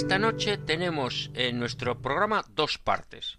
Esta 0.00 0.20
noche 0.20 0.58
tenemos 0.58 1.28
en 1.34 1.58
nuestro 1.58 2.00
programa 2.00 2.44
dos 2.50 2.78
partes. 2.78 3.38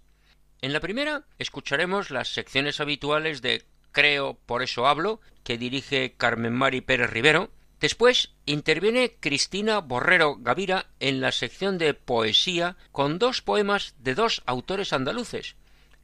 En 0.61 0.73
la 0.73 0.81
primera 0.81 1.23
escucharemos 1.37 2.11
las 2.11 2.33
secciones 2.33 2.81
habituales 2.81 3.41
de 3.41 3.63
Creo, 3.93 4.37
por 4.45 4.61
eso 4.61 4.85
hablo, 4.85 5.21
que 5.45 5.57
dirige 5.57 6.15
Carmen 6.17 6.51
Mari 6.51 6.81
Pérez 6.81 7.11
Rivero. 7.11 7.49
Después 7.79 8.33
interviene 8.45 9.15
Cristina 9.21 9.79
Borrero 9.79 10.35
Gavira 10.35 10.87
en 10.99 11.21
la 11.21 11.31
sección 11.31 11.77
de 11.77 11.93
poesía 11.93 12.75
con 12.91 13.19
dos 13.19 13.41
poemas 13.41 13.95
de 13.99 14.15
dos 14.15 14.43
autores 14.45 14.91
andaluces, 14.91 15.55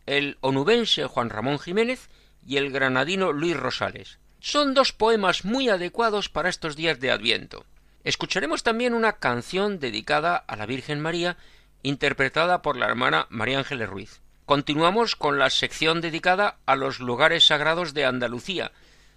el 0.06 0.38
onubense 0.40 1.04
Juan 1.04 1.32
Ramón 1.32 1.60
Jiménez 1.60 2.08
y 2.48 2.56
el 2.56 2.72
granadino 2.72 3.34
Luis 3.34 3.58
Rosales. 3.58 4.20
Son 4.40 4.74
dos 4.74 4.94
poemas 4.94 5.44
muy 5.44 5.68
adecuados 5.68 6.30
para 6.30 6.48
estos 6.48 6.78
días 6.78 7.02
de 7.02 7.12
Adviento. 7.12 7.66
Escucharemos 8.06 8.62
también 8.62 8.94
una 8.94 9.14
canción 9.14 9.80
dedicada 9.80 10.38
a 10.38 10.56
la 10.56 10.68
Virgen 10.68 11.02
María, 11.02 11.38
interpretada 11.82 12.62
por 12.62 12.78
la 12.78 12.86
hermana 12.86 13.26
María 13.32 13.58
Ángeles 13.58 13.90
Ruiz. 13.90 14.22
Continuamos 14.46 15.16
con 15.16 15.40
la 15.40 15.50
sección 15.50 16.02
dedicada 16.02 16.60
a 16.68 16.76
los 16.76 17.00
lugares 17.00 17.48
sagrados 17.48 17.96
de 17.96 18.06
Andalucía, 18.06 18.72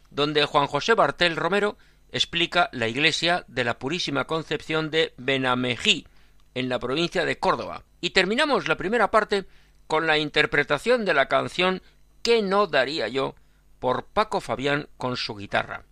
donde 0.08 0.46
Juan 0.46 0.66
José 0.66 0.94
Bartel 0.94 1.36
Romero 1.36 1.76
explica 2.12 2.70
la 2.72 2.88
iglesia 2.88 3.44
de 3.46 3.64
la 3.64 3.78
Purísima 3.78 4.24
Concepción 4.24 4.90
de 4.90 5.12
Benamejí, 5.18 6.06
en 6.54 6.70
la 6.70 6.78
provincia 6.78 7.26
de 7.26 7.38
Córdoba. 7.38 7.84
Y 8.00 8.10
terminamos 8.10 8.68
la 8.68 8.78
primera 8.78 9.10
parte 9.10 9.44
con 9.86 10.06
la 10.06 10.16
interpretación 10.16 11.04
de 11.04 11.12
la 11.12 11.28
canción 11.28 11.82
¿Qué 12.22 12.40
no 12.40 12.66
daría 12.66 13.06
yo? 13.08 13.34
por 13.80 14.06
Paco 14.06 14.40
Fabián 14.40 14.88
con 14.96 15.18
su 15.18 15.36
guitarra. 15.36 15.84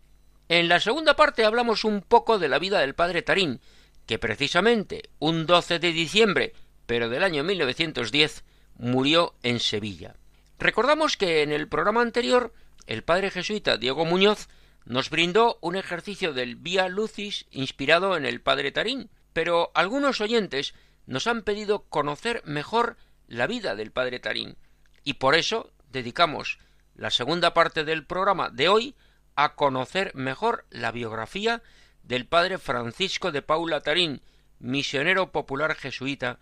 En 0.49 0.69
la 0.69 0.79
segunda 0.79 1.17
parte 1.17 1.45
hablamos 1.45 1.85
un 1.85 2.03
poco 2.03 2.39
de 2.39 2.49
la 2.49 2.61
vida 2.61 2.81
del 2.81 2.95
padre 2.95 3.23
Tarín, 3.23 3.61
que 4.07 4.19
precisamente 4.19 5.11
un 5.19 5.45
12 5.45 5.81
de 5.81 5.93
diciembre, 5.93 6.53
pero 6.87 7.09
del 7.09 7.25
año 7.25 7.43
1910, 7.43 8.45
murió 8.77 9.35
en 9.43 9.59
Sevilla. 9.59 10.15
Recordamos 10.59 11.17
que 11.17 11.43
en 11.43 11.51
el 11.51 11.67
programa 11.69 12.01
anterior 12.01 12.55
el 12.87 13.03
padre 13.03 13.31
jesuita 13.31 13.77
Diego 13.77 14.05
Muñoz 14.05 14.49
nos 14.85 15.11
brindó 15.11 15.59
un 15.61 15.75
ejercicio 15.75 16.33
del 16.33 16.55
Vía 16.55 16.89
Lucis 16.89 17.47
inspirado 17.51 18.17
en 18.17 18.25
el 18.25 18.41
padre 18.41 18.71
Tarín, 18.71 19.11
pero 19.33 19.73
algunos 19.75 20.21
oyentes 20.21 20.75
nos 21.07 21.27
han 21.27 21.43
pedido 21.43 21.85
conocer 21.89 22.43
mejor 22.45 22.97
la 23.27 23.49
vida 23.49 23.75
del 23.75 23.91
padre 23.91 24.21
Tarín, 24.21 24.57
y 25.03 25.15
por 25.15 25.35
eso 25.35 25.73
dedicamos 25.91 26.59
la 26.95 27.11
segunda 27.11 27.53
parte 27.53 27.85
del 27.85 28.07
programa 28.07 28.49
de 28.51 28.69
hoy 28.69 28.95
a 29.37 29.55
conocer 29.55 30.15
mejor 30.15 30.67
la 30.71 30.91
biografía 30.91 31.63
del 32.03 32.27
padre 32.27 32.59
Francisco 32.59 33.33
de 33.33 33.43
Paula 33.43 33.81
Tarín, 33.81 34.23
misionero 34.59 35.33
popular 35.33 35.75
jesuita, 35.75 36.39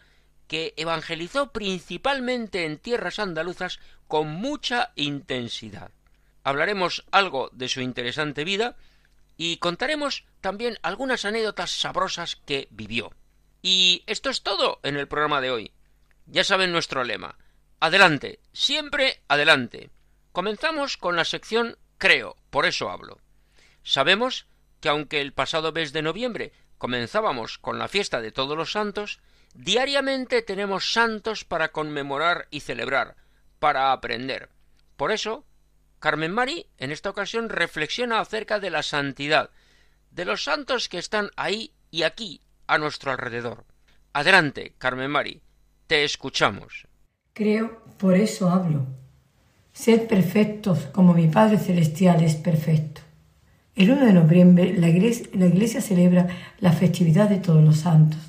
que 0.46 0.74
evangelizó 0.76 1.52
principalmente 1.52 2.64
en 2.64 2.78
tierras 2.78 3.18
andaluzas 3.18 3.80
con 4.08 4.28
mucha 4.28 4.92
intensidad. 4.94 5.90
Hablaremos 6.44 7.04
algo 7.10 7.50
de 7.52 7.68
su 7.68 7.80
interesante 7.80 8.44
vida 8.44 8.76
y 9.36 9.56
contaremos 9.56 10.24
también 10.40 10.78
algunas 10.82 11.24
anécdotas 11.24 11.70
sabrosas 11.70 12.36
que 12.36 12.68
vivió. 12.70 13.12
Y 13.62 14.04
esto 14.06 14.28
es 14.28 14.42
todo 14.42 14.78
en 14.82 14.96
el 14.96 15.08
programa 15.08 15.40
de 15.40 15.50
hoy. 15.50 15.72
Ya 16.26 16.44
saben 16.44 16.70
nuestro 16.70 17.02
lema. 17.02 17.38
Adelante, 17.80 18.40
siempre 18.52 19.22
adelante. 19.26 19.90
Comenzamos 20.32 20.96
con 20.96 21.16
la 21.16 21.24
sección 21.24 21.78
creo, 22.04 22.36
por 22.50 22.66
eso 22.66 22.90
hablo. 22.90 23.18
Sabemos 23.82 24.46
que 24.80 24.90
aunque 24.90 25.22
el 25.22 25.32
pasado 25.32 25.72
mes 25.72 25.94
de 25.94 26.02
noviembre 26.02 26.52
comenzábamos 26.76 27.56
con 27.56 27.78
la 27.78 27.88
fiesta 27.88 28.20
de 28.20 28.30
todos 28.30 28.58
los 28.58 28.72
santos, 28.72 29.20
diariamente 29.54 30.42
tenemos 30.42 30.92
santos 30.92 31.46
para 31.46 31.72
conmemorar 31.72 32.46
y 32.50 32.60
celebrar, 32.60 33.16
para 33.58 33.90
aprender. 33.90 34.50
Por 34.98 35.12
eso, 35.12 35.46
Carmen 35.98 36.32
Mari 36.32 36.66
en 36.76 36.92
esta 36.92 37.08
ocasión 37.08 37.48
reflexiona 37.48 38.20
acerca 38.20 38.60
de 38.60 38.68
la 38.68 38.82
santidad, 38.82 39.48
de 40.10 40.26
los 40.26 40.44
santos 40.44 40.90
que 40.90 40.98
están 40.98 41.30
ahí 41.36 41.72
y 41.90 42.02
aquí, 42.02 42.42
a 42.66 42.76
nuestro 42.76 43.12
alrededor. 43.12 43.64
Adelante, 44.12 44.74
Carmen 44.76 45.10
Mari, 45.10 45.40
te 45.86 46.04
escuchamos. 46.04 46.86
Creo, 47.32 47.82
por 47.96 48.14
eso 48.14 48.50
hablo. 48.50 49.03
Sed 49.74 50.06
perfectos 50.06 50.86
como 50.92 51.14
mi 51.14 51.26
Padre 51.26 51.58
Celestial 51.58 52.22
es 52.22 52.36
perfecto. 52.36 53.00
El 53.74 53.90
1 53.90 54.06
de 54.06 54.12
noviembre 54.12 54.78
la 54.78 54.88
iglesia, 54.88 55.80
celebra 55.80 56.28
la 56.60 56.70
festividad 56.70 57.28
de 57.28 57.38
todos 57.38 57.62
los 57.62 57.78
santos. 57.78 58.20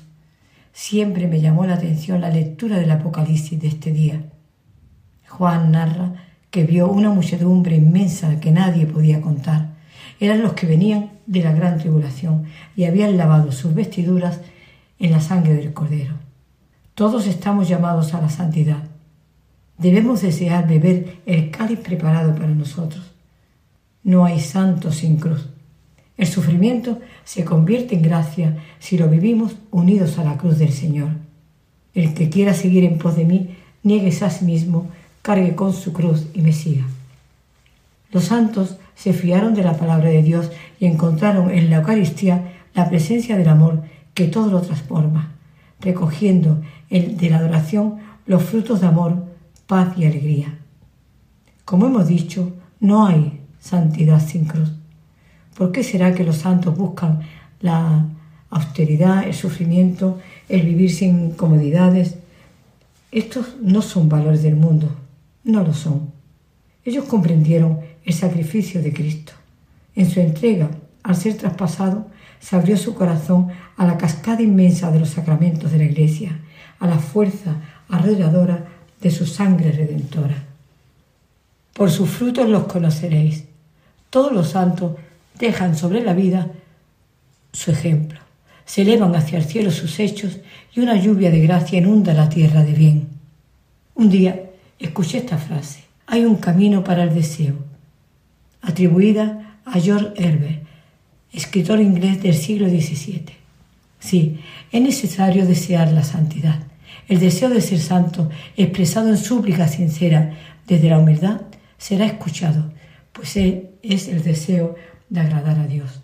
Siempre 0.72 1.28
me 1.28 1.40
llamó 1.40 1.64
la 1.64 1.74
atención 1.74 2.20
la 2.20 2.30
lectura 2.30 2.78
del 2.78 2.90
Apocalipsis 2.90 3.60
de 3.60 3.68
este 3.68 3.92
día. 3.92 4.24
Juan 5.28 5.70
narra 5.70 6.14
que 6.50 6.64
vio 6.64 6.90
una 6.90 7.10
muchedumbre 7.10 7.76
inmensa 7.76 8.40
que 8.40 8.50
nadie 8.50 8.84
podía 8.84 9.20
contar. 9.20 9.76
Eran 10.18 10.42
los 10.42 10.54
que 10.54 10.66
venían 10.66 11.12
de 11.26 11.44
la 11.44 11.52
gran 11.52 11.78
tribulación 11.78 12.46
y 12.74 12.86
habían 12.86 13.16
lavado 13.16 13.52
sus 13.52 13.72
vestiduras 13.72 14.40
en 14.98 15.12
la 15.12 15.20
sangre 15.20 15.54
del 15.54 15.72
Cordero. 15.72 16.14
Todos 16.96 17.28
estamos 17.28 17.68
llamados 17.68 18.14
a 18.14 18.20
la 18.20 18.30
santidad. 18.30 18.95
Debemos 19.78 20.22
desear 20.22 20.66
beber 20.66 21.18
el 21.26 21.50
cáliz 21.50 21.80
preparado 21.80 22.34
para 22.34 22.48
nosotros. 22.48 23.04
No 24.02 24.24
hay 24.24 24.40
santo 24.40 24.92
sin 24.92 25.16
cruz. 25.16 25.48
El 26.16 26.26
sufrimiento 26.26 27.00
se 27.24 27.44
convierte 27.44 27.94
en 27.94 28.02
gracia 28.02 28.56
si 28.78 28.96
lo 28.96 29.08
vivimos 29.08 29.56
unidos 29.70 30.18
a 30.18 30.24
la 30.24 30.38
cruz 30.38 30.58
del 30.58 30.72
Señor. 30.72 31.10
El 31.94 32.14
que 32.14 32.30
quiera 32.30 32.54
seguir 32.54 32.84
en 32.84 32.98
pos 32.98 33.16
de 33.16 33.24
mí, 33.24 33.56
niegues 33.82 34.22
a 34.22 34.30
sí 34.30 34.44
mismo, 34.44 34.88
cargue 35.22 35.54
con 35.54 35.72
su 35.72 35.92
cruz 35.92 36.26
y 36.32 36.40
me 36.40 36.52
siga. 36.52 36.84
Los 38.12 38.24
santos 38.24 38.78
se 38.94 39.12
fiaron 39.12 39.54
de 39.54 39.62
la 39.62 39.76
palabra 39.76 40.08
de 40.08 40.22
Dios 40.22 40.50
y 40.80 40.86
encontraron 40.86 41.50
en 41.50 41.68
la 41.68 41.78
Eucaristía 41.78 42.52
la 42.74 42.88
presencia 42.88 43.36
del 43.36 43.48
amor 43.48 43.82
que 44.14 44.26
todo 44.26 44.50
lo 44.50 44.62
transforma, 44.62 45.32
recogiendo 45.80 46.62
el 46.88 47.16
de 47.18 47.28
la 47.28 47.38
adoración 47.38 47.98
los 48.26 48.42
frutos 48.42 48.80
de 48.80 48.86
amor, 48.86 49.25
paz 49.66 49.96
y 49.96 50.04
alegría. 50.04 50.58
Como 51.64 51.86
hemos 51.86 52.06
dicho, 52.06 52.52
no 52.80 53.06
hay 53.06 53.40
santidad 53.58 54.24
sin 54.24 54.44
cruz. 54.44 54.72
¿Por 55.56 55.72
qué 55.72 55.82
será 55.82 56.14
que 56.14 56.24
los 56.24 56.36
santos 56.36 56.76
buscan 56.76 57.20
la 57.60 58.06
austeridad, 58.50 59.24
el 59.24 59.34
sufrimiento, 59.34 60.18
el 60.48 60.62
vivir 60.62 60.92
sin 60.92 61.32
comodidades? 61.32 62.16
Estos 63.10 63.56
no 63.60 63.82
son 63.82 64.08
valores 64.08 64.42
del 64.42 64.56
mundo, 64.56 64.94
no 65.44 65.62
lo 65.62 65.74
son. 65.74 66.12
Ellos 66.84 67.06
comprendieron 67.06 67.80
el 68.04 68.14
sacrificio 68.14 68.82
de 68.82 68.92
Cristo. 68.92 69.32
En 69.96 70.08
su 70.08 70.20
entrega, 70.20 70.70
al 71.02 71.16
ser 71.16 71.36
traspasado, 71.36 72.06
se 72.38 72.54
abrió 72.54 72.76
su 72.76 72.94
corazón 72.94 73.48
a 73.76 73.86
la 73.86 73.98
cascada 73.98 74.42
inmensa 74.42 74.90
de 74.90 75.00
los 75.00 75.10
sacramentos 75.10 75.72
de 75.72 75.78
la 75.78 75.84
Iglesia, 75.84 76.38
a 76.78 76.86
la 76.86 76.98
fuerza 76.98 77.56
arrolladora 77.88 78.65
de 79.00 79.10
su 79.10 79.26
sangre 79.26 79.72
redentora. 79.72 80.44
Por 81.72 81.90
sus 81.90 82.08
frutos 82.08 82.48
los 82.48 82.64
conoceréis. 82.64 83.44
Todos 84.10 84.32
los 84.32 84.50
santos 84.50 84.92
dejan 85.38 85.76
sobre 85.76 86.02
la 86.02 86.14
vida 86.14 86.48
su 87.52 87.70
ejemplo. 87.70 88.20
Se 88.64 88.82
elevan 88.82 89.14
hacia 89.14 89.38
el 89.38 89.44
cielo 89.44 89.70
sus 89.70 89.98
hechos 90.00 90.38
y 90.74 90.80
una 90.80 90.96
lluvia 90.96 91.30
de 91.30 91.40
gracia 91.40 91.78
inunda 91.78 92.14
la 92.14 92.28
tierra 92.28 92.64
de 92.64 92.72
bien. 92.72 93.08
Un 93.94 94.10
día 94.10 94.50
escuché 94.78 95.18
esta 95.18 95.38
frase. 95.38 95.84
Hay 96.06 96.24
un 96.24 96.36
camino 96.36 96.84
para 96.84 97.02
el 97.02 97.14
deseo, 97.14 97.56
atribuida 98.62 99.58
a 99.64 99.80
George 99.80 100.12
Herbert, 100.16 100.62
escritor 101.32 101.80
inglés 101.80 102.22
del 102.22 102.34
siglo 102.34 102.68
XVII. 102.68 103.24
Sí, 103.98 104.40
es 104.70 104.80
necesario 104.80 105.46
desear 105.46 105.92
la 105.92 106.04
santidad. 106.04 106.60
El 107.08 107.20
deseo 107.20 107.48
de 107.48 107.60
ser 107.60 107.78
santo, 107.78 108.30
expresado 108.56 109.08
en 109.08 109.16
súplica 109.16 109.68
sincera 109.68 110.32
desde 110.66 110.90
la 110.90 110.98
humildad, 110.98 111.42
será 111.78 112.06
escuchado, 112.06 112.72
pues 113.12 113.36
es 113.36 114.08
el 114.08 114.22
deseo 114.22 114.74
de 115.08 115.20
agradar 115.20 115.58
a 115.58 115.66
Dios. 115.66 116.00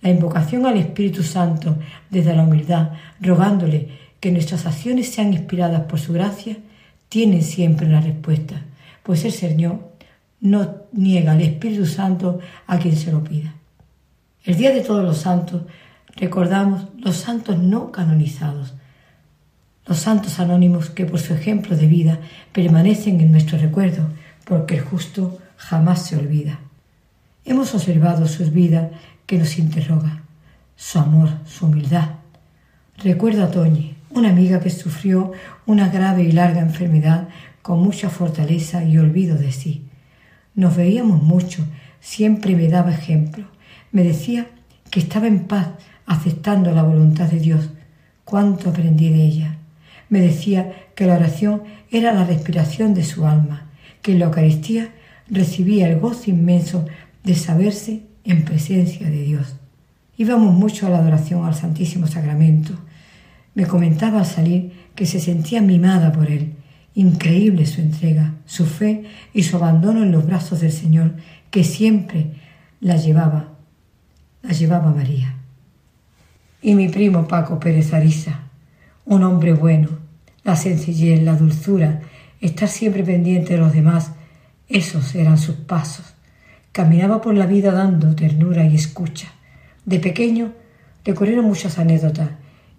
La 0.00 0.10
invocación 0.10 0.66
al 0.66 0.78
Espíritu 0.78 1.22
Santo 1.22 1.76
desde 2.10 2.34
la 2.34 2.42
humildad, 2.42 2.90
rogándole 3.20 3.88
que 4.18 4.32
nuestras 4.32 4.66
acciones 4.66 5.10
sean 5.10 5.32
inspiradas 5.32 5.82
por 5.82 6.00
su 6.00 6.12
gracia, 6.12 6.56
tiene 7.08 7.42
siempre 7.42 7.86
una 7.86 8.00
respuesta, 8.00 8.62
pues 9.02 9.24
el 9.24 9.32
Señor 9.32 9.92
no 10.40 10.76
niega 10.92 11.32
al 11.32 11.40
Espíritu 11.40 11.86
Santo 11.86 12.40
a 12.66 12.78
quien 12.78 12.96
se 12.96 13.12
lo 13.12 13.22
pida. 13.22 13.54
El 14.44 14.56
Día 14.56 14.74
de 14.74 14.80
Todos 14.80 15.04
los 15.04 15.18
Santos 15.18 15.62
recordamos 16.16 16.88
los 16.98 17.16
santos 17.16 17.58
no 17.58 17.92
canonizados, 17.92 18.74
los 19.86 19.98
santos 19.98 20.38
anónimos 20.38 20.90
que 20.90 21.06
por 21.06 21.18
su 21.18 21.34
ejemplo 21.34 21.76
de 21.76 21.86
vida 21.86 22.18
permanecen 22.52 23.20
en 23.20 23.32
nuestro 23.32 23.58
recuerdo, 23.58 24.08
porque 24.44 24.76
el 24.76 24.82
justo 24.82 25.38
jamás 25.56 26.06
se 26.06 26.16
olvida. 26.16 26.60
Hemos 27.44 27.74
observado 27.74 28.28
sus 28.28 28.52
vidas 28.52 28.90
que 29.26 29.38
nos 29.38 29.58
interroga, 29.58 30.22
su 30.76 30.98
amor, 30.98 31.30
su 31.46 31.66
humildad. 31.66 32.10
Recuerdo 32.98 33.44
a 33.44 33.50
Toñi, 33.50 33.96
una 34.10 34.30
amiga 34.30 34.60
que 34.60 34.70
sufrió 34.70 35.32
una 35.66 35.88
grave 35.88 36.22
y 36.22 36.32
larga 36.32 36.60
enfermedad 36.60 37.28
con 37.62 37.80
mucha 37.80 38.10
fortaleza 38.10 38.84
y 38.84 38.98
olvido 38.98 39.36
de 39.36 39.52
sí. 39.52 39.86
Nos 40.54 40.76
veíamos 40.76 41.22
mucho, 41.22 41.64
siempre 42.00 42.54
me 42.54 42.68
daba 42.68 42.92
ejemplo. 42.92 43.46
Me 43.90 44.04
decía 44.04 44.48
que 44.90 45.00
estaba 45.00 45.26
en 45.26 45.44
paz 45.44 45.68
aceptando 46.06 46.72
la 46.72 46.82
voluntad 46.82 47.28
de 47.30 47.40
Dios. 47.40 47.70
Cuánto 48.24 48.70
aprendí 48.70 49.08
de 49.10 49.22
ella. 49.22 49.58
Me 50.12 50.20
decía 50.20 50.74
que 50.94 51.06
la 51.06 51.14
oración 51.14 51.62
era 51.90 52.12
la 52.12 52.26
respiración 52.26 52.92
de 52.92 53.02
su 53.02 53.24
alma, 53.24 53.70
que 54.02 54.12
en 54.12 54.18
la 54.18 54.26
Eucaristía 54.26 54.90
recibía 55.30 55.88
el 55.88 56.00
gozo 56.00 56.30
inmenso 56.30 56.84
de 57.24 57.34
saberse 57.34 58.02
en 58.24 58.44
presencia 58.44 59.08
de 59.08 59.22
Dios. 59.22 59.56
Íbamos 60.18 60.52
mucho 60.52 60.86
a 60.86 60.90
la 60.90 60.98
adoración 60.98 61.46
al 61.46 61.54
Santísimo 61.54 62.06
Sacramento. 62.06 62.74
Me 63.54 63.64
comentaba 63.64 64.18
al 64.18 64.26
salir 64.26 64.72
que 64.94 65.06
se 65.06 65.18
sentía 65.18 65.62
mimada 65.62 66.12
por 66.12 66.30
él. 66.30 66.56
Increíble 66.94 67.64
su 67.64 67.80
entrega, 67.80 68.34
su 68.44 68.66
fe 68.66 69.04
y 69.32 69.44
su 69.44 69.56
abandono 69.56 70.02
en 70.02 70.12
los 70.12 70.26
brazos 70.26 70.60
del 70.60 70.72
Señor, 70.72 71.14
que 71.50 71.64
siempre 71.64 72.32
la 72.82 72.96
llevaba, 72.96 73.54
la 74.42 74.52
llevaba 74.52 74.92
María. 74.92 75.36
Y 76.60 76.74
mi 76.74 76.90
primo 76.90 77.26
Paco 77.26 77.58
Pérez 77.58 77.94
Arisa, 77.94 78.40
un 79.06 79.24
hombre 79.24 79.54
bueno, 79.54 80.01
la 80.44 80.56
sencillez, 80.56 81.22
la 81.22 81.36
dulzura, 81.36 82.00
estar 82.40 82.68
siempre 82.68 83.04
pendiente 83.04 83.54
de 83.54 83.60
los 83.60 83.72
demás, 83.72 84.12
esos 84.68 85.14
eran 85.14 85.38
sus 85.38 85.56
pasos. 85.56 86.14
Caminaba 86.72 87.20
por 87.20 87.34
la 87.34 87.46
vida 87.46 87.72
dando 87.72 88.14
ternura 88.14 88.64
y 88.64 88.74
escucha. 88.74 89.28
De 89.84 89.98
pequeño 89.98 90.52
le 91.04 91.12
ocurrieron 91.12 91.44
muchas 91.44 91.78
anécdotas. 91.78 92.30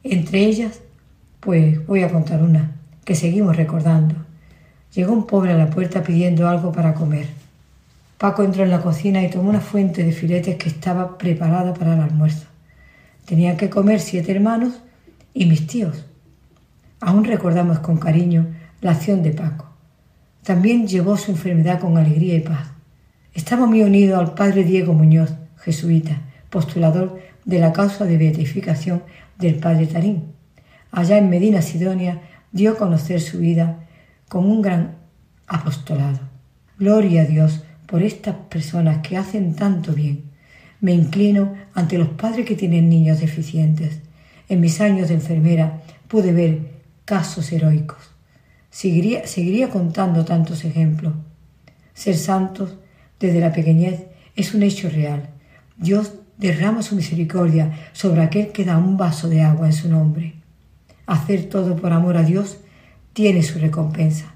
Entre 0.04 0.40
ellas, 0.46 0.82
pues 1.40 1.86
voy 1.86 2.04
a 2.04 2.10
contar 2.10 2.42
una, 2.42 2.72
que 3.06 3.16
seguimos 3.16 3.56
recordando. 3.56 4.16
Llegó 4.96 5.14
un 5.14 5.28
pobre 5.28 5.52
a 5.52 5.58
la 5.58 5.70
puerta 5.70 6.04
pidiendo 6.04 6.48
algo 6.48 6.72
para 6.72 6.94
comer. 6.94 7.28
Paco 8.18 8.44
entró 8.44 8.64
en 8.64 8.70
la 8.70 8.82
cocina 8.82 9.22
y 9.22 9.30
tomó 9.30 9.50
una 9.50 9.60
fuente 9.60 10.04
de 10.04 10.12
filetes 10.12 10.56
que 10.56 10.70
estaba 10.70 11.18
preparada 11.18 11.74
para 11.74 11.94
el 11.94 12.02
almuerzo. 12.02 12.48
Tenían 13.26 13.58
que 13.58 13.70
comer 13.70 14.00
siete 14.00 14.32
hermanos 14.32 14.74
y 15.34 15.46
mis 15.46 15.68
tíos. 15.68 16.06
Aún 17.06 17.26
recordamos 17.26 17.80
con 17.80 17.98
cariño 17.98 18.48
la 18.80 18.92
acción 18.92 19.24
de 19.24 19.32
Paco. 19.32 19.70
También 20.42 20.88
llevó 20.88 21.18
su 21.18 21.32
enfermedad 21.32 21.82
con 21.82 21.98
alegría 21.98 22.36
y 22.36 22.40
paz. 22.40 22.70
Estaba 23.34 23.66
muy 23.66 23.82
unido 23.82 24.18
al 24.18 24.34
padre 24.36 24.64
Diego 24.64 24.94
Muñoz, 24.94 25.34
jesuita, 25.58 26.22
postulador 26.50 27.20
de 27.44 27.60
la 27.60 27.74
causa 27.74 28.06
de 28.06 28.18
beatificación 28.18 29.04
del 29.38 29.56
padre 29.56 29.88
Tarín. 29.88 30.32
Allá 30.92 31.18
en 31.18 31.30
Medina 31.30 31.62
Sidonia 31.62 32.22
dio 32.54 32.72
a 32.72 32.78
conocer 32.78 33.20
su 33.20 33.40
vida 33.40 33.86
con 34.30 34.46
un 34.46 34.62
gran 34.62 34.96
apostolado. 35.48 36.20
Gloria 36.80 37.24
a 37.24 37.26
Dios 37.26 37.66
por 37.86 38.02
estas 38.02 38.36
personas 38.50 39.00
que 39.00 39.18
hacen 39.18 39.58
tanto 39.58 39.92
bien. 39.92 40.32
Me 40.80 40.94
inclino 40.94 41.54
ante 41.74 41.98
los 41.98 42.08
padres 42.08 42.46
que 42.46 42.56
tienen 42.56 42.88
niños 42.88 43.20
deficientes. 43.20 44.00
En 44.48 44.62
mis 44.62 44.80
años 44.80 45.10
de 45.10 45.16
enfermera 45.16 45.82
pude 46.08 46.32
ver 46.32 46.73
casos 47.06 47.52
heroicos. 47.52 48.14
Seguiría, 48.70 49.70
contando 49.70 50.26
tantos 50.26 50.66
ejemplos. 50.66 51.14
Ser 51.94 52.18
santos 52.18 52.76
desde 53.20 53.40
la 53.40 53.54
pequeñez 53.54 54.06
es 54.36 54.54
un 54.54 54.64
hecho 54.64 54.90
real. 54.90 55.30
Dios 55.78 56.14
derrama 56.38 56.82
su 56.82 56.96
misericordia 56.96 57.72
sobre 57.94 58.22
aquel 58.22 58.52
que 58.52 58.66
da 58.66 58.78
un 58.78 58.98
vaso 58.98 59.30
de 59.30 59.42
agua 59.42 59.68
en 59.68 59.74
su 59.74 59.90
nombre. 59.90 60.36
Hacer 61.06 61.50
todo 61.50 61.76
por 61.76 61.94
amor 61.94 62.18
a 62.18 62.24
Dios 62.24 62.58
tiene 63.14 63.44
su 63.44 63.60
recompensa. 63.60 64.34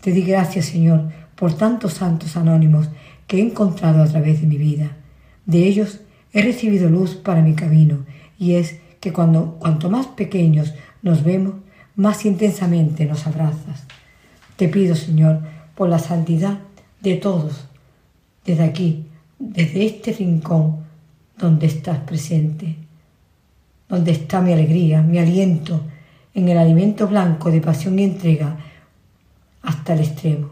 Te 0.00 0.12
di 0.12 0.22
gracias, 0.22 0.66
Señor, 0.66 1.10
por 1.34 1.54
tantos 1.54 1.94
santos 1.94 2.36
anónimos 2.36 2.88
que 3.26 3.38
he 3.38 3.42
encontrado 3.42 4.02
a 4.02 4.06
través 4.06 4.40
de 4.40 4.46
mi 4.46 4.56
vida. 4.56 4.96
De 5.44 5.66
ellos 5.66 6.00
he 6.32 6.42
recibido 6.42 6.88
luz 6.88 7.14
para 7.14 7.42
mi 7.42 7.54
camino, 7.54 8.06
y 8.38 8.54
es 8.54 8.80
que 9.00 9.12
cuando 9.12 9.56
cuanto 9.58 9.90
más 9.90 10.06
pequeños 10.06 10.74
nos 11.04 11.22
vemos, 11.22 11.54
más 11.94 12.24
intensamente 12.24 13.04
nos 13.04 13.26
abrazas. 13.28 13.84
Te 14.56 14.68
pido, 14.68 14.96
Señor, 14.96 15.40
por 15.76 15.88
la 15.88 15.98
santidad 15.98 16.58
de 17.00 17.14
todos 17.16 17.66
desde 18.44 18.64
aquí, 18.64 19.06
desde 19.38 19.84
este 19.84 20.12
rincón 20.12 20.84
donde 21.38 21.66
estás 21.66 21.98
presente, 21.98 22.76
donde 23.88 24.12
está 24.12 24.40
mi 24.40 24.52
alegría, 24.52 25.02
mi 25.02 25.18
aliento, 25.18 25.82
en 26.32 26.48
el 26.48 26.58
alimento 26.58 27.06
blanco 27.06 27.50
de 27.50 27.60
pasión 27.60 27.98
y 27.98 28.04
entrega 28.04 28.56
hasta 29.62 29.92
el 29.92 30.00
extremo. 30.00 30.50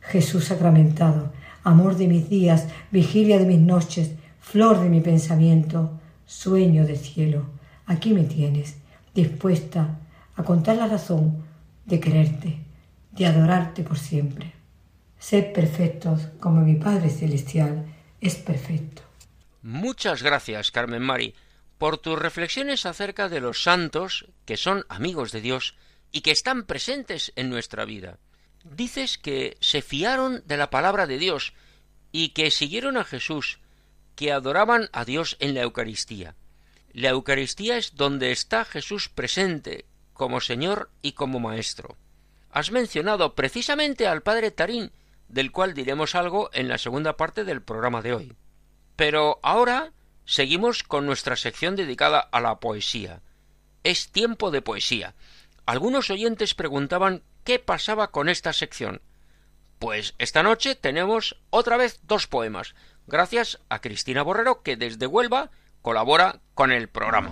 Jesús 0.00 0.44
sacramentado, 0.44 1.32
amor 1.64 1.96
de 1.96 2.06
mis 2.06 2.28
días, 2.28 2.68
vigilia 2.90 3.38
de 3.38 3.46
mis 3.46 3.60
noches, 3.60 4.12
flor 4.40 4.80
de 4.80 4.88
mi 4.88 5.00
pensamiento, 5.00 5.90
sueño 6.24 6.86
de 6.86 6.96
cielo, 6.96 7.46
aquí 7.86 8.14
me 8.14 8.22
tienes, 8.22 8.76
dispuesta 9.22 9.98
a 10.36 10.44
contar 10.44 10.76
la 10.76 10.86
razón 10.86 11.44
de 11.84 11.98
quererte, 11.98 12.58
de 13.10 13.26
adorarte 13.26 13.82
por 13.82 13.98
siempre. 13.98 14.52
Sed 15.18 15.52
perfectos 15.52 16.28
como 16.38 16.60
mi 16.60 16.76
Padre 16.76 17.10
Celestial 17.10 17.86
es 18.20 18.36
perfecto. 18.36 19.02
Muchas 19.62 20.22
gracias, 20.22 20.70
Carmen 20.70 21.02
Mari, 21.02 21.34
por 21.78 21.98
tus 21.98 22.18
reflexiones 22.18 22.86
acerca 22.86 23.28
de 23.28 23.40
los 23.40 23.62
santos 23.64 24.26
que 24.44 24.56
son 24.56 24.84
amigos 24.88 25.32
de 25.32 25.40
Dios 25.40 25.74
y 26.12 26.20
que 26.20 26.30
están 26.30 26.62
presentes 26.62 27.32
en 27.34 27.50
nuestra 27.50 27.84
vida. 27.84 28.18
Dices 28.62 29.18
que 29.18 29.56
se 29.60 29.82
fiaron 29.82 30.42
de 30.46 30.56
la 30.56 30.70
palabra 30.70 31.06
de 31.06 31.18
Dios 31.18 31.54
y 32.12 32.30
que 32.30 32.50
siguieron 32.50 32.96
a 32.96 33.04
Jesús, 33.04 33.58
que 34.14 34.32
adoraban 34.32 34.88
a 34.92 35.04
Dios 35.04 35.36
en 35.40 35.54
la 35.54 35.62
Eucaristía. 35.62 36.36
La 36.92 37.10
Eucaristía 37.10 37.76
es 37.76 37.96
donde 37.96 38.32
está 38.32 38.64
Jesús 38.64 39.08
presente, 39.08 39.86
como 40.12 40.40
Señor 40.40 40.90
y 41.02 41.12
como 41.12 41.38
Maestro. 41.38 41.96
Has 42.50 42.72
mencionado 42.72 43.34
precisamente 43.34 44.06
al 44.06 44.22
padre 44.22 44.50
Tarín, 44.50 44.92
del 45.28 45.52
cual 45.52 45.74
diremos 45.74 46.14
algo 46.14 46.50
en 46.52 46.68
la 46.68 46.78
segunda 46.78 47.16
parte 47.16 47.44
del 47.44 47.62
programa 47.62 48.02
de 48.02 48.14
hoy. 48.14 48.36
Pero 48.96 49.38
ahora 49.42 49.92
seguimos 50.24 50.82
con 50.82 51.06
nuestra 51.06 51.36
sección 51.36 51.76
dedicada 51.76 52.20
a 52.20 52.40
la 52.40 52.58
poesía. 52.58 53.22
Es 53.84 54.10
tiempo 54.10 54.50
de 54.50 54.62
poesía. 54.62 55.14
Algunos 55.66 56.10
oyentes 56.10 56.54
preguntaban 56.54 57.22
qué 57.44 57.58
pasaba 57.58 58.10
con 58.10 58.28
esta 58.28 58.52
sección. 58.52 59.02
Pues 59.78 60.14
esta 60.18 60.42
noche 60.42 60.74
tenemos 60.74 61.36
otra 61.50 61.76
vez 61.76 62.00
dos 62.02 62.26
poemas, 62.26 62.74
gracias 63.06 63.60
a 63.68 63.80
Cristina 63.80 64.22
Borrero, 64.22 64.62
que 64.62 64.76
desde 64.76 65.06
Huelva 65.06 65.50
colabora 65.82 66.40
con 66.54 66.72
el 66.72 66.88
programa. 66.88 67.30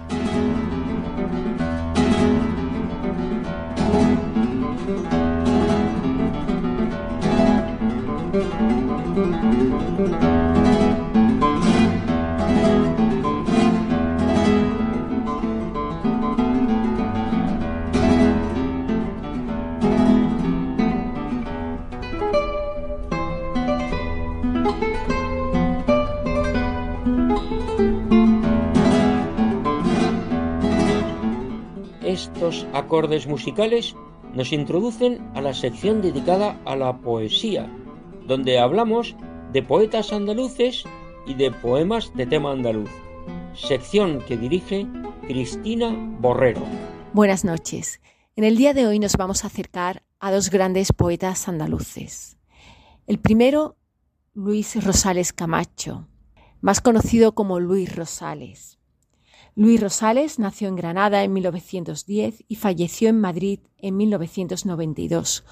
Estos 32.17 32.67
acordes 32.73 33.27
musicales 33.27 33.95
nos 34.33 34.51
introducen 34.51 35.31
a 35.35 35.43
la 35.43 35.53
sección 35.53 36.01
dedicada 36.01 36.59
a 36.65 36.75
la 36.75 36.97
poesía, 36.97 37.71
donde 38.27 38.59
hablamos 38.59 39.15
de 39.53 39.63
poetas 39.63 40.15
andaluces 40.15 40.85
y 41.27 41.35
de 41.35 41.51
poemas 41.51 42.11
de 42.15 42.25
tema 42.25 42.53
andaluz, 42.53 42.89
sección 43.53 44.23
que 44.27 44.39
dirige 44.39 44.87
Cristina 45.27 45.95
Borrero. 46.19 46.63
Buenas 47.13 47.45
noches. 47.45 48.01
En 48.35 48.45
el 48.45 48.57
día 48.57 48.73
de 48.73 48.87
hoy 48.87 48.99
nos 48.99 49.19
vamos 49.19 49.45
a 49.45 49.49
acercar 49.49 50.03
a 50.19 50.33
dos 50.33 50.49
grandes 50.49 50.95
poetas 50.95 51.49
andaluces. 51.49 52.39
El 53.07 53.19
primero, 53.19 53.77
Luis 54.33 54.83
Rosales 54.83 55.35
Camacho, 55.35 56.09
más 56.63 56.81
conocido 56.81 57.35
como 57.35 57.61
Luis 57.61 57.95
Rosales. 57.95 58.79
Luis 59.59 59.81
Rosales 59.81 60.39
nació 60.39 60.69
en 60.69 60.77
Granada 60.77 61.25
en 61.25 61.33
1910 61.33 62.45
y 62.47 62.57
falleció 62.57 63.09
en 63.09 63.19
Madrid 63.19 63.61
en 63.79 63.97
1992. 63.97 65.45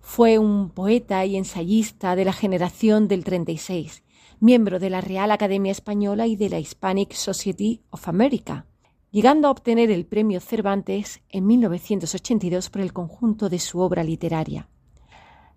Fue 0.00 0.38
un 0.38 0.70
poeta 0.70 1.26
y 1.26 1.36
ensayista 1.36 2.14
de 2.14 2.24
la 2.24 2.32
generación 2.32 3.08
del 3.08 3.24
36, 3.24 4.04
miembro 4.38 4.78
de 4.78 4.90
la 4.90 5.00
Real 5.00 5.32
Academia 5.32 5.72
Española 5.72 6.28
y 6.28 6.36
de 6.36 6.50
la 6.50 6.60
Hispanic 6.60 7.14
Society 7.14 7.82
of 7.90 8.06
America, 8.06 8.66
llegando 9.10 9.48
a 9.48 9.50
obtener 9.50 9.90
el 9.90 10.06
premio 10.06 10.38
Cervantes 10.38 11.20
en 11.28 11.44
1982 11.48 12.70
por 12.70 12.80
el 12.80 12.92
conjunto 12.92 13.48
de 13.48 13.58
su 13.58 13.80
obra 13.80 14.04
literaria. 14.04 14.68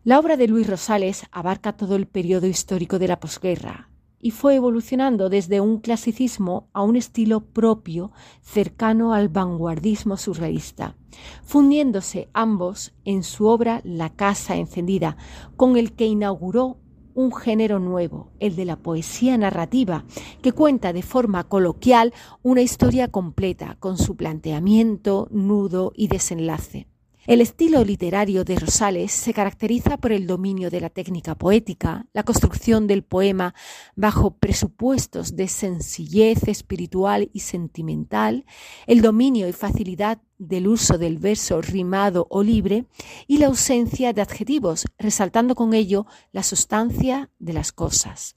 La 0.04 0.18
obra 0.18 0.38
de 0.38 0.48
Luis 0.48 0.66
Rosales 0.66 1.28
abarca 1.32 1.74
todo 1.74 1.98
el 1.98 2.08
periodo 2.08 2.48
histórico 2.48 2.98
de 2.98 3.10
la 3.10 3.20
posguerra, 3.20 3.91
y 4.22 4.32
fue 4.32 4.56
evolucionando 4.56 5.30
desde 5.30 5.62
un 5.62 5.80
clasicismo 5.80 6.70
a 6.74 6.84
un 6.84 6.96
estilo 6.96 7.42
propio 7.42 8.12
cercano 8.42 9.14
al 9.14 9.30
vanguardismo 9.30 10.18
surrealista, 10.18 10.96
fundiéndose 11.44 12.30
ambos 12.34 12.94
en 13.04 13.24
su 13.24 13.48
obra 13.48 13.82
La 13.84 14.10
Casa 14.10 14.56
Encendida, 14.56 15.18
con 15.56 15.78
el 15.78 15.94
que 15.94 16.06
inauguró 16.06 16.78
un 17.14 17.34
género 17.34 17.80
nuevo, 17.80 18.32
el 18.40 18.56
de 18.56 18.66
la 18.66 18.78
poesía 18.78 19.38
narrativa, 19.38 20.06
que 20.42 20.52
cuenta 20.52 20.94
de 20.94 21.02
forma 21.02 21.44
coloquial 21.44 22.14
una 22.42 22.62
historia 22.62 23.10
completa, 23.10 23.76
con 23.80 23.98
su 23.98 24.16
planteamiento, 24.16 25.28
nudo 25.32 25.92
y 25.96 26.08
desenlace. 26.08 26.91
El 27.28 27.40
estilo 27.40 27.84
literario 27.84 28.44
de 28.44 28.56
Rosales 28.56 29.12
se 29.12 29.32
caracteriza 29.32 29.98
por 29.98 30.12
el 30.12 30.26
dominio 30.26 30.72
de 30.72 30.82
la 30.82 30.90
técnica 30.90 31.36
poética, 31.36 32.08
la 32.14 32.24
construcción 32.24 32.88
del 32.88 33.04
poema 33.04 33.54
bajo 33.96 34.32
presupuestos 34.32 35.36
de 35.36 35.48
sencillez 35.48 36.48
espiritual 36.48 37.30
y 37.32 37.42
sentimental, 37.42 38.44
el 38.88 39.04
dominio 39.04 39.48
y 39.48 39.54
facilidad 39.54 40.20
del 40.40 40.68
uso 40.68 40.98
del 40.98 41.20
verso 41.20 41.62
rimado 41.62 42.26
o 42.32 42.42
libre 42.42 42.86
y 43.28 43.38
la 43.38 43.46
ausencia 43.46 44.14
de 44.14 44.24
adjetivos, 44.24 44.86
resaltando 44.98 45.54
con 45.54 45.76
ello 45.76 46.08
la 46.32 46.42
sustancia 46.42 47.30
de 47.38 47.54
las 47.54 47.72
cosas. 47.72 48.36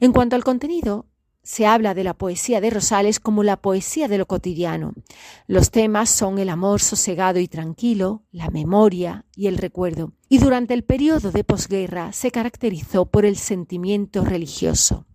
En 0.00 0.12
cuanto 0.12 0.36
al 0.36 0.44
contenido, 0.44 1.09
se 1.42 1.66
habla 1.66 1.94
de 1.94 2.04
la 2.04 2.14
poesía 2.14 2.60
de 2.60 2.70
Rosales 2.70 3.18
como 3.20 3.42
la 3.42 3.56
poesía 3.56 4.08
de 4.08 4.18
lo 4.18 4.26
cotidiano. 4.26 4.94
Los 5.46 5.70
temas 5.70 6.10
son 6.10 6.38
el 6.38 6.48
amor 6.48 6.80
sosegado 6.80 7.38
y 7.38 7.48
tranquilo, 7.48 8.22
la 8.30 8.50
memoria 8.50 9.24
y 9.34 9.46
el 9.46 9.58
recuerdo. 9.58 10.12
Y 10.28 10.38
durante 10.38 10.74
el 10.74 10.84
periodo 10.84 11.32
de 11.32 11.44
posguerra 11.44 12.12
se 12.12 12.30
caracterizó 12.30 13.06
por 13.06 13.24
el 13.24 13.36
sentimiento 13.36 14.24
religioso. 14.24 15.06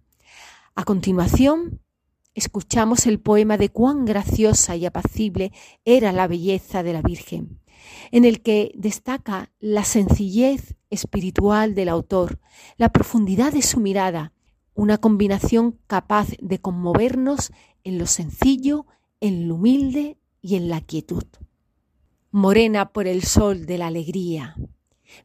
A 0.75 0.83
continuación, 0.83 1.79
escuchamos 2.33 3.05
el 3.07 3.19
poema 3.19 3.57
de 3.57 3.69
cuán 3.69 4.03
graciosa 4.03 4.75
y 4.75 4.85
apacible 4.85 5.53
era 5.85 6.11
la 6.11 6.27
belleza 6.27 6.83
de 6.83 6.93
la 6.93 7.01
Virgen, 7.01 7.61
en 8.11 8.25
el 8.25 8.41
que 8.41 8.73
destaca 8.75 9.53
la 9.59 9.85
sencillez 9.85 10.75
espiritual 10.89 11.75
del 11.75 11.89
autor, 11.89 12.39
la 12.77 12.89
profundidad 12.89 13.53
de 13.53 13.61
su 13.61 13.79
mirada, 13.79 14.33
una 14.75 14.97
combinación 14.97 15.79
capaz 15.87 16.29
de 16.39 16.59
conmovernos 16.59 17.51
en 17.83 17.97
lo 17.97 18.05
sencillo, 18.05 18.85
en 19.21 19.47
lo 19.47 19.55
humilde 19.55 20.17
y 20.41 20.55
en 20.55 20.69
la 20.69 20.81
quietud. 20.81 21.23
Morena 22.29 22.91
por 22.91 23.07
el 23.07 23.23
sol 23.23 23.65
de 23.65 23.77
la 23.77 23.87
alegría, 23.87 24.55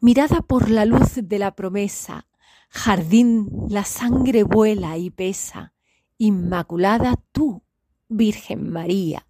mirada 0.00 0.40
por 0.40 0.70
la 0.70 0.84
luz 0.84 1.18
de 1.22 1.38
la 1.38 1.56
promesa, 1.56 2.26
jardín 2.68 3.50
la 3.68 3.84
sangre 3.84 4.44
vuela 4.44 4.96
y 4.96 5.10
pesa, 5.10 5.74
inmaculada 6.16 7.16
tú, 7.32 7.62
Virgen 8.08 8.70
María. 8.70 9.26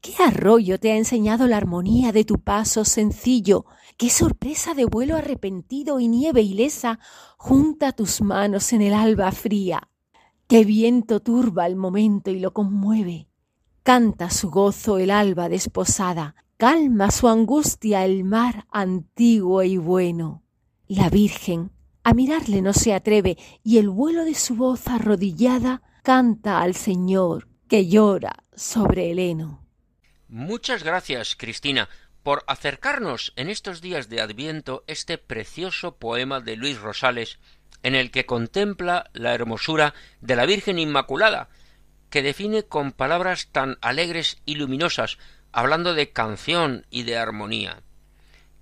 ¿Qué 0.00 0.14
arroyo 0.22 0.78
te 0.78 0.92
ha 0.92 0.96
enseñado 0.96 1.46
la 1.46 1.56
armonía 1.56 2.12
de 2.12 2.24
tu 2.24 2.38
paso 2.38 2.84
sencillo? 2.84 3.64
¿Qué 3.96 4.10
sorpresa 4.10 4.74
de 4.74 4.86
vuelo 4.86 5.16
arrepentido 5.16 6.00
y 6.00 6.08
nieve 6.08 6.42
ilesa 6.42 6.98
junta 7.38 7.92
tus 7.92 8.22
manos 8.22 8.72
en 8.72 8.82
el 8.82 8.92
alba 8.92 9.30
fría? 9.30 9.88
¿Qué 10.48 10.64
viento 10.64 11.20
turba 11.20 11.66
el 11.66 11.76
momento 11.76 12.30
y 12.30 12.40
lo 12.40 12.52
conmueve? 12.52 13.28
Canta 13.84 14.30
su 14.30 14.50
gozo 14.50 14.98
el 14.98 15.12
alba 15.12 15.48
desposada, 15.48 16.34
calma 16.56 17.12
su 17.12 17.28
angustia 17.28 18.04
el 18.04 18.24
mar 18.24 18.66
antiguo 18.72 19.62
y 19.62 19.76
bueno. 19.76 20.42
La 20.88 21.08
Virgen 21.08 21.70
a 22.02 22.14
mirarle 22.14 22.62
no 22.62 22.72
se 22.72 22.94
atreve 22.94 23.38
y 23.62 23.78
el 23.78 23.88
vuelo 23.88 24.24
de 24.24 24.34
su 24.34 24.56
voz 24.56 24.88
arrodillada 24.88 25.82
canta 26.02 26.60
al 26.60 26.74
Señor 26.74 27.48
que 27.68 27.86
llora 27.86 28.44
sobre 28.54 29.12
el 29.12 29.20
heno. 29.20 29.64
Muchas 30.28 30.82
gracias, 30.82 31.36
Cristina, 31.36 31.88
por 32.24 32.42
acercarnos 32.46 33.34
en 33.36 33.50
estos 33.50 33.82
días 33.82 34.08
de 34.08 34.22
Adviento 34.22 34.82
este 34.86 35.18
precioso 35.18 35.96
poema 35.96 36.40
de 36.40 36.56
Luis 36.56 36.80
Rosales, 36.80 37.38
en 37.82 37.94
el 37.94 38.10
que 38.10 38.24
contempla 38.24 39.10
la 39.12 39.34
hermosura 39.34 39.94
de 40.22 40.34
la 40.34 40.46
Virgen 40.46 40.78
Inmaculada, 40.78 41.50
que 42.08 42.22
define 42.22 42.62
con 42.62 42.92
palabras 42.92 43.48
tan 43.52 43.76
alegres 43.82 44.38
y 44.46 44.54
luminosas, 44.54 45.18
hablando 45.52 45.92
de 45.92 46.12
canción 46.12 46.86
y 46.90 47.02
de 47.02 47.18
armonía. 47.18 47.82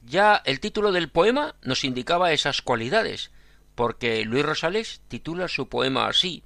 Ya 0.03 0.43
el 0.45 0.59
título 0.59 0.91
del 0.91 1.09
poema 1.09 1.55
nos 1.63 1.85
indicaba 1.85 2.33
esas 2.33 2.63
cualidades, 2.63 3.31
porque 3.77 4.25
Luis 4.25 4.45
Rosales 4.45 5.03
titula 5.07 5.47
su 5.47 5.69
poema 5.69 6.09
así, 6.09 6.43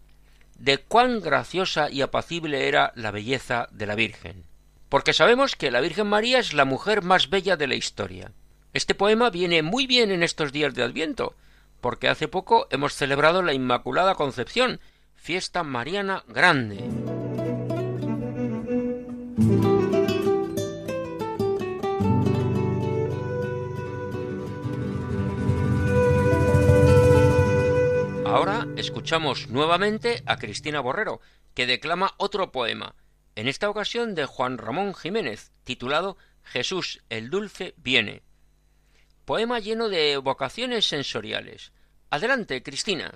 de 0.59 0.79
cuán 0.79 1.21
graciosa 1.21 1.89
y 1.91 2.03
apacible 2.03 2.69
era 2.69 2.93
la 2.95 3.11
belleza 3.11 3.69
de 3.73 3.87
la 3.87 3.95
Virgen 3.95 4.45
porque 4.89 5.13
sabemos 5.13 5.57
que 5.57 5.71
la 5.71 5.81
Virgen 5.81 6.07
María 6.07 6.39
es 6.39 6.55
la 6.55 6.65
mujer 6.65 7.03
más 7.03 7.29
bella 7.31 7.57
de 7.57 7.67
la 7.67 7.75
historia. 7.75 8.33
Este 8.73 8.95
poema 8.95 9.31
viene 9.31 9.63
muy 9.63 9.87
bien 9.87 10.11
en 10.11 10.23
estos 10.23 10.53
días 10.53 10.75
de 10.75 10.83
Adviento, 10.83 11.35
porque 11.81 12.09
hace 12.09 12.29
poco 12.29 12.67
hemos 12.71 12.95
celebrado 12.95 13.43
la 13.43 13.53
Inmaculada 13.53 14.15
Concepción, 14.15 14.81
fiesta 15.15 15.63
mariana 15.63 16.25
grande. 16.29 16.85
Ahora 28.25 28.67
escuchamos 28.77 29.49
nuevamente 29.49 30.23
a 30.27 30.37
Cristina 30.37 30.81
Borrero, 30.81 31.21
que 31.55 31.67
declama 31.67 32.13
otro 32.19 32.53
poema, 32.53 32.95
en 33.37 33.49
esta 33.49 33.71
ocasión 33.71 34.15
de 34.15 34.25
Juan 34.25 34.57
Ramón 34.59 34.95
Jiménez, 34.95 35.53
titulado 35.63 36.17
Jesús 36.43 37.03
el 37.11 37.29
Dulce 37.29 37.75
viene. 37.77 38.23
Poema 39.27 39.61
lleno 39.61 39.89
de 39.89 40.13
evocaciones 40.13 40.87
sensoriales. 40.87 41.73
Adelante, 42.09 42.63
Cristina. 42.63 43.13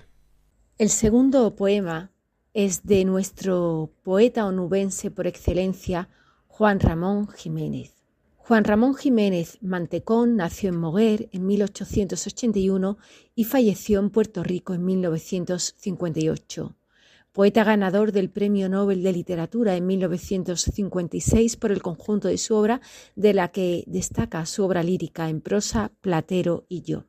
El 0.76 0.90
segundo 0.90 1.56
poema 1.56 2.12
es 2.52 2.84
de 2.84 3.04
nuestro 3.04 3.92
poeta 4.02 4.44
onubense 4.46 5.10
por 5.10 5.26
excelencia, 5.26 6.08
Juan 6.48 6.80
Ramón 6.80 7.28
Jiménez. 7.28 7.94
Juan 8.36 8.64
Ramón 8.64 8.96
Jiménez 8.96 9.58
Mantecón 9.62 10.36
nació 10.36 10.70
en 10.70 10.76
Moguer 10.76 11.28
en 11.32 11.46
1881 11.46 12.98
y 13.34 13.44
falleció 13.44 14.00
en 14.00 14.10
Puerto 14.10 14.42
Rico 14.42 14.74
en 14.74 14.84
1958. 14.84 16.74
Poeta 17.32 17.62
ganador 17.62 18.10
del 18.10 18.28
Premio 18.28 18.68
Nobel 18.68 19.04
de 19.04 19.12
Literatura 19.12 19.76
en 19.76 19.86
1956 19.86 21.56
por 21.56 21.70
el 21.70 21.80
conjunto 21.80 22.26
de 22.26 22.38
su 22.38 22.56
obra, 22.56 22.80
de 23.14 23.34
la 23.34 23.48
que 23.48 23.84
destaca 23.86 24.44
su 24.46 24.64
obra 24.64 24.82
lírica 24.82 25.28
en 25.28 25.40
prosa 25.40 25.92
Platero 26.00 26.66
y 26.68 26.82
yo. 26.82 27.04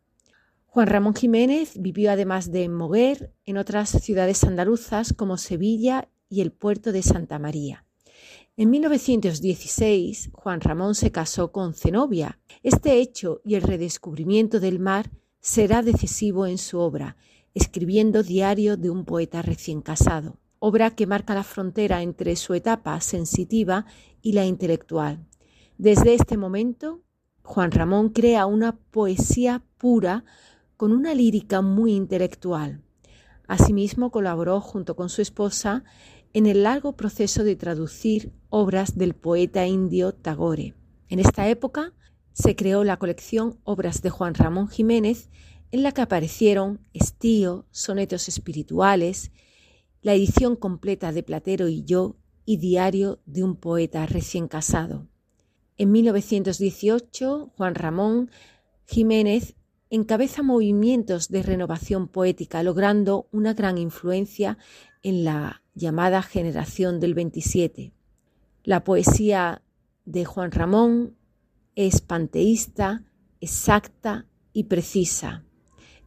Juan 0.68 0.88
Ramón 0.88 1.16
Jiménez 1.16 1.74
vivió 1.75 2.12
además 2.12 2.51
de 2.51 2.70
Moguer 2.70 3.34
en 3.46 3.58
otras 3.58 3.90
ciudades 3.90 4.44
andaluzas 4.44 5.12
como 5.12 5.38
Sevilla 5.38 6.08
y 6.30 6.42
el 6.42 6.51
puerto 6.51 6.92
de 6.92 7.01
Santa 7.01 7.40
María. 7.40 7.86
En 8.58 8.70
1916, 8.70 10.30
Juan 10.34 10.62
Ramón 10.62 10.94
se 10.94 11.12
casó 11.12 11.51
con 11.51 11.74
Zenobia. 11.74 12.40
Este 12.62 13.00
hecho 13.00 13.42
y 13.44 13.56
el 13.56 13.63
redescubrimiento 13.63 14.60
del 14.60 14.80
mar 14.80 15.10
será 15.40 15.82
decisivo 15.82 16.46
en 16.46 16.60
su 16.60 16.78
obra, 16.78 17.18
escribiendo 17.53 18.24
Diario 18.24 18.77
de 18.77 18.89
un 18.89 19.05
poeta 19.05 19.41
recién 19.41 19.81
casado, 19.81 20.38
obra 20.60 20.91
que 20.91 21.08
marca 21.08 21.34
la 21.34 21.43
frontera 21.43 22.01
entre 22.01 22.36
su 22.36 22.53
etapa 22.53 23.00
sensitiva 23.01 23.86
y 24.22 24.34
la 24.34 24.46
intelectual. 24.46 25.25
Desde 25.77 26.13
este 26.13 26.38
momento, 26.38 27.01
Juan 27.43 27.72
Ramón 27.72 28.10
crea 28.10 28.46
una 28.46 28.77
poesía 28.77 29.63
pura 29.77 30.24
con 30.77 30.91
una 30.91 31.13
lírica 31.13 31.62
muy 31.62 31.93
intelectual. 31.93 32.81
Asimismo, 33.48 34.12
colaboró 34.12 34.62
junto 34.62 34.96
con 34.96 35.10
su 35.10 35.22
esposa 35.22 35.84
en 36.34 36.46
el 36.46 36.63
largo 36.63 36.96
proceso 36.96 37.43
de 37.43 37.55
traducir 37.55 38.31
obras 38.50 38.98
del 38.98 39.13
poeta 39.13 39.65
indio 39.67 40.13
Tagore. 40.13 40.75
En 41.10 41.20
esta 41.20 41.50
época 41.50 41.93
se 42.34 42.55
creó 42.55 42.84
la 42.84 42.98
colección 42.98 43.60
Obras 43.63 44.01
de 44.01 44.10
Juan 44.10 44.36
Ramón 44.36 44.70
Jiménez, 44.70 45.29
en 45.72 45.84
la 45.84 45.92
que 45.92 46.01
aparecieron 46.01 46.80
Estío, 46.93 47.65
Sonetos 47.72 48.28
Espirituales, 48.28 49.32
la 50.02 50.13
edición 50.13 50.56
completa 50.56 51.12
de 51.12 51.24
Platero 51.24 51.69
y 51.69 51.84
yo 51.84 52.17
y 52.45 52.58
Diario 52.58 53.22
de 53.26 53.43
un 53.43 53.56
poeta 53.56 54.06
recién 54.06 54.48
casado. 54.48 55.08
En 55.78 55.91
1918, 55.91 57.54
Juan 57.56 57.76
Ramón 57.76 58.30
Jiménez 58.86 59.56
encabeza 59.89 60.43
movimientos 60.43 61.30
de 61.30 61.43
renovación 61.43 62.08
poética, 62.08 62.63
logrando 62.63 63.28
una 63.32 63.54
gran 63.54 63.78
influencia 63.78 64.58
en 65.04 65.24
la 65.24 65.63
llamada 65.74 66.22
generación 66.22 67.00
del 67.00 67.13
27. 67.13 67.93
La 68.63 68.84
poesía 68.84 69.62
de 70.06 70.26
Juan 70.26 70.52
Ramón 70.52 71.15
es 71.76 72.02
panteísta, 72.02 73.04
exacta 73.39 74.28
y 74.54 74.65
precisa, 74.65 75.45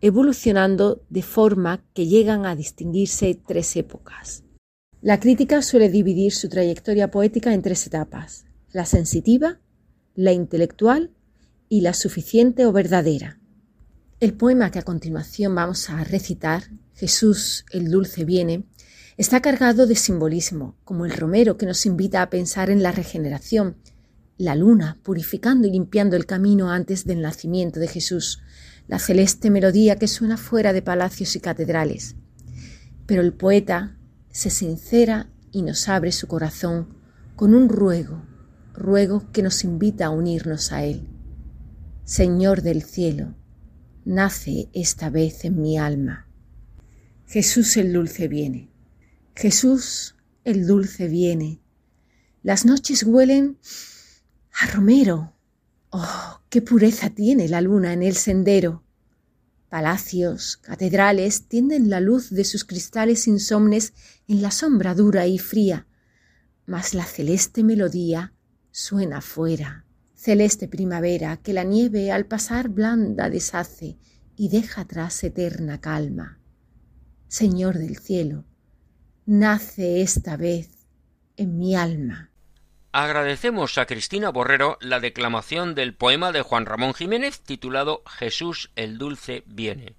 evolucionando 0.05 1.03
de 1.09 1.23
forma 1.23 1.83
que 1.95 2.07
llegan 2.07 2.45
a 2.45 2.55
distinguirse 2.55 3.40
tres 3.47 3.75
épocas. 3.75 4.45
La 5.01 5.19
crítica 5.19 5.62
suele 5.62 5.88
dividir 5.88 6.35
su 6.35 6.51
trayectoria 6.51 7.11
poética 7.11 7.55
en 7.55 7.62
tres 7.62 7.87
etapas, 7.87 8.45
la 8.71 8.85
sensitiva, 8.85 9.61
la 10.14 10.33
intelectual 10.33 11.11
y 11.71 11.81
la 11.81 11.95
suficiente 11.95 12.67
o 12.67 12.73
verdadera. 12.73 13.40
El 14.21 14.35
poema 14.35 14.71
que 14.71 14.79
a 14.79 14.83
continuación 14.83 15.55
vamos 15.55 15.88
a 15.88 16.05
recitar, 16.05 16.64
Jesús 16.93 17.64
el 17.73 17.90
Dulce 17.90 18.27
viene, 18.27 18.64
Está 19.17 19.40
cargado 19.40 19.87
de 19.87 19.95
simbolismo, 19.95 20.77
como 20.85 21.07
el 21.07 21.12
romero 21.12 21.57
que 21.57 21.64
nos 21.64 21.87
invita 21.87 22.21
a 22.21 22.29
pensar 22.29 22.69
en 22.69 22.83
la 22.83 22.93
regeneración, 22.93 23.79
la 24.37 24.55
luna 24.55 24.99
purificando 25.03 25.66
y 25.68 25.70
limpiando 25.70 26.16
el 26.16 26.27
camino 26.27 26.70
antes 26.70 27.05
del 27.05 27.23
nacimiento 27.23 27.81
de 27.81 27.88
Jesús, 27.88 28.40
la 28.88 28.99
celeste 28.99 29.51
melodía 29.51 29.97
que 29.97 30.09
suena 30.09 30.37
fuera 30.37 30.73
de 30.73 30.83
palacios 30.83 31.37
y 31.37 31.40
catedrales. 31.40 32.16
Pero 33.07 33.23
el 33.23 33.33
poeta 33.33 33.97
se 34.31 34.51
sincera 34.51 35.31
y 35.53 35.62
nos 35.62 35.88
abre 35.88 36.12
su 36.12 36.27
corazón 36.27 36.88
con 37.37 37.55
un 37.55 37.68
ruego, 37.68 38.23
ruego 38.75 39.31
que 39.33 39.42
nos 39.42 39.64
invita 39.64 40.07
a 40.07 40.11
unirnos 40.11 40.73
a 40.73 40.85
Él. 40.85 41.09
Señor 42.05 42.62
del 42.62 42.83
cielo, 42.83 43.35
nace 44.05 44.68
esta 44.73 45.11
vez 45.11 45.44
en 45.44 45.61
mi 45.61 45.79
alma. 45.79 46.29
Jesús 47.27 47.77
el 47.77 47.92
dulce 47.92 48.29
viene. 48.29 48.70
Jesús 49.35 50.16
el 50.44 50.66
dulce 50.66 51.09
viene. 51.09 51.61
Las 52.42 52.66
noches 52.66 53.05
huelen 53.05 53.59
a 54.61 54.67
romero. 54.69 55.35
Oh, 55.90 56.40
qué 56.49 56.62
pureza 56.62 57.11
tiene 57.11 57.49
la 57.49 57.61
luna 57.61 57.93
en 57.93 58.03
el 58.03 58.14
sendero. 58.14 58.85
Palacios, 59.69 60.57
catedrales 60.59 61.49
tienden 61.49 61.90
la 61.90 62.01
luz 62.01 62.31
de 62.31 62.45
sus 62.45 62.64
cristales 62.64 63.27
insomnes 63.27 63.93
en 64.29 64.40
la 64.43 64.53
sombra 64.53 64.95
dura 64.95 65.27
y 65.27 65.38
fría, 65.38 65.88
mas 66.67 66.95
la 66.95 67.05
celeste 67.05 67.64
melodía 67.64 68.33
suena 68.71 69.21
fuera. 69.21 69.85
Celeste 70.14 70.69
primavera 70.69 71.37
que 71.37 71.53
la 71.53 71.64
nieve 71.64 72.12
al 72.12 72.27
pasar 72.27 72.69
blanda 72.69 73.29
deshace 73.29 73.99
y 74.37 74.49
deja 74.49 74.83
atrás 74.83 75.23
eterna 75.25 75.81
calma. 75.81 76.38
Señor 77.29 77.79
del 77.79 77.99
cielo, 77.99 78.45
nace 79.27 80.03
esta 80.03 80.37
vez 80.37 80.71
en 81.37 81.59
mi 81.59 81.75
alma. 81.75 82.31
Agradecemos 82.97 83.77
a 83.77 83.87
Cristina 83.87 84.31
Borrero 84.31 84.79
la 84.81 85.01
declamación 85.01 85.75
del 85.75 85.95
poema 85.95 86.31
de 86.31 86.43
Juan 86.43 86.65
Ramón 86.65 86.95
Jiménez 86.95 87.41
titulado 87.41 88.05
Jesús 88.07 88.71
el 88.77 88.99
Dulce 88.99 89.43
viene. 89.47 89.97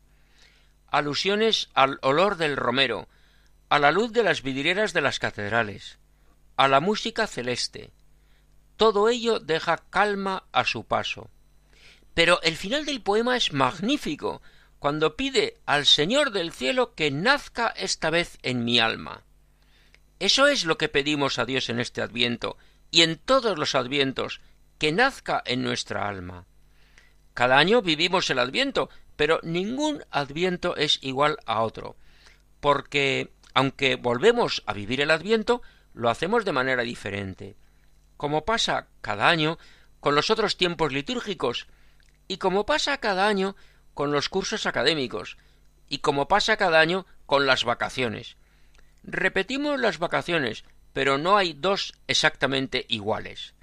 Alusiones 0.88 1.68
al 1.74 2.00
olor 2.04 2.38
del 2.38 2.56
romero, 2.56 3.10
a 3.68 3.80
la 3.80 3.92
luz 3.92 4.14
de 4.14 4.24
las 4.24 4.44
vidrieras 4.44 4.94
de 4.94 5.02
las 5.02 5.20
catedrales, 5.20 6.00
a 6.56 6.70
la 6.70 6.80
música 6.80 7.28
celeste. 7.28 7.92
Todo 8.78 9.10
ello 9.10 9.42
deja 9.42 9.84
calma 9.90 10.46
a 10.54 10.64
su 10.64 10.86
paso. 10.86 11.30
Pero 12.14 12.42
el 12.44 12.56
final 12.56 12.86
del 12.86 13.02
poema 13.02 13.36
es 13.36 13.52
magnífico, 13.52 14.42
cuando 14.80 15.18
pide 15.18 15.58
al 15.66 15.86
Señor 15.86 16.32
del 16.32 16.54
cielo 16.54 16.96
que 16.96 17.12
nazca 17.12 17.74
esta 17.76 18.10
vez 18.10 18.38
en 18.42 18.64
mi 18.64 18.80
alma. 18.80 19.26
Eso 20.20 20.48
es 20.48 20.64
lo 20.64 20.78
que 20.78 20.88
pedimos 20.88 21.40
a 21.40 21.46
Dios 21.46 21.68
en 21.68 21.82
este 21.82 22.02
adviento 22.02 22.56
y 22.96 23.02
en 23.02 23.18
todos 23.18 23.60
los 23.60 23.76
advientos, 23.76 24.40
que 24.78 24.94
nazca 24.94 25.44
en 25.46 25.64
nuestra 25.64 26.08
alma. 26.08 26.46
Cada 27.34 27.58
año 27.58 27.82
vivimos 27.82 28.30
el 28.30 28.40
adviento, 28.40 28.90
pero 29.18 29.42
ningún 29.44 30.06
adviento 30.12 30.78
es 30.78 31.00
igual 31.02 31.38
a 31.46 31.62
otro, 31.64 31.98
porque 32.62 33.34
aunque 33.54 33.98
volvemos 33.98 34.64
a 34.66 34.72
vivir 34.72 35.02
el 35.02 35.12
adviento, 35.12 35.62
lo 35.94 36.10
hacemos 36.10 36.46
de 36.46 36.54
manera 36.54 36.84
diferente, 36.84 37.58
como 38.16 38.46
pasa 38.46 38.88
cada 39.02 39.28
año 39.28 39.60
con 40.00 40.16
los 40.16 40.30
otros 40.30 40.56
tiempos 40.56 40.94
litúrgicos, 40.94 41.68
y 42.30 42.38
como 42.38 42.66
pasa 42.66 43.00
cada 43.00 43.28
año 43.28 43.58
con 43.94 44.14
los 44.14 44.30
cursos 44.30 44.66
académicos 44.66 45.36
y 45.90 45.98
como 45.98 46.30
pasa 46.30 46.56
cada 46.56 46.80
año 46.80 47.06
con 47.26 47.46
las 47.46 47.66
vacaciones. 47.66 48.38
Repetimos 49.04 49.82
las 49.82 50.00
vacaciones, 50.00 50.64
pero 50.96 51.18
no 51.18 51.36
hay 51.36 51.52
dos 51.52 51.94
exactamente 52.08 52.86
iguales. 52.88 53.54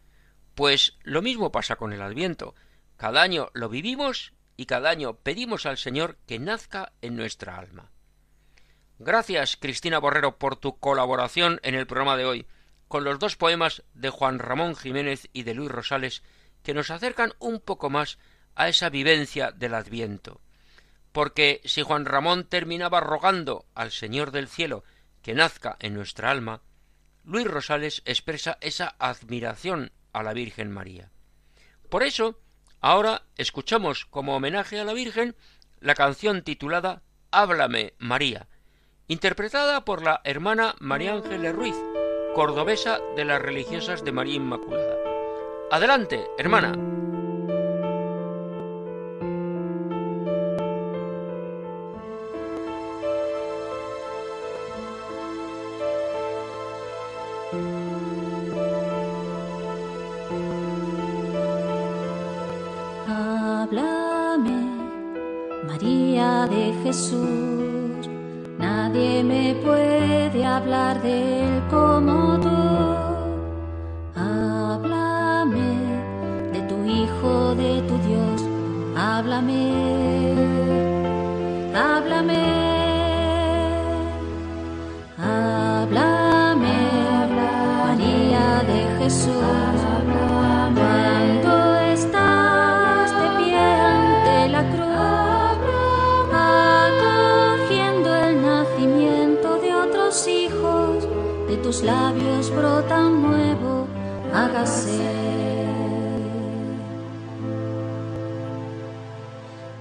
Pues 0.54 0.98
lo 1.02 1.22
mismo 1.22 1.50
pasa 1.50 1.76
con 1.76 1.94
el 1.94 2.02
Adviento. 2.02 2.54
Cada 2.98 3.22
año 3.22 3.48
lo 3.54 3.70
vivimos 3.70 4.34
y 4.58 4.66
cada 4.66 4.90
año 4.90 5.14
pedimos 5.14 5.64
al 5.64 5.78
Señor 5.78 6.18
que 6.26 6.38
nazca 6.38 6.92
en 7.00 7.16
nuestra 7.16 7.56
alma. 7.56 7.90
Gracias, 8.98 9.56
Cristina 9.56 9.98
Borrero, 9.98 10.36
por 10.36 10.56
tu 10.56 10.78
colaboración 10.78 11.58
en 11.62 11.74
el 11.74 11.86
programa 11.86 12.18
de 12.18 12.26
hoy, 12.26 12.46
con 12.86 13.02
los 13.02 13.18
dos 13.18 13.36
poemas 13.36 13.82
de 13.94 14.10
Juan 14.10 14.38
Ramón 14.38 14.76
Jiménez 14.76 15.30
y 15.32 15.44
de 15.44 15.54
Luis 15.54 15.70
Rosales, 15.70 16.22
que 16.62 16.74
nos 16.74 16.90
acercan 16.90 17.32
un 17.38 17.60
poco 17.60 17.88
más 17.88 18.18
a 18.56 18.68
esa 18.68 18.90
vivencia 18.90 19.52
del 19.52 19.72
Adviento. 19.72 20.42
Porque 21.12 21.62
si 21.64 21.80
Juan 21.80 22.04
Ramón 22.04 22.44
terminaba 22.44 23.00
rogando 23.00 23.64
al 23.74 23.90
Señor 23.90 24.32
del 24.32 24.48
cielo 24.48 24.84
que 25.22 25.32
nazca 25.32 25.78
en 25.80 25.94
nuestra 25.94 26.30
alma, 26.30 26.60
Luis 27.24 27.46
Rosales 27.46 28.02
expresa 28.04 28.58
esa 28.60 28.94
admiración 28.98 29.92
a 30.12 30.22
la 30.22 30.32
Virgen 30.32 30.70
María. 30.70 31.10
Por 31.88 32.02
eso, 32.02 32.38
ahora 32.80 33.22
escuchamos 33.36 34.06
como 34.06 34.36
homenaje 34.36 34.80
a 34.80 34.84
la 34.84 34.92
Virgen 34.92 35.36
la 35.80 35.94
canción 35.94 36.42
titulada 36.42 37.02
Háblame 37.30 37.94
María, 37.98 38.48
interpretada 39.08 39.84
por 39.84 40.02
la 40.02 40.20
hermana 40.24 40.74
María 40.80 41.14
Ángeles 41.14 41.54
Ruiz, 41.54 41.76
cordobesa 42.34 43.00
de 43.16 43.24
las 43.24 43.42
religiosas 43.42 44.04
de 44.04 44.12
María 44.12 44.34
Inmaculada. 44.34 44.96
Adelante, 45.70 46.26
hermana. 46.38 47.11
Jesús, 66.92 68.06
nadie 68.58 69.24
me 69.24 69.54
puede 69.64 70.44
hablar 70.44 71.00
de 71.00 71.40
él 71.42 71.62
como 71.70 72.38
tú. 72.38 72.50
Háblame 74.14 75.70
de 76.52 76.60
tu 76.68 76.84
Hijo, 76.84 77.54
de 77.54 77.80
tu 77.88 77.96
Dios, 78.06 78.42
háblame. 78.94 79.81
Hágase. 104.42 105.00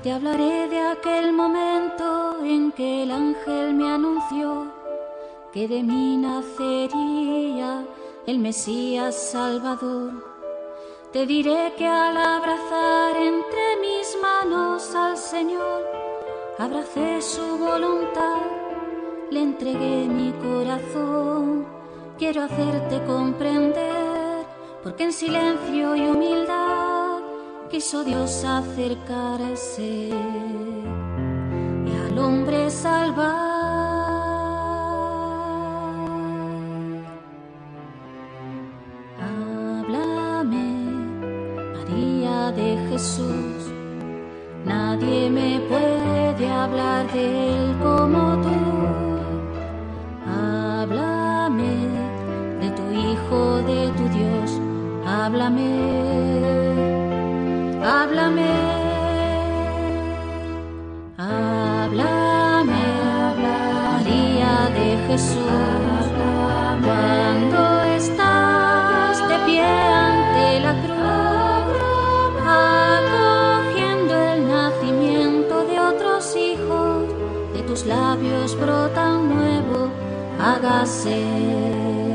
Te 0.03 0.11
hablaré 0.11 0.67
de 0.69 0.79
aquel 0.79 1.33
momento 1.33 2.43
en 2.43 2.71
que 2.71 3.03
el 3.03 3.11
ángel 3.11 3.73
me 3.73 3.87
anunció 3.91 4.71
que 5.53 5.67
de 5.67 5.83
mí 5.83 6.17
nacería 6.17 7.85
el 8.25 8.39
Mesías 8.39 9.15
Salvador. 9.31 10.11
Te 11.11 11.25
diré 11.25 11.73
que 11.77 11.85
al 11.85 12.15
abrazar 12.17 13.17
entre 13.17 13.65
mis 13.85 14.17
manos 14.21 14.95
al 14.95 15.17
Señor, 15.17 15.81
abracé 16.57 17.21
su 17.21 17.57
voluntad, 17.57 18.41
le 19.29 19.41
entregué 19.41 20.07
mi 20.07 20.31
corazón 20.45 21.81
quiero 22.21 22.43
hacerte 22.43 23.03
comprender, 23.07 24.00
porque 24.83 25.03
en 25.03 25.13
silencio 25.13 25.95
y 25.95 26.01
humildad 26.07 27.19
quiso 27.69 28.03
Dios 28.03 28.43
acercarse 28.43 30.09
y 31.85 31.91
al 32.05 32.17
hombre 32.17 32.69
salvar. 32.69 33.51
Háblame, 39.19 40.69
María 41.77 42.51
de 42.51 42.77
Jesús, 42.89 43.71
nadie 44.65 45.29
me 45.29 45.59
puede 45.69 46.49
hablar 46.49 47.11
de 47.11 47.53
él 47.53 47.77
como 47.81 48.41
tú. 48.41 48.61
de 53.63 53.91
tu 53.97 54.09
Dios, 54.09 54.60
háblame, 55.11 55.71
háblame, 57.83 58.53
háblame, 61.17 62.83
María 63.43 64.53
de 64.77 64.87
Jesús, 65.07 66.03
cuando 66.85 67.83
estás 67.97 69.27
de 69.27 69.37
pie 69.45 69.65
ante 69.65 70.47
la 70.65 70.73
cruz, 70.83 71.71
acogiendo 72.47 74.13
el 74.15 74.47
nacimiento 74.47 75.65
de 75.65 75.79
otros 75.79 76.35
hijos, 76.37 77.03
de 77.53 77.61
tus 77.63 77.85
labios 77.85 78.57
brotan 78.57 79.29
nuevo, 79.35 79.89
hágase. 80.39 82.10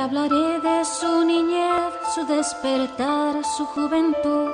Hablaré 0.00 0.60
de 0.60 0.84
su 0.84 1.24
niñez, 1.24 1.92
su 2.14 2.24
despertar, 2.26 3.44
su 3.56 3.66
juventud. 3.66 4.50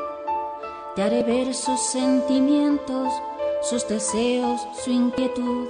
Te 0.94 1.02
haré 1.02 1.22
ver 1.22 1.54
sus 1.54 1.80
sentimientos, 1.80 3.12
sus 3.62 3.86
deseos, 3.86 4.66
su 4.82 4.90
inquietud. 4.90 5.68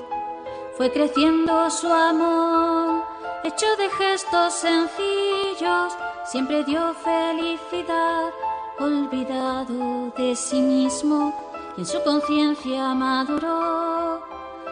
Fue 0.76 0.90
creciendo 0.90 1.70
su 1.70 1.92
amor, 1.92 3.04
hecho 3.44 3.66
de 3.78 3.88
gestos 3.90 4.54
sencillos, 4.54 5.92
siempre 6.24 6.64
dio 6.64 6.94
felicidad, 6.94 8.30
olvidado 8.78 10.10
de 10.16 10.34
sí 10.36 10.60
mismo, 10.60 11.34
y 11.76 11.80
en 11.80 11.86
su 11.86 12.02
conciencia 12.02 12.94
maduró 12.94 14.20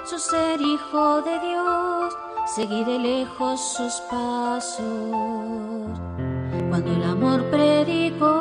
su 0.04 0.18
ser 0.18 0.60
hijo 0.60 1.22
de 1.22 1.38
Dios 1.40 1.93
seguí 2.46 2.84
de 2.84 2.98
lejos 2.98 3.60
sus 3.60 3.94
pasos 4.10 4.84
cuando 6.68 6.92
el 6.92 7.02
amor 7.04 7.42
predicó. 7.50 8.34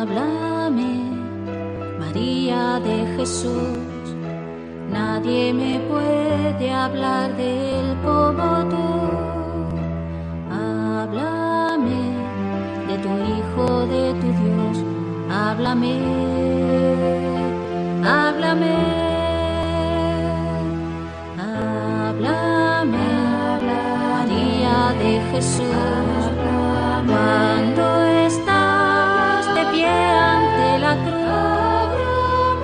Háblame, 0.00 1.10
María 1.98 2.80
de 2.80 3.06
Jesús, 3.16 3.78
nadie 4.90 5.52
me 5.52 5.78
puede 5.80 6.72
hablar 6.72 7.36
de 7.36 7.80
él 7.80 7.96
como 8.02 8.64
tú. 8.70 8.88
Háblame 10.50 12.00
de 12.88 12.98
tu 12.98 13.08
Hijo, 13.08 13.86
de 13.86 14.14
tu 14.14 14.26
Dios, 14.42 14.84
háblame 15.30 16.67
háblame, 18.08 18.76
háblame, 21.38 23.08
María 24.12 24.94
de 24.98 25.20
Jesús, 25.30 26.22
cuando 27.06 27.84
estás 28.26 29.54
de 29.54 29.62
pie 29.72 29.88
ante 29.88 30.78
la 30.86 30.94
cruz, 31.04 31.90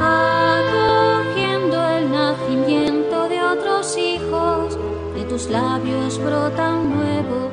acogiendo 0.00 1.76
el 1.96 2.10
nacimiento 2.10 3.28
de 3.28 3.42
otros 3.42 3.96
hijos, 3.98 4.78
de 5.14 5.24
tus 5.24 5.48
labios 5.50 6.18
brotan 6.18 6.96
nuevo, 6.96 7.50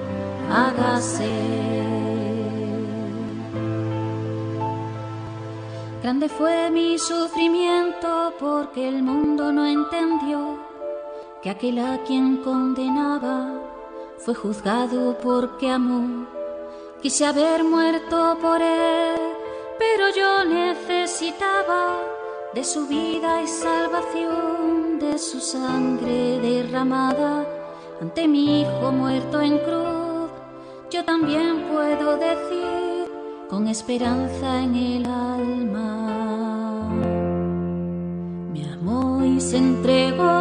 hágase. 0.49 1.71
Grande 6.12 6.28
fue 6.28 6.69
mi 6.69 7.00
sufrimiento 7.00 8.34
porque 8.38 8.86
el 8.86 9.02
mundo 9.02 9.54
no 9.54 9.65
entendió 9.65 10.60
que 11.41 11.50
aquel 11.50 11.80
a 11.80 12.04
quien 12.04 12.43
condenaba 12.43 13.54
fue 14.17 14.36
juzgado 14.36 15.17
porque 15.24 15.69
amó. 15.69 16.28
Quise 17.02 17.26
haber 17.26 17.63
muerto 17.63 18.38
por 18.41 18.62
él, 18.62 19.21
pero 19.80 20.10
yo 20.13 20.43
necesitaba 20.43 21.95
de 22.54 22.65
su 22.65 22.88
vida 22.88 23.41
y 23.41 23.47
salvación, 23.47 25.00
de 25.00 25.17
su 25.17 25.39
sangre 25.39 26.39
derramada 26.39 27.47
ante 28.02 28.28
mi 28.28 28.63
hijo 28.63 28.91
muerto 28.91 29.39
en 29.39 29.58
cruz. 29.60 30.30
Yo 30.89 31.06
también 31.06 31.69
puedo 31.71 32.17
decir 32.17 33.10
con 33.50 33.69
esperanza 33.69 34.62
en 34.62 34.76
el 34.76 35.06
alma. 35.06 35.71
Se 39.52 39.58
entregó 39.58 40.40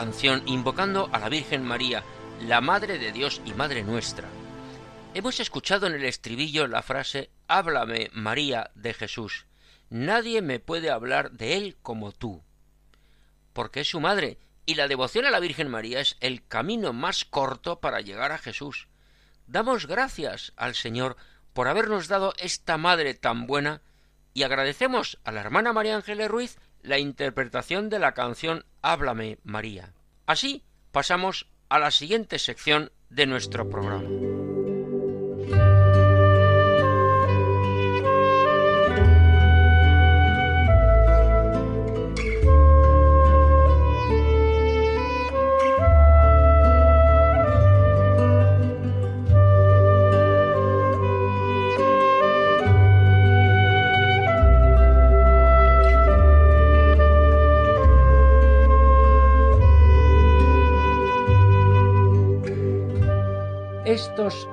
canción 0.00 0.42
invocando 0.46 1.10
a 1.12 1.18
la 1.18 1.28
Virgen 1.28 1.62
María, 1.62 2.02
la 2.40 2.62
Madre 2.62 2.98
de 2.98 3.12
Dios 3.12 3.42
y 3.44 3.52
Madre 3.52 3.82
nuestra. 3.82 4.26
Hemos 5.12 5.40
escuchado 5.40 5.86
en 5.86 5.92
el 5.92 6.06
estribillo 6.06 6.66
la 6.66 6.80
frase 6.80 7.28
Háblame, 7.48 8.08
María, 8.14 8.70
de 8.74 8.94
Jesús. 8.94 9.44
Nadie 9.90 10.40
me 10.40 10.58
puede 10.58 10.88
hablar 10.88 11.32
de 11.32 11.58
Él 11.58 11.76
como 11.82 12.12
tú. 12.12 12.42
Porque 13.52 13.80
es 13.80 13.90
su 13.90 14.00
madre, 14.00 14.38
y 14.64 14.76
la 14.76 14.88
devoción 14.88 15.26
a 15.26 15.30
la 15.30 15.38
Virgen 15.38 15.68
María 15.68 16.00
es 16.00 16.16
el 16.20 16.46
camino 16.46 16.94
más 16.94 17.26
corto 17.26 17.80
para 17.80 18.00
llegar 18.00 18.32
a 18.32 18.38
Jesús. 18.38 18.88
Damos 19.46 19.86
gracias 19.86 20.54
al 20.56 20.74
Señor 20.74 21.18
por 21.52 21.68
habernos 21.68 22.08
dado 22.08 22.32
esta 22.38 22.78
madre 22.78 23.12
tan 23.12 23.46
buena 23.46 23.82
y 24.32 24.44
agradecemos 24.44 25.18
a 25.24 25.30
la 25.32 25.42
hermana 25.42 25.74
María 25.74 25.96
Ángeles 25.96 26.30
Ruiz 26.30 26.56
la 26.82 26.98
interpretación 26.98 27.88
de 27.88 27.98
la 27.98 28.12
canción 28.12 28.64
Háblame 28.82 29.38
María. 29.42 29.92
Así 30.26 30.64
pasamos 30.92 31.48
a 31.68 31.78
la 31.78 31.90
siguiente 31.90 32.38
sección 32.38 32.92
de 33.10 33.26
nuestro 33.26 33.68
programa. 33.68 34.59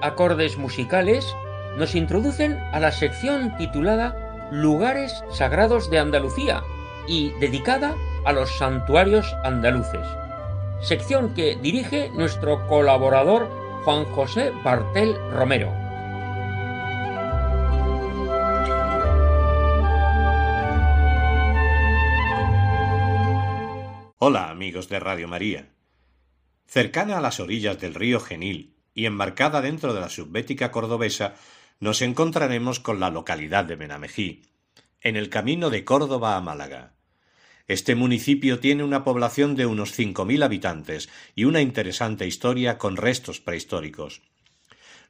Acordes 0.01 0.57
musicales 0.57 1.35
nos 1.77 1.95
introducen 1.95 2.57
a 2.71 2.79
la 2.79 2.91
sección 2.91 3.55
titulada 3.57 4.49
Lugares 4.51 5.23
Sagrados 5.31 5.89
de 5.89 5.99
Andalucía 5.99 6.63
y 7.07 7.31
dedicada 7.39 7.95
a 8.25 8.33
los 8.33 8.57
santuarios 8.57 9.33
andaluces, 9.43 10.05
sección 10.81 11.33
que 11.33 11.55
dirige 11.55 12.09
nuestro 12.09 12.65
colaborador 12.67 13.49
Juan 13.83 14.05
José 14.05 14.51
Bartel 14.63 15.15
Romero. 15.31 15.71
Hola 24.19 24.49
amigos 24.49 24.89
de 24.89 24.99
Radio 24.99 25.27
María. 25.27 25.69
Cercana 26.65 27.19
a 27.19 27.21
las 27.21 27.39
orillas 27.39 27.79
del 27.79 27.93
río 27.93 28.19
Genil 28.19 28.76
y 28.97 29.05
embarcada 29.05 29.62
dentro 29.62 29.93
de 29.93 30.01
la 30.01 30.10
subbética 30.10 30.71
cordobesa, 30.71 31.36
nos 31.79 32.01
encontraremos 32.01 32.79
con 32.79 32.99
la 32.99 33.12
localidad 33.12 33.63
de 33.63 33.75
Benamejí, 33.75 34.41
en 35.01 35.15
el 35.15 35.29
camino 35.29 35.69
de 35.69 35.86
Córdoba 35.86 36.36
a 36.36 36.41
Málaga. 36.41 36.95
Este 37.67 37.93
municipio 37.93 38.60
tiene 38.60 38.83
una 38.83 39.03
población 39.03 39.55
de 39.55 39.67
unos 39.67 39.91
cinco 39.91 40.25
mil 40.25 40.41
habitantes 40.41 41.10
y 41.36 41.43
una 41.43 41.62
interesante 41.62 42.25
historia 42.25 42.79
con 42.79 42.97
restos 42.97 43.39
prehistóricos. 43.39 44.23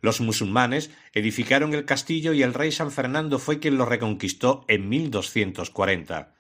Los 0.02 0.20
musulmanes 0.20 0.92
edificaron 1.14 1.74
el 1.74 1.86
castillo 1.86 2.34
y 2.34 2.44
el 2.44 2.54
rey 2.54 2.74
San 2.74 2.92
Fernando 2.92 3.40
fue 3.40 3.60
quien 3.60 3.78
lo 3.78 3.86
reconquistó 3.86 4.66
en 4.68 4.90
1240. 4.90 6.36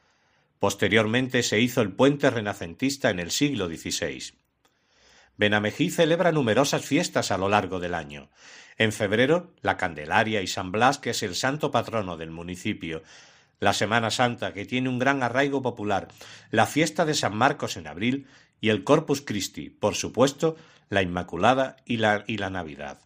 Posteriormente 0.59 1.43
se 1.43 1.61
hizo 1.61 1.79
el 1.79 1.93
puente 1.93 2.29
renacentista 2.29 3.09
en 3.09 3.21
el 3.21 3.31
siglo 3.31 3.69
XVI. 3.69 4.33
Benamejí 5.37 5.89
celebra 5.89 6.31
numerosas 6.31 6.83
fiestas 6.83 7.31
a 7.31 7.37
lo 7.37 7.47
largo 7.47 7.79
del 7.79 7.93
año. 7.93 8.29
En 8.77 8.91
febrero, 8.91 9.53
la 9.61 9.77
Candelaria 9.77 10.41
y 10.41 10.47
San 10.47 10.71
Blas, 10.71 10.97
que 10.97 11.11
es 11.11 11.23
el 11.23 11.35
santo 11.35 11.71
patrono 11.71 12.17
del 12.17 12.31
municipio. 12.31 13.03
La 13.59 13.73
Semana 13.73 14.11
Santa, 14.11 14.53
que 14.53 14.65
tiene 14.65 14.89
un 14.89 14.99
gran 14.99 15.23
arraigo 15.23 15.61
popular. 15.61 16.07
La 16.51 16.65
fiesta 16.65 17.05
de 17.05 17.13
San 17.13 17.35
Marcos 17.35 17.77
en 17.77 17.87
abril 17.87 18.27
y 18.61 18.69
el 18.69 18.83
Corpus 18.83 19.21
Christi, 19.21 19.69
por 19.69 19.95
supuesto, 19.95 20.57
la 20.89 21.01
Inmaculada 21.01 21.77
y 21.85 21.97
la, 21.97 22.23
y 22.27 22.37
la 22.37 22.49
Navidad. 22.49 22.99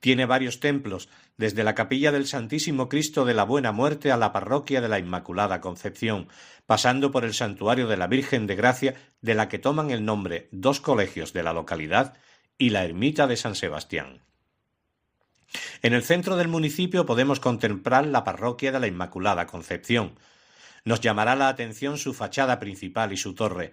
Tiene 0.00 0.26
varios 0.26 0.60
templos, 0.60 1.08
desde 1.42 1.64
la 1.64 1.74
capilla 1.74 2.12
del 2.12 2.28
Santísimo 2.28 2.88
Cristo 2.88 3.24
de 3.24 3.34
la 3.34 3.42
Buena 3.42 3.72
Muerte 3.72 4.12
a 4.12 4.16
la 4.16 4.32
parroquia 4.32 4.80
de 4.80 4.88
la 4.88 5.00
Inmaculada 5.00 5.60
Concepción, 5.60 6.28
pasando 6.66 7.10
por 7.10 7.24
el 7.24 7.34
santuario 7.34 7.88
de 7.88 7.96
la 7.96 8.06
Virgen 8.06 8.46
de 8.46 8.54
Gracia, 8.54 8.94
de 9.22 9.34
la 9.34 9.48
que 9.48 9.58
toman 9.58 9.90
el 9.90 10.04
nombre 10.04 10.48
dos 10.52 10.80
colegios 10.80 11.32
de 11.32 11.42
la 11.42 11.52
localidad, 11.52 12.14
y 12.58 12.70
la 12.70 12.84
ermita 12.84 13.26
de 13.26 13.36
San 13.36 13.56
Sebastián. 13.56 14.20
En 15.82 15.94
el 15.94 16.04
centro 16.04 16.36
del 16.36 16.46
municipio 16.46 17.06
podemos 17.06 17.40
contemplar 17.40 18.06
la 18.06 18.22
parroquia 18.22 18.70
de 18.70 18.78
la 18.78 18.86
Inmaculada 18.86 19.48
Concepción. 19.48 20.14
Nos 20.84 21.00
llamará 21.00 21.34
la 21.34 21.48
atención 21.48 21.98
su 21.98 22.14
fachada 22.14 22.60
principal 22.60 23.12
y 23.12 23.16
su 23.16 23.34
torre, 23.34 23.72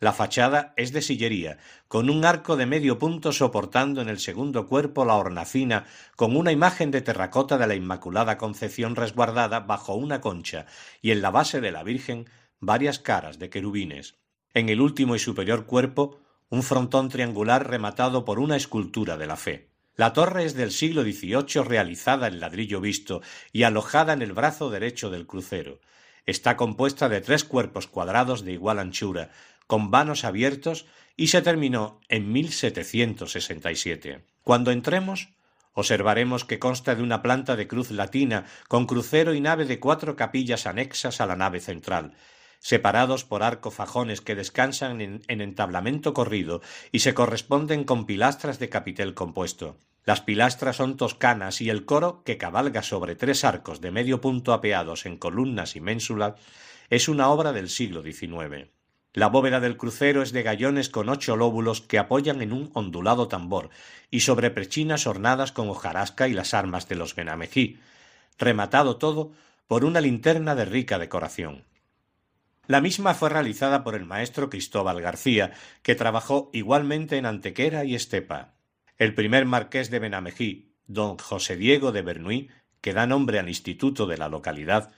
la 0.00 0.12
fachada 0.12 0.72
es 0.76 0.92
de 0.92 1.02
sillería, 1.02 1.58
con 1.88 2.08
un 2.08 2.24
arco 2.24 2.56
de 2.56 2.66
medio 2.66 2.98
punto 2.98 3.32
soportando 3.32 4.00
en 4.00 4.08
el 4.08 4.20
segundo 4.20 4.66
cuerpo 4.66 5.04
la 5.04 5.14
hornacina, 5.14 5.86
con 6.14 6.36
una 6.36 6.52
imagen 6.52 6.90
de 6.90 7.00
terracota 7.00 7.58
de 7.58 7.66
la 7.66 7.74
Inmaculada 7.74 8.38
Concepción 8.38 8.94
resguardada 8.94 9.60
bajo 9.60 9.94
una 9.94 10.20
concha, 10.20 10.66
y 11.02 11.10
en 11.10 11.20
la 11.20 11.30
base 11.30 11.60
de 11.60 11.72
la 11.72 11.82
Virgen 11.82 12.28
varias 12.60 12.98
caras 12.98 13.38
de 13.38 13.50
querubines. 13.50 14.16
En 14.54 14.68
el 14.68 14.80
último 14.80 15.16
y 15.16 15.18
superior 15.18 15.66
cuerpo, 15.66 16.20
un 16.48 16.62
frontón 16.62 17.08
triangular 17.08 17.68
rematado 17.68 18.24
por 18.24 18.38
una 18.38 18.56
escultura 18.56 19.16
de 19.16 19.26
la 19.26 19.36
fe. 19.36 19.68
La 19.96 20.12
torre 20.12 20.44
es 20.44 20.54
del 20.54 20.70
siglo 20.70 21.02
XVIII 21.02 21.64
realizada 21.64 22.28
en 22.28 22.38
ladrillo 22.38 22.80
visto 22.80 23.20
y 23.52 23.64
alojada 23.64 24.12
en 24.12 24.22
el 24.22 24.32
brazo 24.32 24.70
derecho 24.70 25.10
del 25.10 25.26
crucero. 25.26 25.80
Está 26.24 26.56
compuesta 26.56 27.08
de 27.08 27.20
tres 27.20 27.42
cuerpos 27.42 27.88
cuadrados 27.88 28.44
de 28.44 28.52
igual 28.52 28.78
anchura, 28.78 29.30
con 29.68 29.92
vanos 29.92 30.24
abiertos 30.24 30.86
y 31.14 31.28
se 31.28 31.42
terminó 31.42 32.00
en 32.08 32.32
1767. 32.32 34.24
Cuando 34.42 34.72
entremos, 34.72 35.28
observaremos 35.74 36.44
que 36.44 36.58
consta 36.58 36.94
de 36.94 37.02
una 37.02 37.22
planta 37.22 37.54
de 37.54 37.68
cruz 37.68 37.90
latina 37.90 38.46
con 38.66 38.86
crucero 38.86 39.34
y 39.34 39.40
nave 39.40 39.66
de 39.66 39.78
cuatro 39.78 40.16
capillas 40.16 40.66
anexas 40.66 41.20
a 41.20 41.26
la 41.26 41.36
nave 41.36 41.60
central, 41.60 42.14
separados 42.60 43.24
por 43.24 43.42
arco 43.42 43.70
fajones 43.70 44.22
que 44.22 44.34
descansan 44.34 45.02
en, 45.02 45.20
en, 45.28 45.40
entablamento 45.42 46.14
corrido 46.14 46.62
y 46.90 47.00
se 47.00 47.12
corresponden 47.12 47.84
con 47.84 48.06
pilastras 48.06 48.58
de 48.58 48.70
capitel 48.70 49.12
compuesto. 49.14 49.76
Las 50.06 50.22
pilastras 50.22 50.76
son 50.76 50.96
toscanas 50.96 51.60
y 51.60 51.68
el 51.68 51.84
coro, 51.84 52.22
que 52.24 52.38
cabalga 52.38 52.82
sobre 52.82 53.16
tres 53.16 53.44
arcos 53.44 53.82
de 53.82 53.90
medio 53.90 54.22
punto 54.22 54.54
apeados 54.54 55.04
en 55.04 55.18
columnas 55.18 55.76
y 55.76 55.80
ménsulas, 55.80 56.40
es 56.88 57.08
una 57.08 57.28
obra 57.28 57.52
del 57.52 57.68
siglo 57.68 58.02
XIX. 58.02 58.70
La 59.18 59.26
bóveda 59.26 59.58
del 59.58 59.76
crucero 59.76 60.22
es 60.22 60.30
de 60.30 60.44
gallones 60.44 60.88
con 60.88 61.08
ocho 61.08 61.34
lóbulos 61.34 61.80
que 61.80 61.98
apoyan 61.98 62.40
en 62.40 62.52
un 62.52 62.70
ondulado 62.74 63.26
tambor 63.26 63.68
y 64.12 64.20
sobre 64.20 64.52
prechinas 64.52 65.08
ornadas 65.08 65.50
con 65.50 65.68
hojarasca 65.68 66.28
y 66.28 66.34
las 66.34 66.54
armas 66.54 66.88
de 66.88 66.94
los 66.94 67.16
Benamejí, 67.16 67.80
rematado 68.38 68.96
todo 68.96 69.32
por 69.66 69.84
una 69.84 70.00
linterna 70.00 70.54
de 70.54 70.66
rica 70.66 71.00
decoración. 71.00 71.64
La 72.68 72.80
misma 72.80 73.12
fue 73.12 73.28
realizada 73.28 73.82
por 73.82 73.96
el 73.96 74.04
maestro 74.04 74.50
Cristóbal 74.50 75.00
García, 75.00 75.50
que 75.82 75.96
trabajó 75.96 76.48
igualmente 76.52 77.16
en 77.16 77.26
Antequera 77.26 77.84
y 77.84 77.96
Estepa. 77.96 78.54
El 78.98 79.16
primer 79.16 79.46
marqués 79.46 79.90
de 79.90 79.98
Benamejí, 79.98 80.76
don 80.86 81.18
José 81.18 81.56
Diego 81.56 81.90
de 81.90 82.02
Bernuy, 82.02 82.50
que 82.80 82.92
da 82.92 83.08
nombre 83.08 83.40
al 83.40 83.48
instituto 83.48 84.06
de 84.06 84.16
la 84.16 84.28
localidad, 84.28 84.92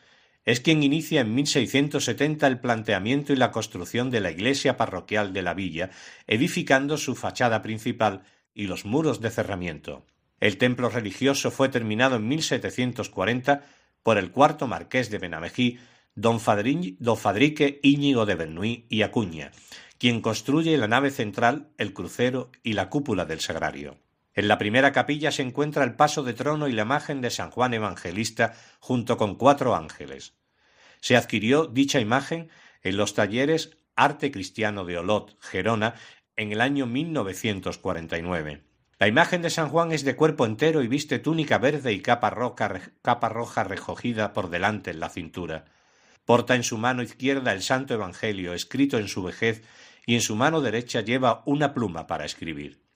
es 0.44 0.61
quien 0.61 0.83
inicia 0.83 1.20
en 1.20 1.35
1670 1.35 2.46
el 2.46 2.61
planteamiento 2.61 3.33
y 3.33 3.37
la 3.37 3.50
construcción 3.50 4.11
de 4.11 4.20
la 4.20 4.31
iglesia 4.31 4.76
parroquial 4.76 5.33
de 5.33 5.42
la 5.42 5.55
villa, 5.55 5.90
edificando 6.26 6.96
su 6.96 7.14
fachada 7.14 7.62
principal 7.62 8.22
y 8.55 8.66
los 8.66 8.85
muros 8.85 9.20
de 9.20 9.31
cerramiento. 9.31 10.07
El 10.40 10.57
templo 10.57 10.88
religioso 10.88 11.50
fue 11.50 11.68
terminado 11.68 12.16
en 12.16 12.26
1740 12.26 13.62
por 14.03 14.16
el 14.16 14.31
cuarto 14.31 14.66
marqués 14.66 15.11
de 15.11 15.18
Benamejí, 15.18 15.79
don, 16.14 16.40
Fadrique 16.40 17.81
Íñigo 17.83 18.26
de 18.26 18.35
Bernuy 18.35 18.87
y 18.88 19.03
Acuña, 19.03 19.53
quien 19.98 20.22
construye 20.22 20.76
la 20.79 20.88
nave 20.88 21.11
central, 21.11 21.68
el 21.76 21.92
crucero 21.92 22.50
y 22.62 22.72
la 22.72 22.88
cúpula 22.88 23.26
del 23.26 23.40
sagrario. 23.40 23.98
En 24.35 24.47
la 24.47 24.59
primera 24.59 24.93
capilla 24.93 25.33
se 25.33 25.43
encuentra 25.43 25.85
el 25.85 25.97
paso 25.97 26.23
de 26.23 26.35
trono 26.35 26.69
y 26.69 26.73
la 26.73 26.83
imagen 26.83 27.21
de 27.21 27.31
San 27.31 27.51
Juan 27.51 27.75
Evangelista 27.75 28.55
junto 28.79 29.16
con 29.16 29.35
cuatro 29.35 29.75
ángeles. 29.75 30.35
Se 31.01 31.16
adquirió 31.16 31.66
dicha 31.66 32.01
imagen 32.01 32.51
en 32.83 32.97
los 32.97 33.14
talleres 33.14 33.79
Arte 33.97 34.31
Cristiano 34.31 34.85
de 34.85 34.99
Olot, 34.99 35.37
Gerona, 35.40 35.95
en 36.37 36.53
el 36.53 36.61
año 36.61 36.87
1949. 36.87 38.62
La 38.99 39.09
imagen 39.09 39.43
de 39.43 39.51
San 39.51 39.69
Juan 39.69 39.93
es 39.93 40.05
de 40.05 40.14
cuerpo 40.14 40.47
entero 40.47 40.83
y 40.83 40.88
viste 40.88 41.19
túnica 41.19 41.59
verde 41.59 41.93
y 41.93 42.01
capa 42.01 42.35
capa 43.03 43.29
roja 43.29 43.64
recogida 43.64 44.33
por 44.33 44.51
delante 44.51 44.90
en 44.90 45.01
la 45.01 45.09
cintura. 45.09 45.64
Porta 46.25 46.55
en 46.55 46.62
su 46.62 46.79
mano 46.79 47.03
izquierda 47.03 47.53
el 47.53 47.62
Santo 47.62 47.95
Evangelio 47.95 48.55
escrito 48.55 48.99
en 48.99 49.09
su 49.09 49.23
vejez 49.23 49.64
y 50.07 50.14
en 50.14 50.21
su 50.21 50.37
mano 50.37 50.61
derecha 50.61 51.01
lleva 51.01 51.43
una 51.47 51.75
pluma 51.75 52.07
para 52.07 52.25
escribir. 52.25 52.89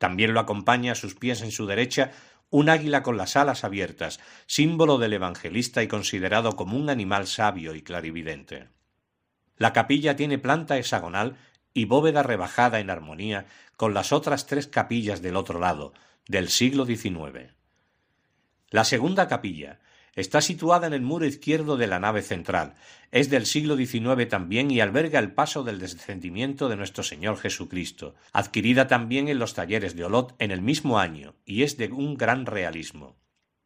También 0.00 0.32
lo 0.32 0.40
acompaña 0.40 0.92
a 0.92 0.94
sus 0.94 1.14
pies 1.14 1.42
en 1.42 1.50
su 1.50 1.66
derecha 1.66 2.12
un 2.48 2.70
águila 2.70 3.02
con 3.02 3.18
las 3.18 3.36
alas 3.36 3.64
abiertas, 3.64 4.18
símbolo 4.46 4.96
del 4.96 5.12
evangelista 5.12 5.82
y 5.82 5.88
considerado 5.88 6.56
como 6.56 6.78
un 6.78 6.88
animal 6.88 7.26
sabio 7.26 7.74
y 7.74 7.82
clarividente. 7.82 8.68
La 9.58 9.74
capilla 9.74 10.16
tiene 10.16 10.38
planta 10.38 10.78
hexagonal 10.78 11.36
y 11.74 11.84
bóveda 11.84 12.22
rebajada 12.22 12.80
en 12.80 12.88
armonía 12.88 13.44
con 13.76 13.92
las 13.92 14.10
otras 14.10 14.46
tres 14.46 14.66
capillas 14.66 15.20
del 15.20 15.36
otro 15.36 15.60
lado, 15.60 15.92
del 16.26 16.48
siglo 16.48 16.86
XIX. 16.86 17.52
La 18.70 18.84
segunda 18.84 19.28
capilla, 19.28 19.80
Está 20.20 20.42
situada 20.42 20.86
en 20.86 20.92
el 20.92 21.00
muro 21.00 21.24
izquierdo 21.24 21.78
de 21.78 21.86
la 21.86 21.98
nave 21.98 22.20
central. 22.20 22.74
Es 23.10 23.30
del 23.30 23.46
siglo 23.46 23.74
XIX 23.74 24.28
también 24.28 24.70
y 24.70 24.80
alberga 24.80 25.18
el 25.18 25.32
paso 25.32 25.62
del 25.62 25.78
descendimiento 25.78 26.68
de 26.68 26.76
nuestro 26.76 27.02
Señor 27.02 27.38
Jesucristo, 27.38 28.14
adquirida 28.30 28.86
también 28.86 29.28
en 29.28 29.38
los 29.38 29.54
talleres 29.54 29.96
de 29.96 30.04
Olot 30.04 30.34
en 30.38 30.50
el 30.50 30.60
mismo 30.60 30.98
año, 30.98 31.36
y 31.46 31.62
es 31.62 31.78
de 31.78 31.88
un 31.88 32.18
gran 32.18 32.44
realismo. 32.44 33.16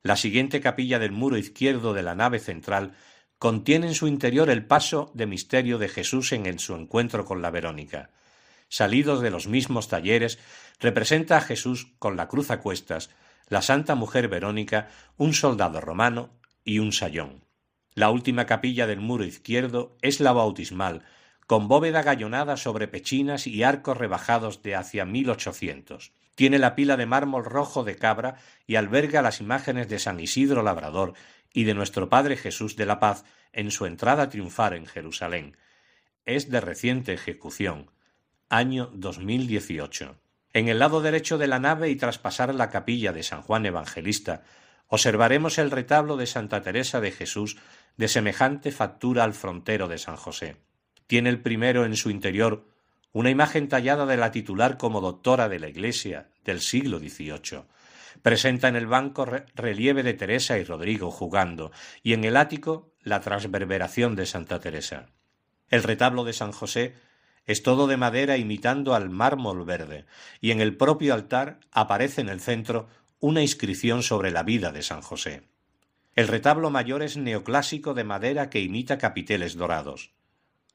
La 0.04 0.14
siguiente 0.14 0.60
capilla 0.60 1.00
del 1.00 1.10
muro 1.10 1.38
izquierdo 1.38 1.92
de 1.92 2.04
la 2.04 2.14
nave 2.14 2.38
central 2.38 2.92
contiene 3.40 3.88
en 3.88 3.94
su 3.94 4.06
interior 4.06 4.48
el 4.48 4.64
paso 4.64 5.10
de 5.12 5.26
misterio 5.26 5.78
de 5.78 5.88
Jesús 5.88 6.30
en 6.30 6.60
su 6.60 6.76
encuentro 6.76 7.24
con 7.24 7.42
la 7.42 7.50
Verónica. 7.50 8.10
Salidos 8.68 9.22
de 9.22 9.30
los 9.30 9.48
mismos 9.48 9.88
talleres, 9.88 10.38
representa 10.78 11.36
a 11.36 11.40
Jesús 11.40 11.88
con 11.98 12.16
la 12.16 12.28
cruz 12.28 12.52
a 12.52 12.60
cuestas, 12.60 13.10
la 13.48 13.60
Santa 13.60 13.96
Mujer 13.96 14.28
Verónica, 14.28 14.88
un 15.16 15.34
soldado 15.34 15.80
romano 15.80 16.30
y 16.64 16.78
un 16.78 16.92
sayón. 16.92 17.44
La 17.94 18.10
última 18.10 18.46
capilla 18.46 18.86
del 18.86 19.00
muro 19.00 19.24
izquierdo 19.24 19.96
es 20.02 20.18
la 20.20 20.32
bautismal, 20.32 21.04
con 21.46 21.68
bóveda 21.68 22.02
gallonada 22.02 22.56
sobre 22.56 22.88
pechinas 22.88 23.46
y 23.46 23.62
arcos 23.62 23.96
rebajados 23.96 24.62
de 24.62 24.74
hacia 24.74 25.04
1800. 25.04 26.12
Tiene 26.34 26.58
la 26.58 26.74
pila 26.74 26.96
de 26.96 27.06
mármol 27.06 27.44
rojo 27.44 27.84
de 27.84 27.96
cabra 27.96 28.36
y 28.66 28.76
alberga 28.76 29.22
las 29.22 29.40
imágenes 29.40 29.88
de 29.88 29.98
San 29.98 30.18
Isidro 30.18 30.62
Labrador 30.62 31.14
y 31.52 31.64
de 31.64 31.74
nuestro 31.74 32.08
Padre 32.08 32.36
Jesús 32.36 32.74
de 32.76 32.86
la 32.86 32.98
Paz 32.98 33.24
en 33.52 33.70
su 33.70 33.86
entrada 33.86 34.28
triunfal 34.28 34.72
en 34.74 34.86
Jerusalén. 34.86 35.56
Es 36.24 36.50
de 36.50 36.60
reciente 36.60 37.12
ejecución. 37.12 37.90
Año 38.48 38.90
2018. 38.94 40.16
En 40.52 40.68
el 40.68 40.78
lado 40.78 41.00
derecho 41.00 41.38
de 41.38 41.46
la 41.46 41.60
nave 41.60 41.90
y 41.90 41.96
tras 41.96 42.18
pasar 42.18 42.54
la 42.54 42.70
capilla 42.70 43.12
de 43.12 43.22
San 43.22 43.42
Juan 43.42 43.66
Evangelista, 43.66 44.42
observaremos 44.94 45.58
el 45.58 45.72
retablo 45.72 46.16
de 46.16 46.26
Santa 46.26 46.62
Teresa 46.62 47.00
de 47.00 47.10
Jesús 47.10 47.56
de 47.96 48.06
semejante 48.06 48.70
factura 48.70 49.24
al 49.24 49.34
frontero 49.34 49.88
de 49.88 49.98
San 49.98 50.16
José. 50.16 50.56
Tiene 51.08 51.30
el 51.30 51.40
primero 51.40 51.84
en 51.84 51.96
su 51.96 52.10
interior 52.10 52.68
una 53.12 53.30
imagen 53.30 53.68
tallada 53.68 54.06
de 54.06 54.16
la 54.16 54.30
titular 54.30 54.76
como 54.76 55.00
doctora 55.00 55.48
de 55.48 55.58
la 55.58 55.68
Iglesia 55.68 56.28
del 56.44 56.60
siglo 56.60 57.00
XVIII. 57.00 57.64
Presenta 58.22 58.68
en 58.68 58.76
el 58.76 58.86
banco 58.86 59.26
relieve 59.54 60.04
de 60.04 60.14
Teresa 60.14 60.58
y 60.58 60.64
Rodrigo 60.64 61.10
jugando, 61.10 61.72
y 62.04 62.12
en 62.12 62.22
el 62.22 62.36
ático 62.36 62.92
la 63.00 63.20
transverberación 63.20 64.14
de 64.14 64.26
Santa 64.26 64.60
Teresa. 64.60 65.06
El 65.70 65.82
retablo 65.82 66.22
de 66.22 66.32
San 66.32 66.52
José 66.52 66.94
es 67.46 67.62
todo 67.62 67.88
de 67.88 67.96
madera 67.96 68.36
imitando 68.36 68.94
al 68.94 69.10
mármol 69.10 69.64
verde, 69.64 70.06
y 70.40 70.52
en 70.52 70.60
el 70.60 70.76
propio 70.76 71.14
altar 71.14 71.58
aparece 71.72 72.20
en 72.20 72.28
el 72.28 72.40
centro 72.40 72.88
una 73.24 73.40
inscripción 73.40 74.02
sobre 74.02 74.30
la 74.30 74.42
vida 74.42 74.70
de 74.70 74.82
San 74.82 75.00
José. 75.00 75.48
El 76.14 76.28
retablo 76.28 76.68
mayor 76.68 77.02
es 77.02 77.16
neoclásico 77.16 77.94
de 77.94 78.04
madera 78.04 78.50
que 78.50 78.60
imita 78.60 78.98
capiteles 78.98 79.56
dorados. 79.56 80.12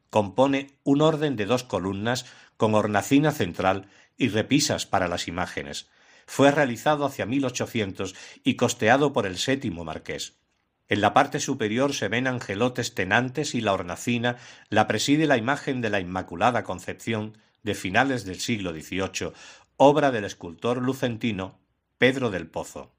Compone 0.10 0.72
un 0.84 1.04
orden 1.04 1.36
de 1.36 1.46
dos 1.46 1.64
columnas 1.64 2.26
con 2.58 2.74
hornacina 2.74 3.30
central 3.30 3.88
y 4.18 4.30
repisas 4.30 4.88
para 4.88 5.08
las 5.08 5.28
imágenes. 5.28 5.92
Fue 6.26 6.50
realizado 6.50 7.06
hacia 7.06 7.28
1800 7.28 8.16
y 8.44 8.56
costeado 8.56 9.14
por 9.14 9.28
el 9.28 9.38
séptimo 9.38 9.84
marqués. 9.84 10.40
En 10.88 11.02
la 11.02 11.14
parte 11.14 11.40
superior 11.40 11.94
se 11.94 12.08
ven 12.08 12.26
angelotes 12.26 12.96
tenantes 12.96 13.54
y 13.54 13.62
la 13.62 13.74
hornacina 13.74 14.38
la 14.70 14.88
preside 14.88 15.28
la 15.28 15.38
imagen 15.38 15.82
de 15.82 15.92
la 15.92 16.00
Inmaculada 16.00 16.64
Concepción 16.64 17.38
de 17.62 17.76
finales 17.76 18.26
del 18.26 18.40
siglo 18.40 18.72
XVIII, 18.72 19.34
obra 19.78 20.10
del 20.10 20.26
escultor 20.26 20.82
lucentino 20.82 21.60
Pedro 22.00 22.32
del 22.32 22.48
Pozo. 22.48 22.96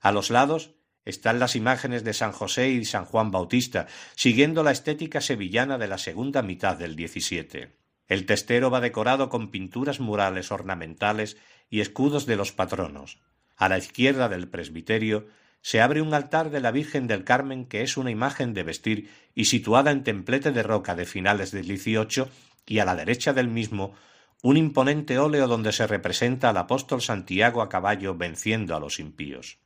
A 0.00 0.12
los 0.12 0.30
lados 0.30 0.76
están 1.04 1.40
las 1.40 1.56
imágenes 1.56 2.04
de 2.04 2.14
San 2.14 2.30
José 2.30 2.70
y 2.70 2.84
San 2.84 3.04
Juan 3.04 3.32
Bautista, 3.32 3.88
siguiendo 4.14 4.62
la 4.62 4.70
estética 4.70 5.20
sevillana 5.20 5.76
de 5.76 5.88
la 5.88 5.98
segunda 5.98 6.40
mitad 6.40 6.76
del 6.76 6.94
XVII. 6.94 7.70
El 8.06 8.24
testero 8.24 8.70
va 8.70 8.80
decorado 8.80 9.28
con 9.28 9.50
pinturas 9.50 9.98
murales 9.98 10.52
ornamentales 10.52 11.36
y 11.68 11.80
escudos 11.80 12.24
de 12.24 12.36
los 12.36 12.52
patronos. 12.52 13.18
A 13.56 13.68
la 13.68 13.78
izquierda 13.78 14.28
del 14.28 14.48
presbiterio 14.48 15.26
se 15.60 15.80
abre 15.80 16.00
un 16.00 16.14
altar 16.14 16.50
de 16.50 16.60
la 16.60 16.70
Virgen 16.70 17.08
del 17.08 17.24
Carmen 17.24 17.64
que 17.64 17.82
es 17.82 17.96
una 17.96 18.12
imagen 18.12 18.54
de 18.54 18.62
vestir 18.62 19.10
y 19.34 19.46
situada 19.46 19.90
en 19.90 20.04
templete 20.04 20.52
de 20.52 20.62
roca 20.62 20.94
de 20.94 21.06
finales 21.06 21.50
del 21.50 21.66
XVIII 21.66 22.26
y 22.66 22.78
a 22.78 22.84
la 22.84 22.94
derecha 22.94 23.32
del 23.32 23.48
mismo 23.48 23.94
un 24.42 24.56
imponente 24.56 25.18
óleo 25.18 25.46
donde 25.46 25.72
se 25.72 25.86
representa 25.86 26.50
al 26.50 26.56
apóstol 26.56 27.00
Santiago 27.00 27.62
a 27.62 27.68
caballo 27.68 28.16
venciendo 28.16 28.76
a 28.76 28.80
los 28.80 28.98
impíos. 28.98 29.58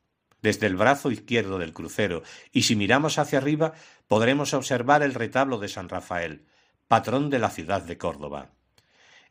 Desde 0.42 0.66
el 0.66 0.76
brazo 0.76 1.10
izquierdo 1.10 1.58
del 1.58 1.72
crucero 1.72 2.22
y 2.52 2.62
si 2.62 2.76
miramos 2.76 3.18
hacia 3.18 3.38
arriba 3.38 3.72
podremos 4.06 4.52
observar 4.52 5.02
el 5.02 5.14
retablo 5.14 5.58
de 5.58 5.68
San 5.68 5.88
Rafael, 5.88 6.46
patrón 6.88 7.30
de 7.30 7.38
la 7.38 7.50
ciudad 7.50 7.82
de 7.82 7.96
Córdoba. 7.96 8.50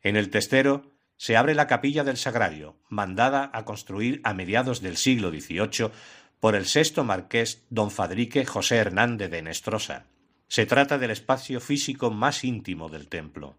En 0.01 0.15
el 0.15 0.29
testero 0.29 0.91
se 1.17 1.37
abre 1.37 1.55
la 1.55 1.67
capilla 1.67 2.03
del 2.03 2.17
Sagrario, 2.17 2.77
mandada 2.89 3.49
a 3.53 3.63
construir 3.65 4.19
a 4.23 4.33
mediados 4.33 4.81
del 4.81 4.97
siglo 4.97 5.29
XVIII 5.29 5.91
por 6.39 6.55
el 6.55 6.65
sexto 6.65 7.03
marqués 7.03 7.65
don 7.69 7.91
Fadrique 7.91 8.45
José 8.45 8.77
Hernández 8.77 9.29
de 9.29 9.41
Nestrosa. 9.41 10.07
Se 10.47 10.65
trata 10.65 10.97
del 10.97 11.11
espacio 11.11 11.59
físico 11.61 12.11
más 12.11 12.43
íntimo 12.43 12.89
del 12.89 13.07
templo. 13.07 13.57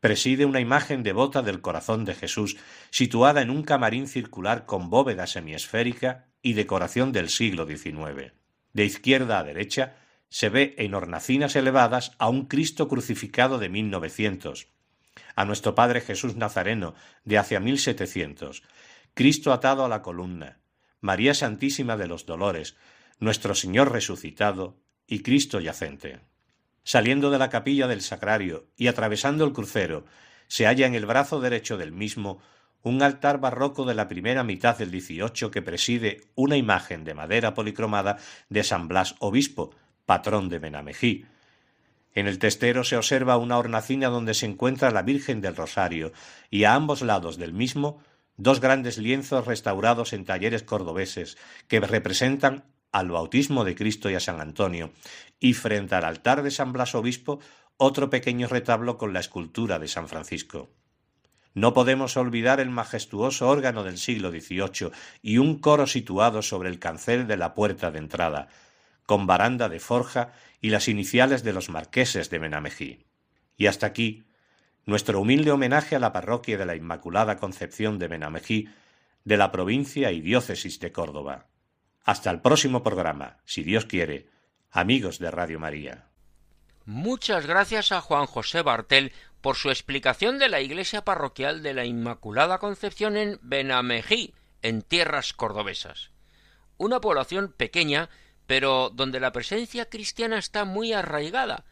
Preside 0.00 0.44
una 0.44 0.60
imagen 0.60 1.02
devota 1.02 1.42
del 1.42 1.60
corazón 1.60 2.04
de 2.04 2.14
Jesús, 2.14 2.56
situada 2.90 3.42
en 3.42 3.50
un 3.50 3.62
camarín 3.62 4.06
circular 4.08 4.66
con 4.66 4.90
bóveda 4.90 5.26
semiesférica 5.26 6.26
y 6.42 6.52
decoración 6.52 7.12
del 7.12 7.28
siglo 7.28 7.66
XIX. 7.66 8.32
De 8.72 8.84
izquierda 8.84 9.38
a 9.38 9.44
derecha 9.44 9.96
se 10.28 10.48
ve 10.48 10.74
en 10.78 10.94
hornacinas 10.94 11.56
elevadas 11.56 12.12
a 12.18 12.28
un 12.28 12.46
Cristo 12.46 12.88
crucificado 12.88 13.58
de 13.58 13.68
1900, 13.68 14.68
a 15.34 15.44
nuestro 15.44 15.74
Padre 15.74 16.00
Jesús 16.00 16.36
Nazareno 16.36 16.94
de 17.24 17.38
hacia 17.38 17.60
1700, 17.60 18.62
Cristo 19.14 19.52
atado 19.52 19.84
a 19.84 19.88
la 19.88 20.02
columna, 20.02 20.58
María 21.00 21.32
Santísima 21.34 21.96
de 21.96 22.06
los 22.06 22.26
Dolores, 22.26 22.76
nuestro 23.18 23.54
Señor 23.54 23.92
resucitado 23.92 24.76
y 25.06 25.20
Cristo 25.22 25.60
yacente. 25.60 26.20
Saliendo 26.86 27.32
de 27.32 27.38
la 27.40 27.50
capilla 27.50 27.88
del 27.88 28.00
Sacrario 28.00 28.68
y 28.76 28.86
atravesando 28.86 29.44
el 29.44 29.52
crucero, 29.52 30.04
se 30.46 30.66
halla 30.66 30.86
en 30.86 30.94
el 30.94 31.04
brazo 31.04 31.40
derecho 31.40 31.76
del 31.76 31.90
mismo 31.90 32.38
un 32.82 33.02
altar 33.02 33.40
barroco 33.40 33.84
de 33.84 33.94
la 33.94 34.06
primera 34.06 34.44
mitad 34.44 34.78
del 34.78 34.90
XVIII 34.90 35.50
que 35.50 35.62
preside 35.62 36.28
una 36.36 36.56
imagen 36.56 37.02
de 37.02 37.14
madera 37.14 37.54
policromada 37.54 38.18
de 38.50 38.62
San 38.62 38.86
Blas 38.86 39.16
Obispo, 39.18 39.74
patrón 40.04 40.48
de 40.48 40.60
Benamejí. 40.60 41.26
En 42.14 42.28
el 42.28 42.38
testero 42.38 42.84
se 42.84 42.96
observa 42.96 43.36
una 43.36 43.58
hornacina 43.58 44.06
donde 44.06 44.34
se 44.34 44.46
encuentra 44.46 44.92
la 44.92 45.02
Virgen 45.02 45.40
del 45.40 45.56
Rosario 45.56 46.12
y 46.50 46.62
a 46.62 46.74
ambos 46.74 47.02
lados 47.02 47.36
del 47.36 47.52
mismo 47.52 48.00
dos 48.36 48.60
grandes 48.60 48.96
lienzos 48.96 49.44
restaurados 49.44 50.12
en 50.12 50.24
talleres 50.24 50.62
cordobeses 50.62 51.36
que 51.66 51.80
representan 51.80 52.62
al 52.92 53.10
bautismo 53.10 53.64
de 53.64 53.74
Cristo 53.74 54.10
y 54.10 54.14
a 54.14 54.20
San 54.20 54.40
Antonio, 54.40 54.92
y 55.38 55.54
frente 55.54 55.94
al 55.94 56.04
altar 56.04 56.42
de 56.42 56.50
San 56.50 56.72
Blas 56.72 56.94
Obispo 56.94 57.40
otro 57.76 58.08
pequeño 58.08 58.48
retablo 58.48 58.96
con 58.96 59.12
la 59.12 59.20
escultura 59.20 59.78
de 59.78 59.88
San 59.88 60.08
Francisco. 60.08 60.70
No 61.54 61.72
podemos 61.72 62.16
olvidar 62.16 62.60
el 62.60 62.68
majestuoso 62.68 63.48
órgano 63.48 63.82
del 63.82 63.96
siglo 63.96 64.30
XVIII 64.30 64.90
y 65.22 65.38
un 65.38 65.58
coro 65.58 65.86
situado 65.86 66.42
sobre 66.42 66.68
el 66.68 66.78
cancel 66.78 67.26
de 67.26 67.38
la 67.38 67.54
puerta 67.54 67.90
de 67.90 67.98
entrada, 67.98 68.48
con 69.06 69.26
baranda 69.26 69.68
de 69.68 69.80
forja 69.80 70.32
y 70.60 70.70
las 70.70 70.88
iniciales 70.88 71.44
de 71.44 71.54
los 71.54 71.70
marqueses 71.70 72.28
de 72.28 72.38
Benamejí. 72.38 73.06
Y 73.56 73.68
hasta 73.68 73.86
aquí 73.86 74.24
nuestro 74.84 75.20
humilde 75.20 75.50
homenaje 75.50 75.96
a 75.96 75.98
la 75.98 76.12
parroquia 76.12 76.58
de 76.58 76.66
la 76.66 76.76
Inmaculada 76.76 77.38
Concepción 77.38 77.98
de 77.98 78.08
Benamejí 78.08 78.68
de 79.24 79.36
la 79.36 79.50
provincia 79.50 80.12
y 80.12 80.20
diócesis 80.20 80.78
de 80.78 80.92
Córdoba. 80.92 81.46
Hasta 82.06 82.30
el 82.30 82.40
próximo 82.40 82.84
programa, 82.84 83.38
si 83.46 83.64
Dios 83.64 83.84
quiere, 83.84 84.30
amigos 84.70 85.18
de 85.18 85.28
Radio 85.32 85.58
María. 85.58 86.06
Muchas 86.84 87.46
gracias 87.46 87.90
a 87.90 88.00
Juan 88.00 88.26
José 88.26 88.62
Bartel 88.62 89.12
por 89.40 89.56
su 89.56 89.70
explicación 89.70 90.38
de 90.38 90.48
la 90.48 90.60
iglesia 90.60 91.04
parroquial 91.04 91.64
de 91.64 91.74
la 91.74 91.84
Inmaculada 91.84 92.58
Concepción 92.58 93.16
en 93.16 93.40
Benamejí, 93.42 94.34
en 94.62 94.82
tierras 94.82 95.32
cordobesas. 95.32 96.12
Una 96.76 97.00
población 97.00 97.52
pequeña, 97.52 98.08
pero 98.46 98.88
donde 98.90 99.18
la 99.18 99.32
presencia 99.32 99.88
cristiana 99.88 100.38
está 100.38 100.64
muy 100.64 100.92
arraigada 100.92 101.64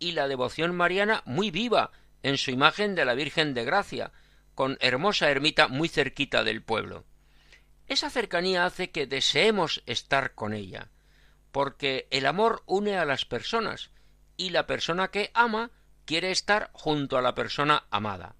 y 0.00 0.12
la 0.12 0.26
devoción 0.26 0.74
mariana 0.74 1.22
muy 1.26 1.52
viva 1.52 1.92
en 2.24 2.38
su 2.38 2.50
imagen 2.50 2.96
de 2.96 3.04
la 3.04 3.14
Virgen 3.14 3.54
de 3.54 3.64
Gracia, 3.64 4.10
con 4.56 4.78
hermosa 4.80 5.30
ermita 5.30 5.68
muy 5.68 5.86
cerquita 5.88 6.42
del 6.42 6.60
pueblo. 6.60 7.04
Esa 7.88 8.10
cercanía 8.10 8.64
hace 8.64 8.90
que 8.90 9.06
deseemos 9.06 9.82
estar 9.86 10.34
con 10.34 10.52
ella, 10.52 10.90
porque 11.52 12.08
el 12.10 12.26
amor 12.26 12.62
une 12.66 12.98
a 12.98 13.04
las 13.04 13.24
personas, 13.24 13.90
y 14.36 14.50
la 14.50 14.66
persona 14.66 15.08
que 15.08 15.30
ama 15.34 15.70
quiere 16.04 16.30
estar 16.30 16.70
junto 16.72 17.16
a 17.16 17.22
la 17.22 17.34
persona 17.34 17.84
amada. 17.90 18.36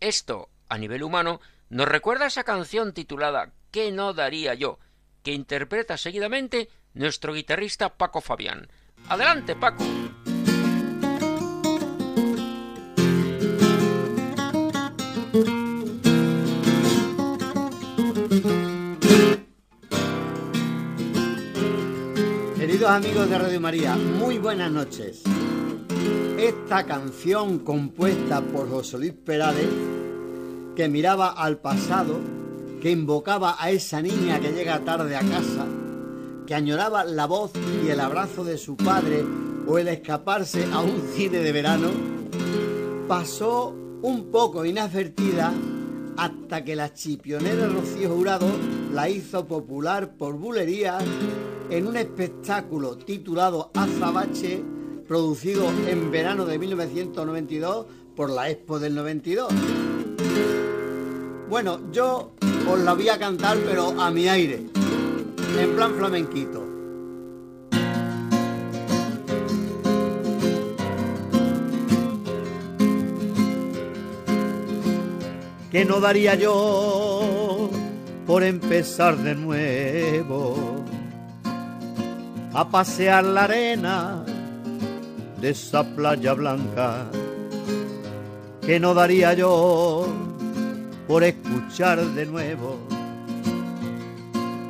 Esto, 0.00 0.50
a 0.68 0.78
nivel 0.78 1.02
humano, 1.02 1.40
nos 1.68 1.88
recuerda 1.88 2.26
esa 2.26 2.44
canción 2.44 2.92
titulada 2.92 3.52
¿Qué 3.70 3.92
no 3.92 4.14
daría 4.14 4.54
yo? 4.54 4.78
que 5.22 5.32
interpreta 5.32 5.96
seguidamente 5.96 6.70
nuestro 6.94 7.34
guitarrista 7.34 7.96
Paco 7.96 8.20
Fabián. 8.20 8.68
Adelante, 9.08 9.56
Paco. 9.56 9.84
Amigos 22.88 23.28
de 23.28 23.36
Radio 23.36 23.60
María, 23.60 23.96
muy 23.96 24.38
buenas 24.38 24.72
noches. 24.72 25.22
Esta 26.38 26.86
canción 26.86 27.58
compuesta 27.58 28.40
por 28.40 28.70
José 28.70 28.96
Luis 28.96 29.12
Perales, 29.12 29.68
que 30.74 30.88
miraba 30.88 31.28
al 31.32 31.58
pasado, 31.58 32.18
que 32.80 32.90
invocaba 32.90 33.56
a 33.58 33.70
esa 33.70 34.00
niña 34.00 34.40
que 34.40 34.52
llega 34.52 34.86
tarde 34.86 35.16
a 35.16 35.20
casa, 35.20 35.66
que 36.46 36.54
añoraba 36.54 37.04
la 37.04 37.26
voz 37.26 37.50
y 37.84 37.90
el 37.90 38.00
abrazo 38.00 38.42
de 38.42 38.56
su 38.56 38.74
padre 38.74 39.22
o 39.66 39.76
el 39.76 39.88
escaparse 39.88 40.66
a 40.72 40.80
un 40.80 41.02
cine 41.14 41.40
de 41.40 41.52
verano, 41.52 41.90
pasó 43.06 43.76
un 44.00 44.30
poco 44.30 44.64
inadvertida 44.64 45.52
hasta 46.18 46.64
que 46.64 46.74
la 46.74 46.92
chipionera 46.92 47.68
Rocío 47.68 48.10
Jurado 48.10 48.48
la 48.92 49.08
hizo 49.08 49.46
popular 49.46 50.16
por 50.16 50.34
bulerías 50.34 51.04
en 51.70 51.86
un 51.86 51.96
espectáculo 51.96 52.98
titulado 52.98 53.70
Azabache, 53.72 54.62
producido 55.06 55.70
en 55.86 56.10
verano 56.10 56.44
de 56.44 56.58
1992 56.58 57.86
por 58.16 58.30
la 58.30 58.50
Expo 58.50 58.80
del 58.80 58.96
92. 58.96 59.48
Bueno, 61.48 61.80
yo 61.92 62.32
os 62.68 62.78
la 62.80 62.94
voy 62.94 63.08
a 63.08 63.18
cantar, 63.18 63.56
pero 63.64 64.00
a 64.00 64.10
mi 64.10 64.28
aire, 64.28 64.66
en 65.56 65.76
plan 65.76 65.94
flamenquito. 65.94 66.67
Que 75.70 75.84
no 75.84 76.00
daría 76.00 76.34
yo 76.34 77.70
por 78.26 78.42
empezar 78.42 79.16
de 79.16 79.34
nuevo 79.34 80.82
a 82.54 82.68
pasear 82.68 83.24
la 83.24 83.44
arena 83.44 84.24
de 85.40 85.50
esa 85.50 85.84
playa 85.84 86.32
blanca 86.32 87.06
que 88.68 88.78
no 88.78 88.92
daría 88.92 89.32
yo 89.32 90.06
por 91.06 91.24
escuchar 91.24 92.04
de 92.04 92.26
nuevo. 92.26 92.76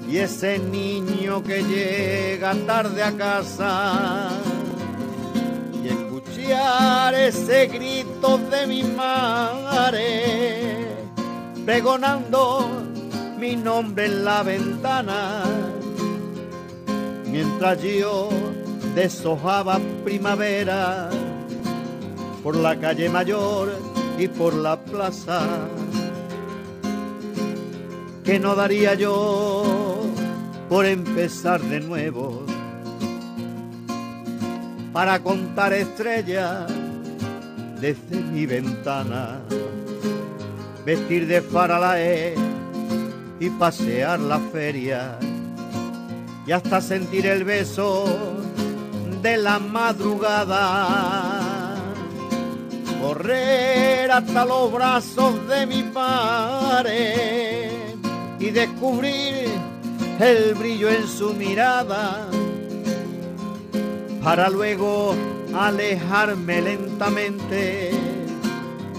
Y 0.09 0.19
ese 0.19 0.59
niño 0.59 1.43
que 1.43 1.65
llega 1.65 2.55
tarde 2.65 3.03
a 3.03 3.13
casa 3.17 4.29
y 5.83 5.89
escuchar 5.89 7.13
ese 7.15 7.67
grito 7.67 8.39
de 8.39 8.67
mi 8.69 8.85
madre 8.85 10.88
pregonando 11.69 12.67
mi 13.39 13.55
nombre 13.55 14.07
en 14.07 14.25
la 14.25 14.43
ventana 14.43 15.43
mientras 17.27 17.83
yo 17.83 18.31
deshojaba 18.95 19.79
primavera 20.03 21.11
por 22.43 22.57
la 22.57 22.75
calle 22.81 23.11
mayor 23.11 23.69
y 24.19 24.29
por 24.29 24.55
la 24.55 24.83
plaza 24.83 25.43
que 28.25 28.41
no 28.41 28.55
daría 28.55 28.95
yo 28.95 29.63
por 30.71 30.87
empezar 30.87 31.61
de 31.61 31.81
nuevo 31.81 32.47
para 34.95 35.23
contar 35.23 35.75
estrellas 35.75 36.67
desde 37.79 38.21
mi 38.33 38.47
ventana, 38.47 39.43
vestir 40.89 41.27
de 41.27 41.43
faralae 41.43 42.35
y 43.39 43.51
pasear 43.51 44.19
la 44.21 44.39
feria 44.39 45.19
y 46.47 46.53
hasta 46.53 46.81
sentir 46.81 47.27
el 47.27 47.45
beso 47.45 48.07
de 49.21 49.37
la 49.37 49.59
madrugada, 49.59 50.57
correr 53.03 54.11
hasta 54.11 54.47
los 54.47 54.73
brazos 54.73 55.47
de 55.47 55.67
mi 55.67 55.83
padre 55.83 57.71
y 58.39 58.49
descubrir 58.49 59.51
el 60.19 60.55
brillo 60.55 60.89
en 60.89 61.07
su 61.07 61.35
mirada 61.35 62.31
para 64.25 64.49
luego 64.49 65.15
alejarme 65.55 66.63
lentamente. 66.63 67.91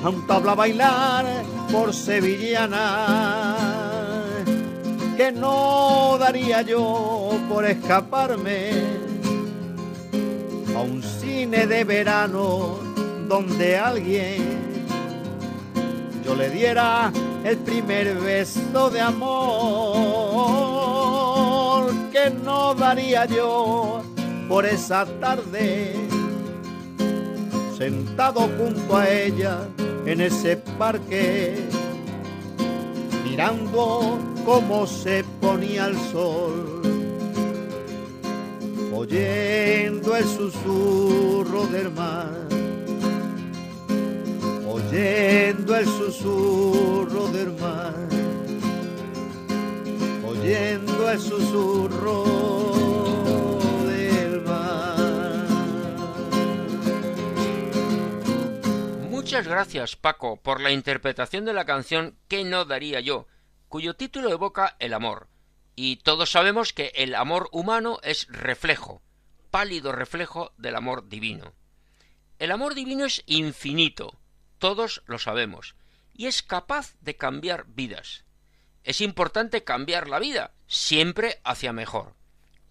A 0.04 0.10
un 0.10 0.28
tabla 0.28 0.54
bailar 0.54 1.26
por 1.72 1.94
sevillana 1.94 3.56
que 5.16 5.32
no 5.32 6.18
daría 6.20 6.62
yo 6.62 7.32
por 7.48 7.66
escaparme 7.66 8.72
a 10.76 10.80
un 10.82 11.04
cine 11.04 11.68
de 11.68 11.84
verano 11.84 12.80
donde 13.28 13.78
alguien 13.78 14.60
yo 16.24 16.36
le 16.36 16.50
diera 16.50 17.12
el 17.44 17.58
primer 17.58 18.16
beso 18.16 18.90
de 18.90 19.02
amor 19.02 19.90
que 22.12 22.30
no 22.44 22.74
daría 22.74 23.26
yo 23.26 24.02
por 24.48 24.66
esa 24.66 25.06
tarde 25.20 26.09
sentado 27.80 28.42
junto 28.58 28.96
a 28.96 29.10
ella 29.10 29.68
en 30.06 30.22
ese 30.22 30.58
parque 30.78 31.56
mirando 33.24 34.20
cómo 34.46 34.86
se 34.86 35.24
ponía 35.42 35.88
el 35.88 35.98
sol 36.12 36.82
oyendo 38.94 40.16
el 40.16 40.26
susurro 40.26 41.66
del 41.68 41.90
mar 41.92 42.50
oyendo 44.70 45.76
el 45.76 45.86
susurro 45.86 47.28
del 47.28 47.52
mar, 47.60 47.94
oyendo 50.26 51.12
el 51.12 51.20
susurro 51.20 52.89
Muchas 59.30 59.48
gracias, 59.48 59.96
Paco, 59.96 60.38
por 60.38 60.60
la 60.60 60.72
interpretación 60.72 61.46
de 61.46 61.54
la 61.54 61.64
canción 61.64 62.18
¿Qué 62.28 62.44
no 62.44 62.66
daría 62.66 63.00
yo?, 63.00 63.28
cuyo 63.68 63.96
título 63.96 64.32
evoca 64.32 64.76
el 64.80 64.92
amor. 64.92 65.28
Y 65.76 65.98
todos 65.98 66.32
sabemos 66.32 66.74
que 66.74 66.92
el 66.96 67.14
amor 67.14 67.48
humano 67.52 68.00
es 68.02 68.26
reflejo, 68.30 69.04
pálido 69.52 69.92
reflejo 69.92 70.52
del 70.58 70.76
amor 70.76 71.10
divino. 71.10 71.54
El 72.40 72.50
amor 72.50 72.74
divino 72.74 73.06
es 73.06 73.22
infinito, 73.28 74.20
todos 74.58 75.04
lo 75.06 75.20
sabemos, 75.20 75.76
y 76.12 76.26
es 76.26 76.42
capaz 76.42 76.96
de 77.00 77.16
cambiar 77.16 77.66
vidas. 77.68 78.26
Es 78.84 79.00
importante 79.00 79.64
cambiar 79.64 80.10
la 80.10 80.18
vida, 80.18 80.56
siempre 80.66 81.40
hacia 81.44 81.72
mejor. 81.72 82.16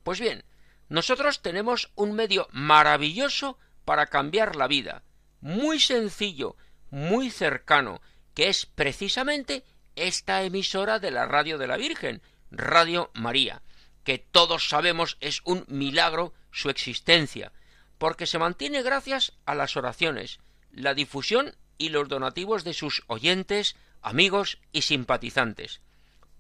Pues 0.02 0.18
bien, 0.18 0.44
nosotros 0.88 1.40
tenemos 1.40 1.92
un 1.94 2.14
medio 2.14 2.48
maravilloso 2.50 3.61
para 3.84 4.06
cambiar 4.06 4.56
la 4.56 4.66
vida, 4.66 5.04
muy 5.41 5.80
sencillo, 5.80 6.57
muy 6.91 7.30
cercano, 7.30 8.01
que 8.34 8.49
es 8.49 8.66
precisamente 8.66 9.64
esta 9.97 10.43
emisora 10.43 10.99
de 10.99 11.11
la 11.11 11.26
radio 11.26 11.59
de 11.59 11.66
la 11.66 11.76
Virgen, 11.76 12.22
Radio 12.51 13.11
María, 13.14 13.62
que 14.05 14.18
todos 14.18 14.68
sabemos 14.68 15.18
es 15.20 15.43
un 15.45 15.64
milagro 15.68 16.32
su 16.51 16.70
existencia, 16.70 17.53
porque 17.99 18.26
se 18.26 18.39
mantiene 18.39 18.82
gracias 18.82 19.32
a 19.45 19.55
las 19.55 19.76
oraciones, 19.76 20.39
la 20.70 20.95
difusión 20.95 21.57
y 21.76 21.91
los 21.91 22.09
donativos 22.09 22.64
de 22.64 22.74
sus 22.74 23.03
oyentes, 23.07 23.76
amigos 24.01 24.59
y 24.72 24.82
simpatizantes. 24.82 25.80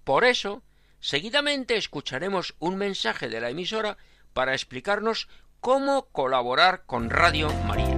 Por 0.04 0.24
eso, 0.24 0.62
seguidamente 1.00 1.76
escucharemos 1.76 2.54
un 2.58 2.76
mensaje 2.76 3.28
de 3.28 3.40
la 3.40 3.50
emisora 3.50 3.98
para 4.32 4.54
explicarnos 4.54 5.28
cómo 5.60 6.06
colaborar 6.06 6.84
con 6.86 7.10
Radio 7.10 7.52
María. 7.64 7.97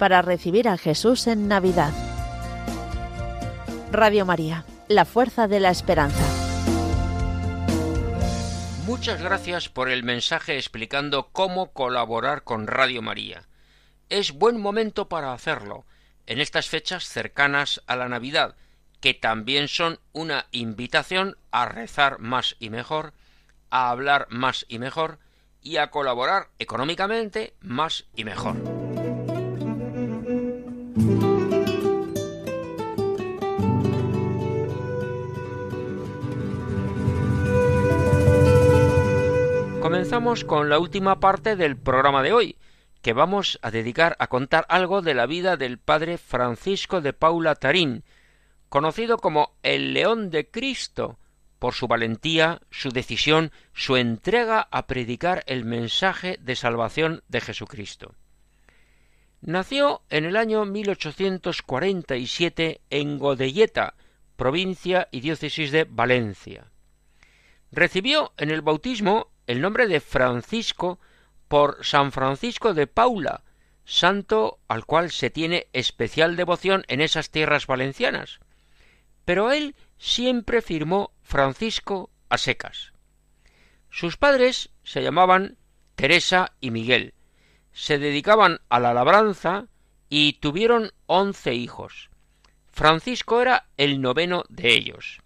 para 0.00 0.22
recibir 0.22 0.66
a 0.66 0.78
Jesús 0.78 1.26
en 1.26 1.46
Navidad. 1.46 1.92
Radio 3.92 4.24
María, 4.24 4.64
la 4.88 5.04
fuerza 5.04 5.46
de 5.46 5.60
la 5.60 5.68
esperanza. 5.68 6.24
Muchas 8.86 9.22
gracias 9.22 9.68
por 9.68 9.90
el 9.90 10.02
mensaje 10.02 10.56
explicando 10.56 11.28
cómo 11.32 11.72
colaborar 11.72 12.44
con 12.44 12.66
Radio 12.66 13.02
María. 13.02 13.42
Es 14.08 14.32
buen 14.32 14.58
momento 14.58 15.10
para 15.10 15.34
hacerlo, 15.34 15.84
en 16.26 16.40
estas 16.40 16.70
fechas 16.70 17.04
cercanas 17.04 17.82
a 17.86 17.94
la 17.94 18.08
Navidad, 18.08 18.56
que 19.00 19.12
también 19.12 19.68
son 19.68 20.00
una 20.12 20.46
invitación 20.50 21.36
a 21.50 21.66
rezar 21.66 22.20
más 22.20 22.56
y 22.58 22.70
mejor, 22.70 23.12
a 23.68 23.90
hablar 23.90 24.28
más 24.30 24.64
y 24.66 24.78
mejor, 24.78 25.18
y 25.60 25.76
a 25.76 25.90
colaborar 25.90 26.48
económicamente 26.58 27.52
más 27.60 28.06
y 28.16 28.24
mejor. 28.24 28.79
Comenzamos 39.90 40.44
con 40.44 40.68
la 40.68 40.78
última 40.78 41.18
parte 41.18 41.56
del 41.56 41.76
programa 41.76 42.22
de 42.22 42.32
hoy, 42.32 42.58
que 43.02 43.12
vamos 43.12 43.58
a 43.60 43.72
dedicar 43.72 44.14
a 44.20 44.28
contar 44.28 44.64
algo 44.68 45.02
de 45.02 45.14
la 45.14 45.26
vida 45.26 45.56
del 45.56 45.80
padre 45.80 46.16
Francisco 46.16 47.00
de 47.00 47.12
Paula 47.12 47.56
Tarín, 47.56 48.04
conocido 48.68 49.18
como 49.18 49.56
el 49.64 49.92
León 49.92 50.30
de 50.30 50.48
Cristo, 50.48 51.18
por 51.58 51.74
su 51.74 51.88
valentía, 51.88 52.60
su 52.70 52.90
decisión, 52.90 53.50
su 53.74 53.96
entrega 53.96 54.68
a 54.70 54.86
predicar 54.86 55.42
el 55.48 55.64
mensaje 55.64 56.38
de 56.40 56.54
salvación 56.54 57.24
de 57.26 57.40
Jesucristo. 57.40 58.14
Nació 59.40 60.02
en 60.08 60.24
el 60.24 60.36
año 60.36 60.66
1847 60.66 62.80
en 62.90 63.18
Godelleta, 63.18 63.94
provincia 64.36 65.08
y 65.10 65.18
diócesis 65.18 65.72
de 65.72 65.82
Valencia. 65.82 66.70
Recibió 67.72 68.32
en 68.36 68.50
el 68.50 68.62
bautismo 68.62 69.29
el 69.50 69.60
nombre 69.60 69.88
de 69.88 69.98
Francisco 69.98 71.00
por 71.48 71.84
San 71.84 72.12
Francisco 72.12 72.72
de 72.72 72.86
Paula, 72.86 73.42
santo 73.84 74.60
al 74.68 74.86
cual 74.86 75.10
se 75.10 75.28
tiene 75.28 75.66
especial 75.72 76.36
devoción 76.36 76.84
en 76.86 77.00
esas 77.00 77.30
tierras 77.30 77.66
valencianas. 77.66 78.38
Pero 79.24 79.50
él 79.50 79.74
siempre 79.98 80.62
firmó 80.62 81.10
Francisco 81.24 82.10
a 82.28 82.38
secas. 82.38 82.92
Sus 83.90 84.16
padres 84.16 84.70
se 84.84 85.02
llamaban 85.02 85.56
Teresa 85.96 86.52
y 86.60 86.70
Miguel, 86.70 87.14
se 87.72 87.98
dedicaban 87.98 88.60
a 88.68 88.78
la 88.78 88.94
labranza 88.94 89.66
y 90.08 90.34
tuvieron 90.34 90.92
once 91.06 91.54
hijos. 91.54 92.08
Francisco 92.68 93.42
era 93.42 93.66
el 93.76 94.00
noveno 94.00 94.44
de 94.48 94.74
ellos. 94.74 95.18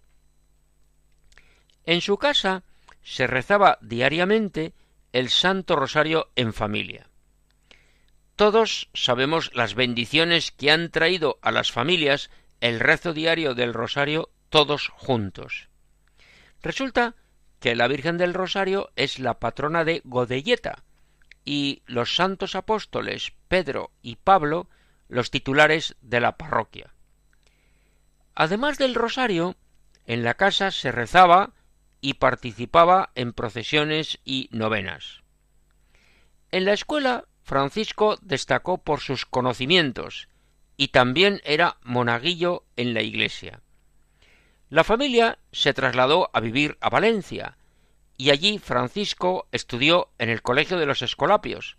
En 1.83 2.01
su 2.01 2.17
casa 2.17 2.63
se 3.05 3.27
rezaba 3.27 3.77
diariamente 3.81 4.73
el 5.13 5.29
Santo 5.29 5.75
Rosario 5.75 6.31
en 6.35 6.53
familia. 6.53 7.07
Todos 8.35 8.89
sabemos 8.93 9.51
las 9.53 9.75
bendiciones 9.75 10.51
que 10.51 10.71
han 10.71 10.89
traído 10.89 11.37
a 11.41 11.51
las 11.51 11.71
familias 11.71 12.29
el 12.59 12.79
rezo 12.79 13.13
diario 13.13 13.53
del 13.53 13.73
Rosario 13.73 14.29
todos 14.49 14.89
juntos. 14.89 15.69
Resulta 16.61 17.15
que 17.59 17.75
la 17.75 17.87
Virgen 17.87 18.17
del 18.17 18.33
Rosario 18.33 18.91
es 18.95 19.19
la 19.19 19.39
patrona 19.39 19.85
de 19.85 20.01
Godelleta, 20.03 20.83
y 21.45 21.83
los 21.85 22.15
santos 22.15 22.55
apóstoles 22.55 23.33
Pedro 23.47 23.91
y 24.01 24.15
Pablo 24.15 24.67
los 25.07 25.29
titulares 25.29 25.95
de 26.01 26.19
la 26.19 26.37
parroquia. 26.37 26.91
Además 28.33 28.79
del 28.79 28.95
rosario, 28.95 29.55
en 30.07 30.23
la 30.23 30.33
casa 30.33 30.71
se 30.71 30.91
rezaba 30.91 31.53
y 32.05 32.13
participaba 32.13 33.09
en 33.15 33.33
procesiones 33.33 34.19
y 34.23 34.47
novenas. 34.51 35.23
En 36.51 36.63
la 36.63 36.73
escuela, 36.73 37.25
Francisco 37.41 38.19
destacó 38.21 38.77
por 38.77 38.99
sus 38.99 39.25
conocimientos 39.25 40.29
y 40.77 40.89
también 40.89 41.41
era 41.45 41.77
monaguillo 41.81 42.63
en 42.75 42.93
la 42.93 43.01
iglesia. 43.01 43.61
La 44.69 44.83
familia 44.83 45.39
se 45.51 45.73
trasladó 45.73 46.29
a 46.31 46.41
vivir 46.41 46.77
a 46.79 46.91
Valencia, 46.91 47.57
y 48.17 48.29
allí 48.29 48.59
Francisco 48.59 49.47
estudió 49.51 50.11
en 50.19 50.29
el 50.29 50.43
Colegio 50.43 50.77
de 50.77 50.85
los 50.85 51.01
Escolapios, 51.01 51.75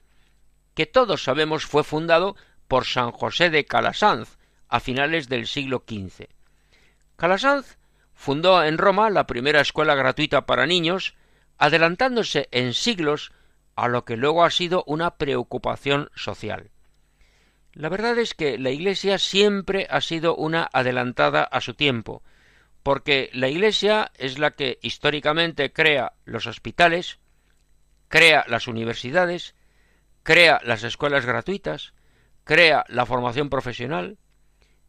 que 0.74 0.86
todos 0.86 1.22
sabemos 1.22 1.66
fue 1.66 1.84
fundado 1.84 2.34
por 2.66 2.84
San 2.84 3.12
José 3.12 3.48
de 3.50 3.64
Calasanz 3.64 4.38
a 4.68 4.80
finales 4.80 5.28
del 5.28 5.46
siglo 5.46 5.84
XV. 5.86 6.26
Calasanz 7.14 7.78
fundó 8.16 8.64
en 8.64 8.78
Roma 8.78 9.10
la 9.10 9.28
primera 9.28 9.60
escuela 9.60 9.94
gratuita 9.94 10.46
para 10.46 10.66
niños, 10.66 11.14
adelantándose 11.58 12.48
en 12.50 12.74
siglos 12.74 13.30
a 13.76 13.86
lo 13.86 14.04
que 14.04 14.16
luego 14.16 14.44
ha 14.44 14.50
sido 14.50 14.82
una 14.86 15.16
preocupación 15.16 16.10
social. 16.16 16.70
La 17.72 17.90
verdad 17.90 18.18
es 18.18 18.34
que 18.34 18.58
la 18.58 18.70
Iglesia 18.70 19.18
siempre 19.18 19.86
ha 19.90 20.00
sido 20.00 20.34
una 20.34 20.68
adelantada 20.72 21.44
a 21.44 21.60
su 21.60 21.74
tiempo, 21.74 22.22
porque 22.82 23.30
la 23.34 23.48
Iglesia 23.48 24.10
es 24.16 24.38
la 24.38 24.52
que 24.52 24.78
históricamente 24.80 25.72
crea 25.72 26.14
los 26.24 26.46
hospitales, 26.46 27.18
crea 28.08 28.46
las 28.48 28.66
universidades, 28.66 29.54
crea 30.22 30.60
las 30.64 30.84
escuelas 30.84 31.26
gratuitas, 31.26 31.92
crea 32.44 32.84
la 32.88 33.04
formación 33.04 33.50
profesional, 33.50 34.16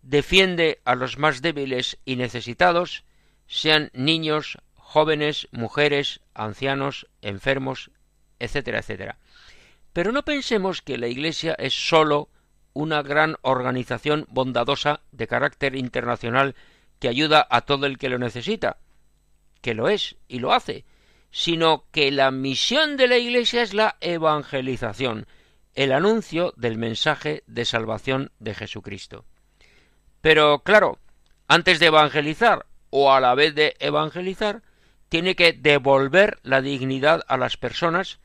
defiende 0.02 0.80
a 0.86 0.96
los 0.96 1.18
más 1.18 1.42
débiles 1.42 1.98
y 2.06 2.16
necesitados, 2.16 3.04
sean 3.48 3.90
niños, 3.94 4.58
jóvenes, 4.76 5.48
mujeres, 5.52 6.22
ancianos, 6.34 7.08
enfermos, 7.22 7.92
etcétera, 8.40 8.80
etcétera. 8.80 9.18
Pero 9.94 10.12
no 10.12 10.24
pensemos 10.24 10.82
que 10.82 10.98
la 10.98 11.08
Iglesia 11.08 11.56
es 11.58 11.74
sólo 11.74 12.30
una 12.74 13.02
gran 13.02 13.38
organización 13.42 14.28
bondadosa 14.30 15.02
de 15.12 15.28
carácter 15.28 15.76
internacional 15.76 16.56
que 17.00 17.08
ayuda 17.08 17.48
a 17.50 17.62
todo 17.62 17.86
el 17.86 17.98
que 17.98 18.10
lo 18.10 18.20
necesita, 18.20 18.78
que 19.62 19.74
lo 19.74 19.90
es 19.90 20.16
y 20.28 20.40
lo 20.40 20.54
hace, 20.54 20.86
sino 21.32 21.86
que 21.92 22.12
la 22.12 22.32
misión 22.32 22.98
de 22.98 23.08
la 23.08 23.18
Iglesia 23.18 23.64
es 23.64 23.74
la 23.74 23.98
evangelización, 24.02 25.28
el 25.74 25.92
anuncio 25.92 26.54
del 26.58 26.78
mensaje 26.78 27.44
de 27.48 27.66
salvación 27.66 28.32
de 28.40 28.56
Jesucristo. 28.56 29.26
Pero 30.22 30.60
claro, 30.60 31.00
antes 31.48 31.80
de 31.80 31.88
evangelizar 31.88 32.66
o 32.90 33.12
a 33.12 33.20
la 33.20 33.36
vez 33.36 33.56
de 33.56 33.76
evangelizar, 33.80 34.64
tiene 35.10 35.36
que 35.36 35.54
devolver 35.54 36.40
la 36.44 36.62
dignidad 36.62 37.24
a 37.28 37.38
las 37.38 37.58
personas 37.58 38.20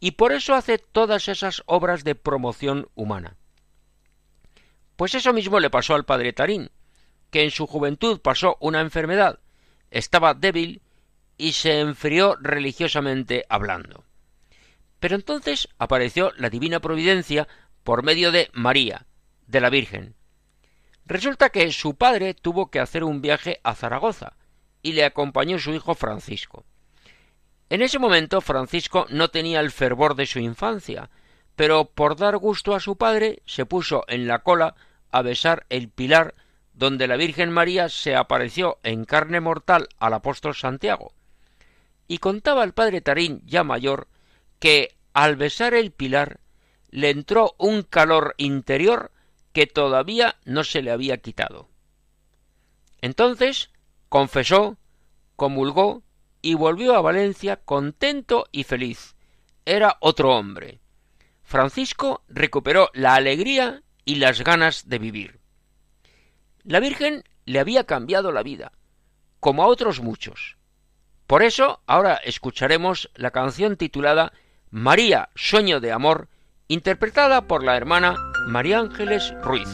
y 0.00 0.12
por 0.12 0.32
eso 0.32 0.54
hace 0.54 0.78
todas 0.78 1.28
esas 1.28 1.62
obras 1.66 2.04
de 2.04 2.14
promoción 2.14 2.88
humana. 2.94 3.36
Pues 4.96 5.14
eso 5.14 5.32
mismo 5.32 5.60
le 5.60 5.70
pasó 5.70 5.94
al 5.94 6.04
padre 6.04 6.32
Tarín, 6.32 6.70
que 7.30 7.42
en 7.42 7.50
su 7.50 7.66
juventud 7.66 8.20
pasó 8.20 8.56
una 8.60 8.80
enfermedad, 8.80 9.40
estaba 9.90 10.34
débil 10.34 10.82
y 11.36 11.52
se 11.52 11.80
enfrió 11.80 12.36
religiosamente 12.40 13.44
hablando. 13.48 14.04
Pero 15.00 15.14
entonces 15.14 15.68
apareció 15.78 16.32
la 16.36 16.50
divina 16.50 16.80
providencia 16.80 17.46
por 17.84 18.02
medio 18.02 18.32
de 18.32 18.50
María, 18.52 19.06
de 19.46 19.60
la 19.60 19.70
Virgen. 19.70 20.14
Resulta 21.08 21.48
que 21.48 21.72
su 21.72 21.94
padre 21.94 22.34
tuvo 22.34 22.70
que 22.70 22.80
hacer 22.80 23.02
un 23.02 23.22
viaje 23.22 23.60
a 23.64 23.74
Zaragoza, 23.74 24.34
y 24.82 24.92
le 24.92 25.06
acompañó 25.06 25.58
su 25.58 25.72
hijo 25.72 25.94
Francisco. 25.94 26.66
En 27.70 27.80
ese 27.80 27.98
momento 27.98 28.42
Francisco 28.42 29.06
no 29.08 29.28
tenía 29.28 29.60
el 29.60 29.70
fervor 29.70 30.16
de 30.16 30.26
su 30.26 30.38
infancia, 30.38 31.08
pero 31.56 31.86
por 31.86 32.16
dar 32.16 32.36
gusto 32.36 32.74
a 32.74 32.80
su 32.80 32.96
padre 32.96 33.40
se 33.46 33.64
puso 33.64 34.04
en 34.06 34.28
la 34.28 34.40
cola 34.40 34.74
a 35.10 35.22
besar 35.22 35.64
el 35.70 35.88
pilar 35.88 36.34
donde 36.74 37.08
la 37.08 37.16
Virgen 37.16 37.50
María 37.52 37.88
se 37.88 38.14
apareció 38.14 38.78
en 38.82 39.06
carne 39.06 39.40
mortal 39.40 39.88
al 39.98 40.12
apóstol 40.12 40.54
Santiago. 40.54 41.14
Y 42.06 42.18
contaba 42.18 42.64
el 42.64 42.74
padre 42.74 43.00
Tarín, 43.00 43.40
ya 43.46 43.64
mayor, 43.64 44.08
que 44.58 44.94
al 45.14 45.36
besar 45.36 45.72
el 45.72 45.90
pilar 45.90 46.38
le 46.90 47.08
entró 47.08 47.54
un 47.56 47.82
calor 47.82 48.34
interior 48.36 49.10
que 49.52 49.66
todavía 49.66 50.36
no 50.44 50.64
se 50.64 50.82
le 50.82 50.90
había 50.90 51.18
quitado. 51.18 51.68
Entonces 53.00 53.70
confesó, 54.08 54.76
comulgó 55.36 56.02
y 56.42 56.54
volvió 56.54 56.94
a 56.94 57.00
Valencia 57.00 57.56
contento 57.56 58.46
y 58.52 58.64
feliz. 58.64 59.16
Era 59.64 59.96
otro 60.00 60.36
hombre. 60.36 60.80
Francisco 61.42 62.22
recuperó 62.28 62.90
la 62.94 63.14
alegría 63.14 63.82
y 64.04 64.16
las 64.16 64.42
ganas 64.42 64.88
de 64.88 64.98
vivir. 64.98 65.40
La 66.62 66.80
Virgen 66.80 67.24
le 67.44 67.60
había 67.60 67.84
cambiado 67.84 68.32
la 68.32 68.42
vida, 68.42 68.72
como 69.40 69.62
a 69.62 69.66
otros 69.66 70.00
muchos. 70.00 70.56
Por 71.26 71.42
eso 71.42 71.82
ahora 71.86 72.14
escucharemos 72.16 73.10
la 73.14 73.30
canción 73.30 73.76
titulada 73.76 74.32
María, 74.70 75.30
sueño 75.34 75.80
de 75.80 75.92
amor, 75.92 76.28
interpretada 76.68 77.46
por 77.46 77.64
la 77.64 77.76
hermana 77.76 78.16
María 78.48 78.78
Ángeles 78.78 79.34
Ruiz. 79.42 79.68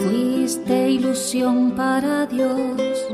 Fuiste 0.00 0.90
ilusión 0.90 1.70
para 1.76 2.26
Dios, 2.26 3.06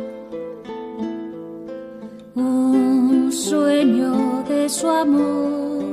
un 2.34 3.30
sueño 3.30 4.42
de 4.48 4.70
su 4.70 4.88
amor. 4.88 5.84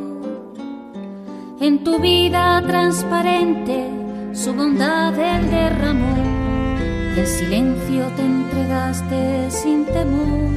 En 1.59 1.83
tu 1.83 1.99
vida 1.99 2.63
transparente, 2.65 4.06
su 4.37 4.53
bondad 4.53 5.17
él 5.17 5.49
derramó. 5.49 6.15
En 7.15 7.25
silencio 7.25 8.05
te 8.15 8.21
entregaste 8.21 9.49
sin 9.49 9.85
temor. 9.85 10.51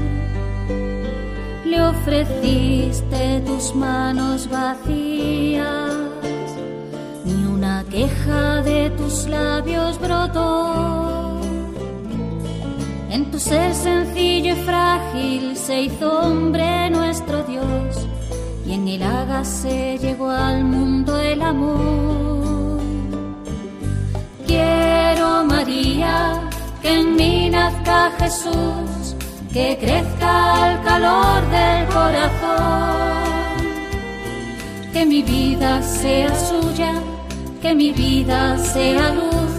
Le 1.64 1.82
ofreciste 1.82 3.40
tus 3.46 3.74
manos 3.74 4.48
vacías 4.50 6.10
una 7.60 7.84
queja 7.84 8.62
de 8.62 8.90
tus 8.90 9.26
labios 9.26 10.00
brotó. 10.00 11.40
En 13.10 13.30
tu 13.30 13.38
ser 13.38 13.74
sencillo 13.74 14.54
y 14.54 14.58
frágil 14.62 15.56
se 15.56 15.82
hizo 15.82 16.20
hombre 16.20 16.90
nuestro 16.90 17.42
Dios, 17.44 18.08
y 18.66 18.72
en 18.72 18.88
el 18.88 19.44
se 19.44 19.98
llegó 19.98 20.30
al 20.30 20.64
mundo 20.64 21.18
el 21.18 21.42
amor. 21.42 22.39
Quiero, 24.60 25.44
María, 25.44 26.40
que 26.82 26.90
en 27.00 27.16
mí 27.16 27.50
nazca 27.50 28.12
Jesús, 28.18 29.16
que 29.52 29.78
crezca 29.80 30.72
el 30.72 30.76
calor 30.82 31.40
del 31.56 31.86
corazón, 31.96 33.60
que 34.92 35.06
mi 35.06 35.22
vida 35.22 35.82
sea 35.82 36.34
suya 36.48 36.92
que 37.60 37.74
mi 37.74 37.92
vida 37.92 38.56
sea 38.58 39.12
luz, 39.12 39.52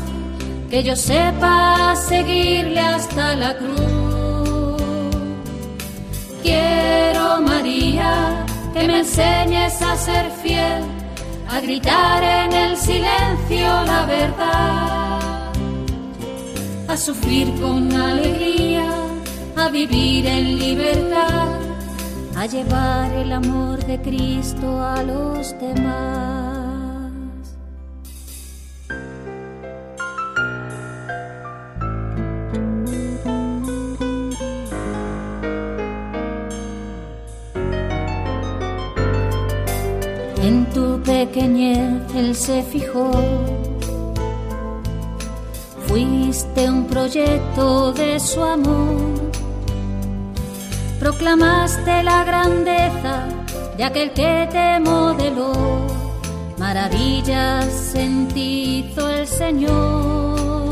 que 0.69 0.83
yo 0.83 0.95
sepa 0.95 1.95
seguirle 1.95 2.79
hasta 2.79 3.35
la 3.35 3.55
cruz. 3.57 4.81
Quiero, 6.41 7.41
María, 7.41 8.43
que 8.73 8.87
me 8.87 8.99
enseñes 8.99 9.81
a 9.81 9.95
ser 9.95 10.31
fiel, 10.41 10.83
a 11.51 11.59
gritar 11.59 12.23
en 12.23 12.53
el 12.53 12.77
silencio 12.77 13.67
la 13.83 14.05
verdad, 14.05 15.51
a 16.87 16.97
sufrir 16.97 17.53
con 17.59 17.91
alegría, 17.91 18.89
a 19.57 19.67
vivir 19.69 20.25
en 20.25 20.57
libertad, 20.57 21.49
a 22.37 22.45
llevar 22.45 23.11
el 23.11 23.33
amor 23.33 23.85
de 23.85 24.01
Cristo 24.01 24.81
a 24.81 25.03
los 25.03 25.53
demás. 25.59 26.30
Pequeñez 41.31 42.13
él 42.13 42.35
se 42.35 42.61
fijó. 42.61 43.09
Fuiste 45.87 46.69
un 46.69 46.85
proyecto 46.87 47.93
de 47.93 48.19
su 48.19 48.43
amor. 48.43 49.31
Proclamaste 50.99 52.03
la 52.03 52.25
grandeza 52.25 53.27
de 53.77 53.83
aquel 53.83 54.11
que 54.11 54.49
te 54.51 54.79
modeló. 54.81 55.53
Maravillas 56.57 57.95
en 57.95 58.27
ti 58.27 58.85
hizo 58.89 59.09
el 59.09 59.25
Señor. 59.25 60.69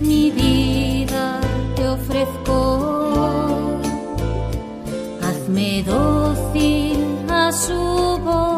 Mi 0.00 0.30
vida 0.30 1.40
te 1.74 1.88
ofrezco. 1.88 3.80
Hazme 5.20 5.82
dócil 5.82 6.98
a 7.28 7.50
su 7.50 7.74
voz 8.24 8.55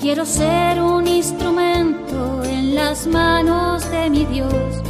quiero 0.00 0.24
ser 0.24 0.80
un 0.80 1.06
instrumento 1.06 2.42
en 2.44 2.74
las 2.74 3.06
manos 3.06 3.88
de 3.90 4.08
mi 4.10 4.24
Dios. 4.24 4.82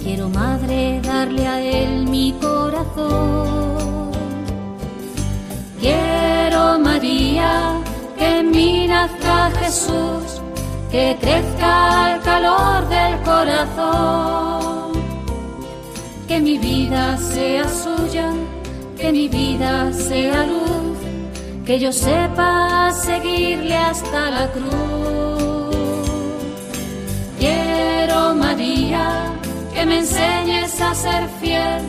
Quiero, 0.00 0.28
Madre, 0.28 1.00
darle 1.02 1.46
a 1.46 1.60
Él 1.60 2.06
mi 2.08 2.32
corazón. 2.40 4.12
Quiero, 5.80 6.78
María, 6.78 7.80
que 8.16 8.38
en 8.38 8.50
mí 8.52 8.86
nazca 8.86 9.50
Jesús, 9.58 10.40
que 10.90 11.16
crezca 11.20 12.14
el 12.14 12.20
calor 12.22 12.88
del 12.88 13.20
corazón. 13.22 14.92
Que 16.28 16.40
mi 16.40 16.58
vida 16.58 17.16
sea 17.18 17.68
suya, 17.68 18.30
que 18.96 19.12
mi 19.12 19.28
vida 19.28 19.92
sea 19.92 20.46
luz, 20.46 20.65
que 21.66 21.80
yo 21.80 21.92
sepa 21.92 22.92
seguirle 22.92 23.74
hasta 23.74 24.30
la 24.30 24.46
cruz. 24.52 26.08
Quiero, 27.40 28.34
María, 28.36 29.32
que 29.74 29.84
me 29.84 29.98
enseñes 29.98 30.80
a 30.80 30.94
ser 30.94 31.28
fiel, 31.40 31.82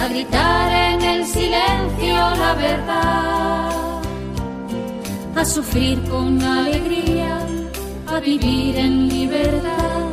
a 0.00 0.06
gritar 0.06 0.72
en 0.72 1.02
el 1.02 1.26
silencio 1.26 2.14
la 2.44 2.54
verdad, 2.54 4.00
a 5.34 5.44
sufrir 5.44 6.00
con 6.08 6.40
alegría, 6.40 7.40
a 8.06 8.20
vivir 8.20 8.76
en 8.76 9.08
libertad, 9.08 10.06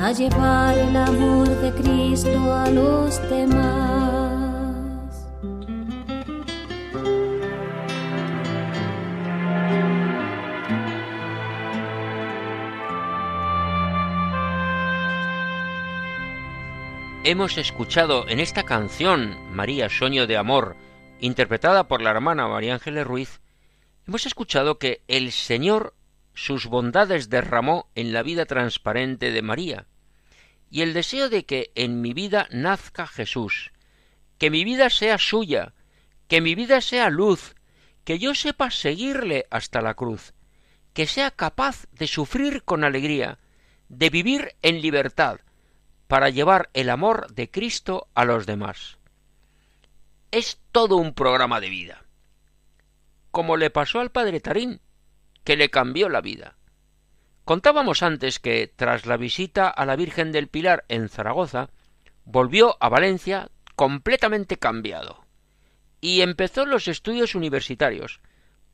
a 0.00 0.10
llevar 0.10 0.76
el 0.76 0.96
amor 0.96 1.48
de 1.62 1.70
Cristo 1.80 2.52
a 2.52 2.68
los 2.70 3.20
demás. 3.30 3.95
Hemos 17.28 17.58
escuchado 17.58 18.28
en 18.28 18.38
esta 18.38 18.62
canción, 18.62 19.36
María 19.52 19.88
Sueño 19.88 20.28
de 20.28 20.36
Amor, 20.36 20.76
interpretada 21.18 21.88
por 21.88 22.00
la 22.00 22.10
hermana 22.10 22.46
María 22.46 22.74
Ángeles 22.74 23.04
Ruiz, 23.04 23.40
hemos 24.06 24.26
escuchado 24.26 24.78
que 24.78 25.02
el 25.08 25.32
Señor 25.32 25.96
sus 26.34 26.66
bondades 26.66 27.28
derramó 27.28 27.90
en 27.96 28.12
la 28.12 28.22
vida 28.22 28.46
transparente 28.46 29.32
de 29.32 29.42
María, 29.42 29.86
y 30.70 30.82
el 30.82 30.94
deseo 30.94 31.28
de 31.28 31.44
que 31.44 31.72
en 31.74 32.00
mi 32.00 32.12
vida 32.12 32.46
nazca 32.52 33.08
Jesús, 33.08 33.72
que 34.38 34.48
mi 34.48 34.62
vida 34.62 34.88
sea 34.88 35.18
suya, 35.18 35.74
que 36.28 36.40
mi 36.40 36.54
vida 36.54 36.80
sea 36.80 37.10
luz, 37.10 37.56
que 38.04 38.20
yo 38.20 38.36
sepa 38.36 38.70
seguirle 38.70 39.46
hasta 39.50 39.80
la 39.80 39.94
cruz, 39.94 40.32
que 40.92 41.08
sea 41.08 41.32
capaz 41.32 41.86
de 41.90 42.06
sufrir 42.06 42.62
con 42.62 42.84
alegría, 42.84 43.40
de 43.88 44.10
vivir 44.10 44.54
en 44.62 44.80
libertad, 44.80 45.40
para 46.06 46.30
llevar 46.30 46.70
el 46.74 46.90
amor 46.90 47.32
de 47.32 47.50
Cristo 47.50 48.08
a 48.14 48.24
los 48.24 48.46
demás. 48.46 48.98
Es 50.30 50.60
todo 50.72 50.96
un 50.96 51.14
programa 51.14 51.60
de 51.60 51.70
vida. 51.70 52.04
Como 53.30 53.56
le 53.56 53.70
pasó 53.70 54.00
al 54.00 54.10
padre 54.10 54.40
Tarín, 54.40 54.80
que 55.44 55.56
le 55.56 55.70
cambió 55.70 56.08
la 56.08 56.20
vida. 56.20 56.56
Contábamos 57.44 58.02
antes 58.02 58.40
que, 58.40 58.72
tras 58.74 59.06
la 59.06 59.16
visita 59.16 59.68
a 59.68 59.86
la 59.86 59.94
Virgen 59.94 60.32
del 60.32 60.48
Pilar 60.48 60.84
en 60.88 61.08
Zaragoza, 61.08 61.70
volvió 62.24 62.76
a 62.80 62.88
Valencia 62.88 63.50
completamente 63.76 64.56
cambiado 64.56 65.26
y 66.00 66.22
empezó 66.22 66.66
los 66.66 66.88
estudios 66.88 67.34
universitarios, 67.34 68.20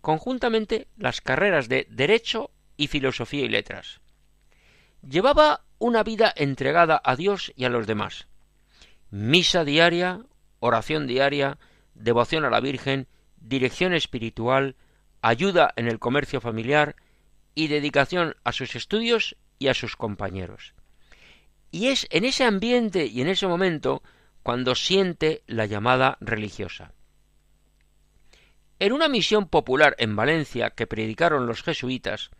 conjuntamente 0.00 0.88
las 0.96 1.20
carreras 1.20 1.68
de 1.68 1.86
Derecho 1.90 2.50
y 2.76 2.88
Filosofía 2.88 3.44
y 3.44 3.48
Letras. 3.48 4.00
Llevaba 5.06 5.64
una 5.82 6.04
vida 6.04 6.32
entregada 6.36 7.02
a 7.04 7.16
Dios 7.16 7.52
y 7.56 7.64
a 7.64 7.68
los 7.68 7.88
demás. 7.88 8.28
Misa 9.10 9.64
diaria, 9.64 10.20
oración 10.60 11.08
diaria, 11.08 11.58
devoción 11.94 12.44
a 12.44 12.50
la 12.50 12.60
Virgen, 12.60 13.08
dirección 13.40 13.92
espiritual, 13.92 14.76
ayuda 15.22 15.72
en 15.74 15.88
el 15.88 15.98
comercio 15.98 16.40
familiar 16.40 16.94
y 17.56 17.66
dedicación 17.66 18.36
a 18.44 18.52
sus 18.52 18.76
estudios 18.76 19.36
y 19.58 19.66
a 19.66 19.74
sus 19.74 19.96
compañeros. 19.96 20.74
Y 21.72 21.88
es 21.88 22.06
en 22.10 22.26
ese 22.26 22.44
ambiente 22.44 23.06
y 23.06 23.20
en 23.20 23.26
ese 23.26 23.48
momento 23.48 24.04
cuando 24.44 24.76
siente 24.76 25.42
la 25.48 25.66
llamada 25.66 26.16
religiosa. 26.20 26.92
En 28.78 28.92
una 28.92 29.08
misión 29.08 29.48
popular 29.48 29.96
en 29.98 30.14
Valencia 30.14 30.70
que 30.70 30.86
predicaron 30.86 31.48
los 31.48 31.64
jesuitas, 31.64 32.30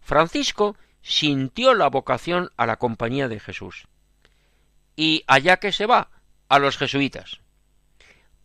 Francisco 0.00 0.76
sintió 1.08 1.72
la 1.72 1.88
vocación 1.88 2.50
a 2.58 2.66
la 2.66 2.76
compañía 2.76 3.28
de 3.28 3.40
Jesús. 3.40 3.88
Y 4.94 5.24
allá 5.26 5.56
que 5.56 5.72
se 5.72 5.86
va, 5.86 6.10
a 6.50 6.58
los 6.58 6.76
jesuitas. 6.76 7.40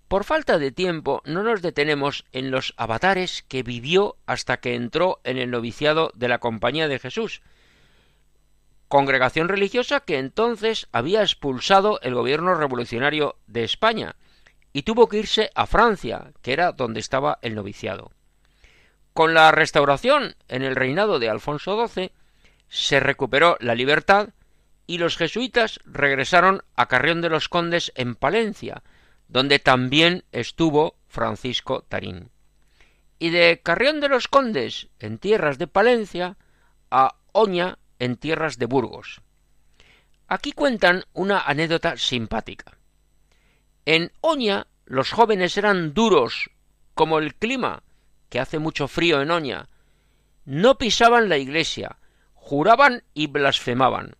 Por 0.07 0.24
falta 0.24 0.57
de 0.57 0.72
tiempo 0.72 1.22
no 1.26 1.43
nos 1.43 1.61
detenemos 1.61 2.24
en 2.32 2.51
los 2.51 2.74
avatares 2.78 3.43
que 3.49 3.64
vivió 3.64 4.16
hasta 4.28 4.61
que 4.61 4.76
entró 4.76 5.20
en 5.26 5.38
el 5.38 5.51
noviciado 5.51 6.11
de 6.16 6.30
la 6.30 6.39
Compañía 6.39 6.88
de 6.88 6.99
Jesús, 6.99 7.41
congregación 8.88 9.49
religiosa 9.49 9.99
que 9.99 10.18
entonces 10.18 10.88
había 10.93 11.22
expulsado 11.22 11.99
el 12.01 12.16
gobierno 12.16 12.55
revolucionario 12.55 13.36
de 13.45 13.66
España 13.66 14.16
y 14.72 14.84
tuvo 14.84 15.09
que 15.09 15.18
irse 15.18 15.49
a 15.53 15.68
Francia, 15.68 16.32
que 16.41 16.53
era 16.53 16.72
donde 16.72 17.01
estaba 17.01 17.39
el 17.41 17.55
noviciado. 17.55 18.11
Con 19.14 19.34
la 19.34 19.51
restauración 19.51 20.36
en 20.47 20.64
el 20.64 20.78
reinado 20.78 21.20
de 21.20 21.30
Alfonso 21.30 21.88
XII, 21.88 22.14
se 22.74 22.99
recuperó 22.99 23.55
la 23.59 23.76
libertad 23.76 24.30
y 24.88 24.97
los 24.97 25.15
jesuitas 25.15 25.80
regresaron 25.86 26.63
a 26.76 26.88
Carrión 26.88 27.21
de 27.21 27.30
los 27.30 27.47
Condes 27.47 27.91
en 27.93 28.15
Palencia, 28.15 28.82
donde 29.28 29.59
también 29.59 30.24
estuvo 30.32 30.95
Francisco 31.07 31.84
Tarín. 31.84 32.32
Y 33.19 33.30
de 33.30 33.61
Carrión 33.61 33.99
de 33.99 34.09
los 34.09 34.28
Condes 34.28 34.88
en 34.97 35.19
tierras 35.19 35.59
de 35.59 35.67
Palencia 35.67 36.36
a 36.89 37.17
Oña 37.32 37.78
en 37.99 38.17
tierras 38.17 38.57
de 38.57 38.65
Burgos. 38.65 39.21
Aquí 40.28 40.51
cuentan 40.51 41.03
una 41.13 41.41
anécdota 41.41 41.95
simpática. 41.95 42.80
En 43.86 44.11
Oña 44.19 44.65
los 44.86 45.11
jóvenes 45.11 45.57
eran 45.57 45.93
duros 45.93 46.49
como 46.95 47.19
el 47.19 47.36
clima, 47.36 47.84
que 48.30 48.39
hace 48.39 48.57
mucho 48.57 48.88
frío 48.88 49.21
en 49.21 49.30
Oña. 49.30 49.69
No 50.45 50.80
pisaban 50.80 51.30
la 51.30 51.38
iglesia, 51.38 51.97
juraban 52.45 53.03
y 53.13 53.27
blasfemaban. 53.27 54.17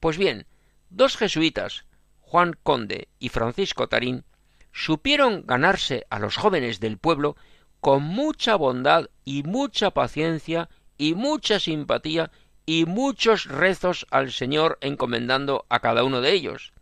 Pues 0.00 0.18
bien, 0.18 0.46
dos 0.90 1.16
jesuitas, 1.16 1.86
Juan 2.20 2.54
Conde 2.62 3.08
y 3.18 3.30
Francisco 3.30 3.88
Tarín, 3.88 4.26
supieron 4.70 5.46
ganarse 5.46 6.06
a 6.10 6.18
los 6.18 6.36
jóvenes 6.36 6.78
del 6.78 6.98
pueblo 6.98 7.36
con 7.80 8.02
mucha 8.02 8.56
bondad 8.56 9.08
y 9.24 9.44
mucha 9.44 9.92
paciencia 9.92 10.68
y 10.98 11.14
mucha 11.14 11.58
simpatía 11.58 12.30
y 12.66 12.84
muchos 12.84 13.46
rezos 13.46 14.06
al 14.10 14.30
Señor 14.30 14.76
encomendando 14.82 15.64
a 15.70 15.80
cada 15.80 16.04
uno 16.04 16.20
de 16.20 16.32
ellos. 16.32 16.74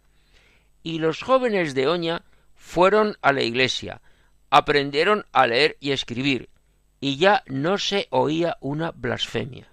Y 0.82 0.98
los 0.98 1.22
jóvenes 1.22 1.76
de 1.76 1.86
Oña 1.86 2.24
fueron 2.56 3.16
a 3.22 3.32
la 3.32 3.44
iglesia, 3.44 4.02
aprendieron 4.50 5.26
a 5.30 5.46
leer 5.46 5.76
y 5.78 5.92
escribir, 5.92 6.50
y 7.00 7.18
ya 7.18 7.44
no 7.46 7.78
se 7.78 8.08
oía 8.10 8.56
una 8.60 8.90
blasfemia. 8.90 9.69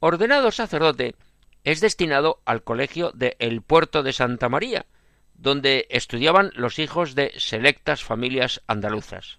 Ordenado 0.00 0.52
sacerdote, 0.52 1.16
es 1.64 1.80
destinado 1.80 2.40
al 2.44 2.62
colegio 2.62 3.10
de 3.12 3.36
El 3.40 3.62
Puerto 3.62 4.02
de 4.02 4.12
Santa 4.12 4.48
María, 4.48 4.86
donde 5.34 5.86
estudiaban 5.90 6.52
los 6.54 6.78
hijos 6.78 7.14
de 7.14 7.32
selectas 7.36 8.04
familias 8.04 8.62
andaluzas. 8.68 9.38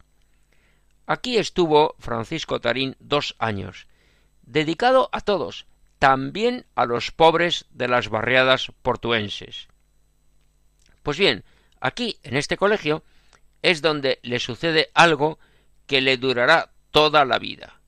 Aquí 1.06 1.38
estuvo 1.38 1.96
Francisco 2.00 2.60
Tarín 2.60 2.96
dos 3.00 3.36
años, 3.40 3.88
dedicado 4.42 5.10
a 5.14 5.22
todos, 5.22 5.66
también 5.98 6.66
a 6.76 6.86
los 6.86 7.12
pobres 7.12 7.66
de 7.72 7.88
las 7.88 8.10
barriadas 8.10 8.72
portuenses. 8.82 9.68
Pues 11.04 11.18
bien, 11.18 11.44
aquí, 11.80 12.20
en 12.24 12.36
este 12.36 12.58
colegio, 12.58 13.04
es 13.62 13.82
donde 13.82 14.20
le 14.24 14.40
sucede 14.40 14.92
algo 14.94 15.40
que 15.88 16.02
le 16.02 16.18
durará 16.18 16.72
toda 16.92 17.26
la 17.26 17.40
vida, 17.40 17.80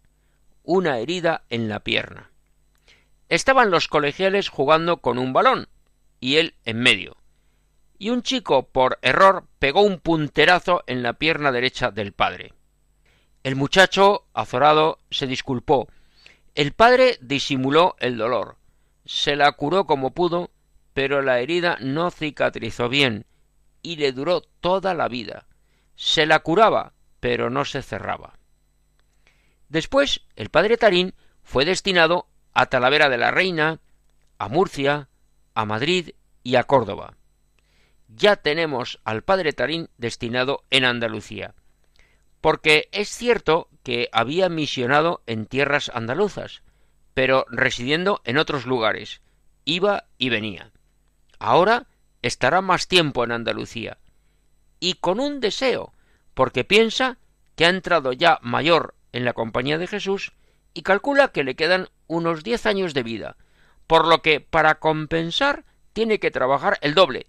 una 0.64 1.00
herida 1.00 1.44
en 1.50 1.70
la 1.70 1.82
pierna. 1.82 2.31
Estaban 3.32 3.72
los 3.72 3.88
colegiales 3.88 4.50
jugando 4.50 4.98
con 4.98 5.18
un 5.18 5.32
balón, 5.32 5.70
y 6.20 6.36
él 6.36 6.56
en 6.66 6.80
medio. 6.80 7.16
Y 7.98 8.10
un 8.10 8.24
chico, 8.24 8.68
por 8.68 9.00
error, 9.02 9.46
pegó 9.58 9.84
un 9.84 10.02
punterazo 10.02 10.84
en 10.86 11.02
la 11.02 11.14
pierna 11.14 11.54
derecha 11.54 11.92
del 11.92 12.12
padre. 12.12 12.54
El 13.44 13.56
muchacho, 13.56 14.26
azorado, 14.34 15.00
se 15.12 15.28
disculpó. 15.28 15.88
El 16.56 16.74
padre 16.74 17.18
disimuló 17.22 17.96
el 18.00 18.18
dolor. 18.18 18.58
Se 19.06 19.38
la 19.38 19.50
curó 19.54 19.86
como 19.86 20.14
pudo, 20.14 20.52
pero 20.94 21.22
la 21.22 21.40
herida 21.40 21.78
no 21.80 22.12
cicatrizó 22.12 22.90
bien, 22.90 23.26
y 23.82 23.96
le 23.96 24.12
duró 24.12 24.42
toda 24.42 24.94
la 24.94 25.08
vida. 25.08 25.48
Se 25.96 26.26
la 26.26 26.40
curaba, 26.40 26.92
pero 27.22 27.50
no 27.50 27.64
se 27.64 27.82
cerraba. 27.82 28.38
Después, 29.70 30.20
el 30.36 30.50
padre 30.50 30.76
Tarín 30.76 31.14
fue 31.44 31.64
destinado 31.64 32.28
a 32.54 32.66
Talavera 32.68 33.10
de 33.10 33.18
la 33.18 33.32
Reina, 33.32 33.80
a 34.38 34.48
Murcia, 34.48 35.10
a 35.54 35.66
Madrid 35.66 36.12
y 36.44 36.56
a 36.56 36.64
Córdoba. 36.64 37.16
Ya 38.08 38.36
tenemos 38.36 39.00
al 39.04 39.24
padre 39.24 39.54
Tarín 39.54 39.90
destinado 39.98 40.64
en 40.70 40.86
Andalucía. 40.86 41.54
Porque 42.42 42.90
es 42.92 43.10
cierto 43.10 43.70
que 43.84 44.10
había 44.12 44.50
misionado 44.50 45.22
en 45.28 45.46
tierras 45.46 45.92
andaluzas, 45.94 46.64
pero 47.14 47.46
residiendo 47.50 48.22
en 48.26 48.38
otros 48.38 48.66
lugares. 48.66 49.22
Iba 49.64 50.06
y 50.18 50.30
venía. 50.30 50.72
Ahora 51.40 51.88
estará 52.22 52.62
más 52.62 52.88
tiempo 52.88 53.24
en 53.24 53.32
Andalucía. 53.32 53.98
Y 54.80 54.96
con 54.96 55.20
un 55.20 55.40
deseo, 55.40 55.94
porque 56.34 56.64
piensa 56.64 57.18
que 57.56 57.66
ha 57.66 57.70
entrado 57.70 58.14
ya 58.14 58.40
mayor 58.42 58.96
en 59.12 59.26
la 59.26 59.34
compañía 59.34 59.78
de 59.78 59.88
Jesús 59.88 60.34
y 60.74 60.82
calcula 60.82 61.30
que 61.30 61.44
le 61.44 61.56
quedan 61.56 61.90
unos 62.12 62.44
diez 62.44 62.66
años 62.66 62.94
de 62.94 63.04
vida, 63.04 63.38
por 63.88 64.06
lo 64.06 64.22
que 64.22 64.42
para 64.42 64.76
compensar 64.76 65.64
tiene 65.94 66.20
que 66.20 66.30
trabajar 66.30 66.78
el 66.82 66.94
doble, 66.94 67.26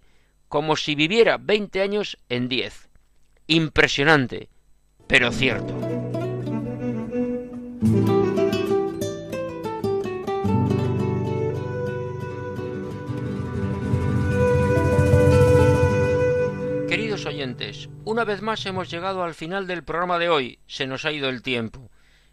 como 0.48 0.74
si 0.74 0.96
viviera 0.96 1.38
veinte 1.38 1.82
años 1.82 2.18
en 2.28 2.48
diez. 2.48 2.88
Impresionante, 3.46 4.48
pero 5.06 5.30
cierto. 5.30 5.72
Queridos 16.88 17.24
oyentes, 17.24 17.88
una 18.04 18.24
vez 18.24 18.42
más 18.42 18.66
hemos 18.66 18.90
llegado 18.90 19.22
al 19.22 19.34
final 19.34 19.68
del 19.68 19.84
programa 19.84 20.18
de 20.18 20.28
hoy. 20.28 20.58
Se 20.66 20.88
nos 20.88 21.04
ha 21.04 21.12
ido 21.12 21.28
el 21.28 21.40
tiempo. 21.42 21.88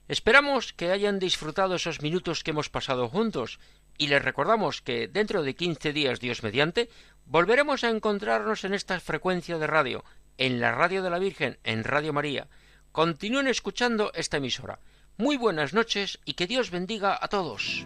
Esperamos 0.09 0.73
que 0.73 0.91
hayan 0.91 1.19
disfrutado 1.19 1.75
esos 1.75 2.01
minutos 2.01 2.43
que 2.43 2.49
hemos 2.49 2.67
pasado 2.67 3.07
juntos 3.09 3.59
y 3.95 4.07
les 4.07 4.23
recordamos 4.23 4.81
que 4.81 5.07
dentro 5.07 5.43
de 5.43 5.55
quince 5.55 5.93
días, 5.93 6.19
Dios 6.19 6.41
mediante, 6.41 6.89
volveremos 7.25 7.83
a 7.83 7.91
encontrarnos 7.91 8.63
en 8.63 8.73
esta 8.73 8.99
frecuencia 8.99 9.59
de 9.59 9.67
radio, 9.67 10.03
en 10.39 10.59
la 10.59 10.71
radio 10.71 11.03
de 11.03 11.11
la 11.11 11.19
Virgen, 11.19 11.59
en 11.63 11.83
Radio 11.83 12.11
María. 12.11 12.47
Continúen 12.91 13.47
escuchando 13.47 14.11
esta 14.15 14.37
emisora. 14.37 14.79
Muy 15.17 15.37
buenas 15.37 15.75
noches 15.75 16.17
y 16.25 16.33
que 16.33 16.47
Dios 16.47 16.71
bendiga 16.71 17.15
a 17.21 17.27
todos. 17.27 17.85